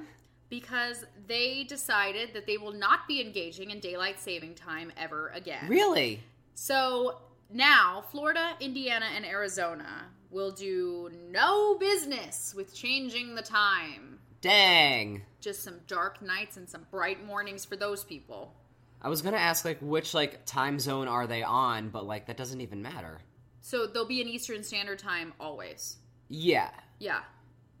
because 0.50 1.04
they 1.26 1.64
decided 1.64 2.34
that 2.34 2.46
they 2.46 2.58
will 2.58 2.72
not 2.72 3.08
be 3.08 3.20
engaging 3.20 3.70
in 3.70 3.80
daylight 3.80 4.20
saving 4.20 4.54
time 4.54 4.92
ever 4.96 5.28
again. 5.34 5.68
Really? 5.68 6.20
So 6.54 7.18
now 7.50 8.04
Florida, 8.10 8.52
Indiana, 8.60 9.06
and 9.14 9.24
Arizona 9.24 10.06
will 10.30 10.50
do 10.50 11.10
no 11.30 11.76
business 11.78 12.54
with 12.54 12.74
changing 12.74 13.34
the 13.34 13.42
time. 13.42 14.18
Dang. 14.40 15.22
Just 15.40 15.62
some 15.62 15.80
dark 15.86 16.22
nights 16.22 16.56
and 16.56 16.68
some 16.68 16.86
bright 16.90 17.24
mornings 17.24 17.64
for 17.64 17.76
those 17.76 18.04
people. 18.04 18.54
I 19.00 19.08
was 19.08 19.22
gonna 19.22 19.36
ask 19.36 19.64
like 19.64 19.78
which 19.80 20.14
like 20.14 20.44
time 20.44 20.78
zone 20.78 21.08
are 21.08 21.26
they 21.26 21.42
on, 21.42 21.90
but 21.90 22.06
like 22.06 22.26
that 22.26 22.36
doesn't 22.36 22.60
even 22.60 22.82
matter. 22.82 23.20
So 23.60 23.86
they'll 23.86 24.06
be 24.06 24.20
in 24.20 24.28
Eastern 24.28 24.62
Standard 24.62 24.98
Time 24.98 25.32
always. 25.38 25.96
Yeah. 26.28 26.70
Yeah. 26.98 27.20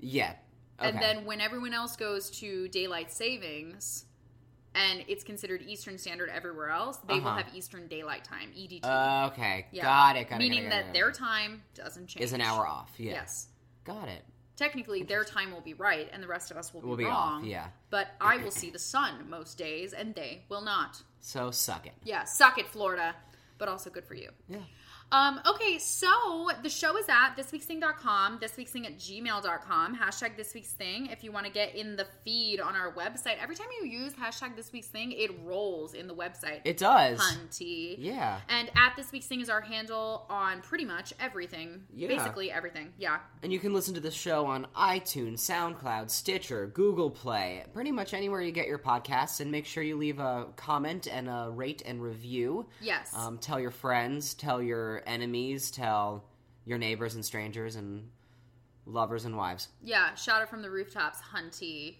Yeah. 0.00 0.34
Okay. 0.80 0.90
And 0.90 1.00
then 1.00 1.24
when 1.24 1.40
everyone 1.40 1.74
else 1.74 1.96
goes 1.96 2.30
to 2.38 2.68
daylight 2.68 3.10
savings 3.10 4.04
and 4.74 5.04
it's 5.08 5.24
considered 5.24 5.62
Eastern 5.62 5.98
Standard 5.98 6.28
everywhere 6.30 6.70
else, 6.70 6.98
they 6.98 7.14
will 7.20 7.28
Uh-huh. 7.28 7.42
have 7.42 7.54
Eastern 7.54 7.88
Daylight 7.88 8.24
Time, 8.24 8.50
EDT. 8.56 8.84
Uh, 8.84 9.30
okay. 9.32 9.66
Yeah. 9.72 9.82
Got 9.84 10.16
it. 10.16 10.28
Got 10.28 10.36
it. 10.36 10.38
Meaning 10.38 10.64
got 10.64 10.66
it, 10.66 10.70
that 10.70 10.82
got 10.82 10.88
it, 10.90 10.92
their 10.94 11.06
got 11.10 11.14
it. 11.16 11.18
time 11.18 11.62
doesn't 11.74 12.06
change. 12.08 12.24
is 12.24 12.32
an 12.32 12.40
hour 12.40 12.66
off. 12.66 12.90
Yeah. 12.96 13.12
Yes. 13.12 13.48
Got 13.84 14.08
it. 14.08 14.22
Technically, 14.56 15.02
their 15.04 15.22
time 15.24 15.52
will 15.52 15.60
be 15.60 15.74
right 15.74 16.08
and 16.12 16.20
the 16.22 16.26
rest 16.26 16.50
of 16.50 16.56
us 16.56 16.74
will 16.74 16.80
be, 16.80 16.86
We'll 16.88 16.96
be 16.96 17.04
wrong. 17.04 17.42
off. 17.42 17.44
Yeah. 17.44 17.68
But 17.90 18.08
I 18.20 18.38
will 18.38 18.50
see 18.50 18.70
the 18.70 18.78
sun 18.78 19.28
most 19.30 19.56
days 19.56 19.92
and 19.92 20.14
they 20.14 20.42
will 20.48 20.62
not. 20.62 21.00
So 21.20 21.50
suck 21.52 21.86
it. 21.86 21.92
Yeah, 22.02 22.24
suck 22.24 22.58
it, 22.58 22.66
Florida. 22.66 23.14
But 23.58 23.68
also 23.68 23.88
good 23.90 24.04
for 24.04 24.14
you. 24.14 24.30
Yeah. 24.48 24.58
Um, 25.10 25.40
okay, 25.46 25.78
so 25.78 26.50
the 26.62 26.68
show 26.68 26.96
is 26.98 27.08
at 27.08 27.34
thisweeksthing.com, 27.34 28.40
thisweeksthing 28.40 28.84
at 28.84 28.98
gmail.com, 28.98 29.96
hashtag 29.96 30.38
thisweeksthing 30.38 31.10
if 31.10 31.24
you 31.24 31.32
want 31.32 31.46
to 31.46 31.52
get 31.52 31.74
in 31.74 31.96
the 31.96 32.06
feed 32.24 32.60
on 32.60 32.76
our 32.76 32.92
website. 32.92 33.36
Every 33.40 33.56
time 33.56 33.68
you 33.80 33.88
use 33.88 34.12
hashtag 34.12 34.56
thisweeksthing, 34.56 35.18
it 35.18 35.30
rolls 35.44 35.94
in 35.94 36.08
the 36.08 36.14
website. 36.14 36.60
It 36.64 36.76
does. 36.76 37.20
Hunty. 37.20 37.96
Yeah. 37.98 38.40
And 38.48 38.70
at 38.76 38.96
This 38.96 39.10
Week's 39.10 39.26
Thing 39.26 39.40
is 39.40 39.48
our 39.48 39.62
handle 39.62 40.26
on 40.28 40.60
pretty 40.60 40.84
much 40.84 41.14
everything. 41.18 41.84
Yeah. 41.94 42.08
Basically 42.08 42.50
everything. 42.50 42.92
Yeah. 42.98 43.18
And 43.42 43.52
you 43.52 43.58
can 43.58 43.72
listen 43.72 43.94
to 43.94 44.00
the 44.00 44.10
show 44.10 44.44
on 44.44 44.66
iTunes, 44.76 45.38
SoundCloud, 45.38 46.10
Stitcher, 46.10 46.66
Google 46.66 47.10
Play, 47.10 47.64
pretty 47.72 47.92
much 47.92 48.12
anywhere 48.12 48.42
you 48.42 48.52
get 48.52 48.66
your 48.66 48.78
podcasts. 48.78 49.40
And 49.40 49.50
make 49.50 49.64
sure 49.64 49.82
you 49.82 49.96
leave 49.96 50.18
a 50.18 50.48
comment 50.56 51.06
and 51.10 51.28
a 51.28 51.48
rate 51.50 51.82
and 51.86 52.02
review. 52.02 52.66
Yes. 52.80 53.14
Um, 53.16 53.38
tell 53.38 53.58
your 53.58 53.70
friends, 53.70 54.34
tell 54.34 54.62
your 54.62 54.97
enemies, 55.06 55.70
tell 55.70 56.24
your 56.64 56.78
neighbors 56.78 57.14
and 57.14 57.24
strangers 57.24 57.76
and 57.76 58.08
lovers 58.86 59.24
and 59.24 59.36
wives. 59.36 59.68
yeah. 59.82 60.14
Shout 60.14 60.42
out 60.42 60.48
from 60.50 60.62
the 60.62 60.70
rooftops, 60.70 61.18
Hunty. 61.34 61.96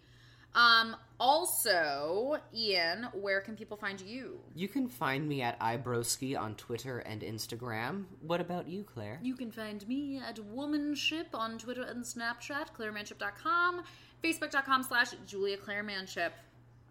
Um, 0.55 0.96
also, 1.20 2.38
Ian, 2.55 3.09
where 3.12 3.40
can 3.42 3.55
people 3.55 3.76
find 3.76 4.01
you? 4.01 4.40
You 4.55 4.66
can 4.66 4.88
find 4.88 5.28
me 5.28 5.42
at 5.42 5.61
iBroski 5.61 6.38
on 6.38 6.55
Twitter 6.55 7.01
and 7.01 7.20
Instagram. 7.20 8.05
What 8.22 8.40
about 8.40 8.66
you, 8.66 8.82
Claire? 8.82 9.18
You 9.22 9.36
can 9.36 9.51
find 9.51 9.86
me 9.86 10.18
at 10.26 10.36
Womanship 10.36 11.26
on 11.34 11.59
Twitter 11.59 11.82
and 11.82 12.03
Snapchat, 12.03 12.72
clairemanship.com, 12.76 13.82
facebook.com 14.24 14.82
slash 14.82 15.11
Julia 15.26 15.59
Clairemanship. 15.59 16.30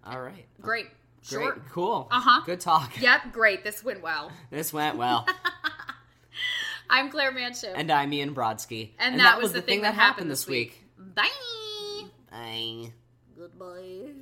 All 0.05 0.21
right. 0.21 0.45
Great. 0.61 0.87
Great. 1.27 1.41
Short. 1.43 1.67
Cool. 1.69 2.07
Uh-huh. 2.11 2.43
Good 2.45 2.59
talk. 2.59 3.01
Yep, 3.01 3.33
great. 3.33 3.63
This 3.63 3.83
went 3.83 4.01
well. 4.01 4.31
This 4.51 4.71
went 4.71 4.97
well. 4.97 5.25
I'm 6.89 7.09
Claire 7.09 7.31
Manship. 7.31 7.73
and 7.75 7.91
I'm 7.91 8.11
Ian 8.13 8.33
Brodsky. 8.33 8.91
And 8.99 9.19
that 9.19 9.41
was 9.41 9.53
the 9.53 9.61
thing 9.61 9.81
that 9.81 9.93
happened 9.93 10.29
this 10.31 10.47
week. 10.47 10.83
Bye. 10.97 11.29
Bye. 12.31 12.91
Goodbye. 13.37 14.13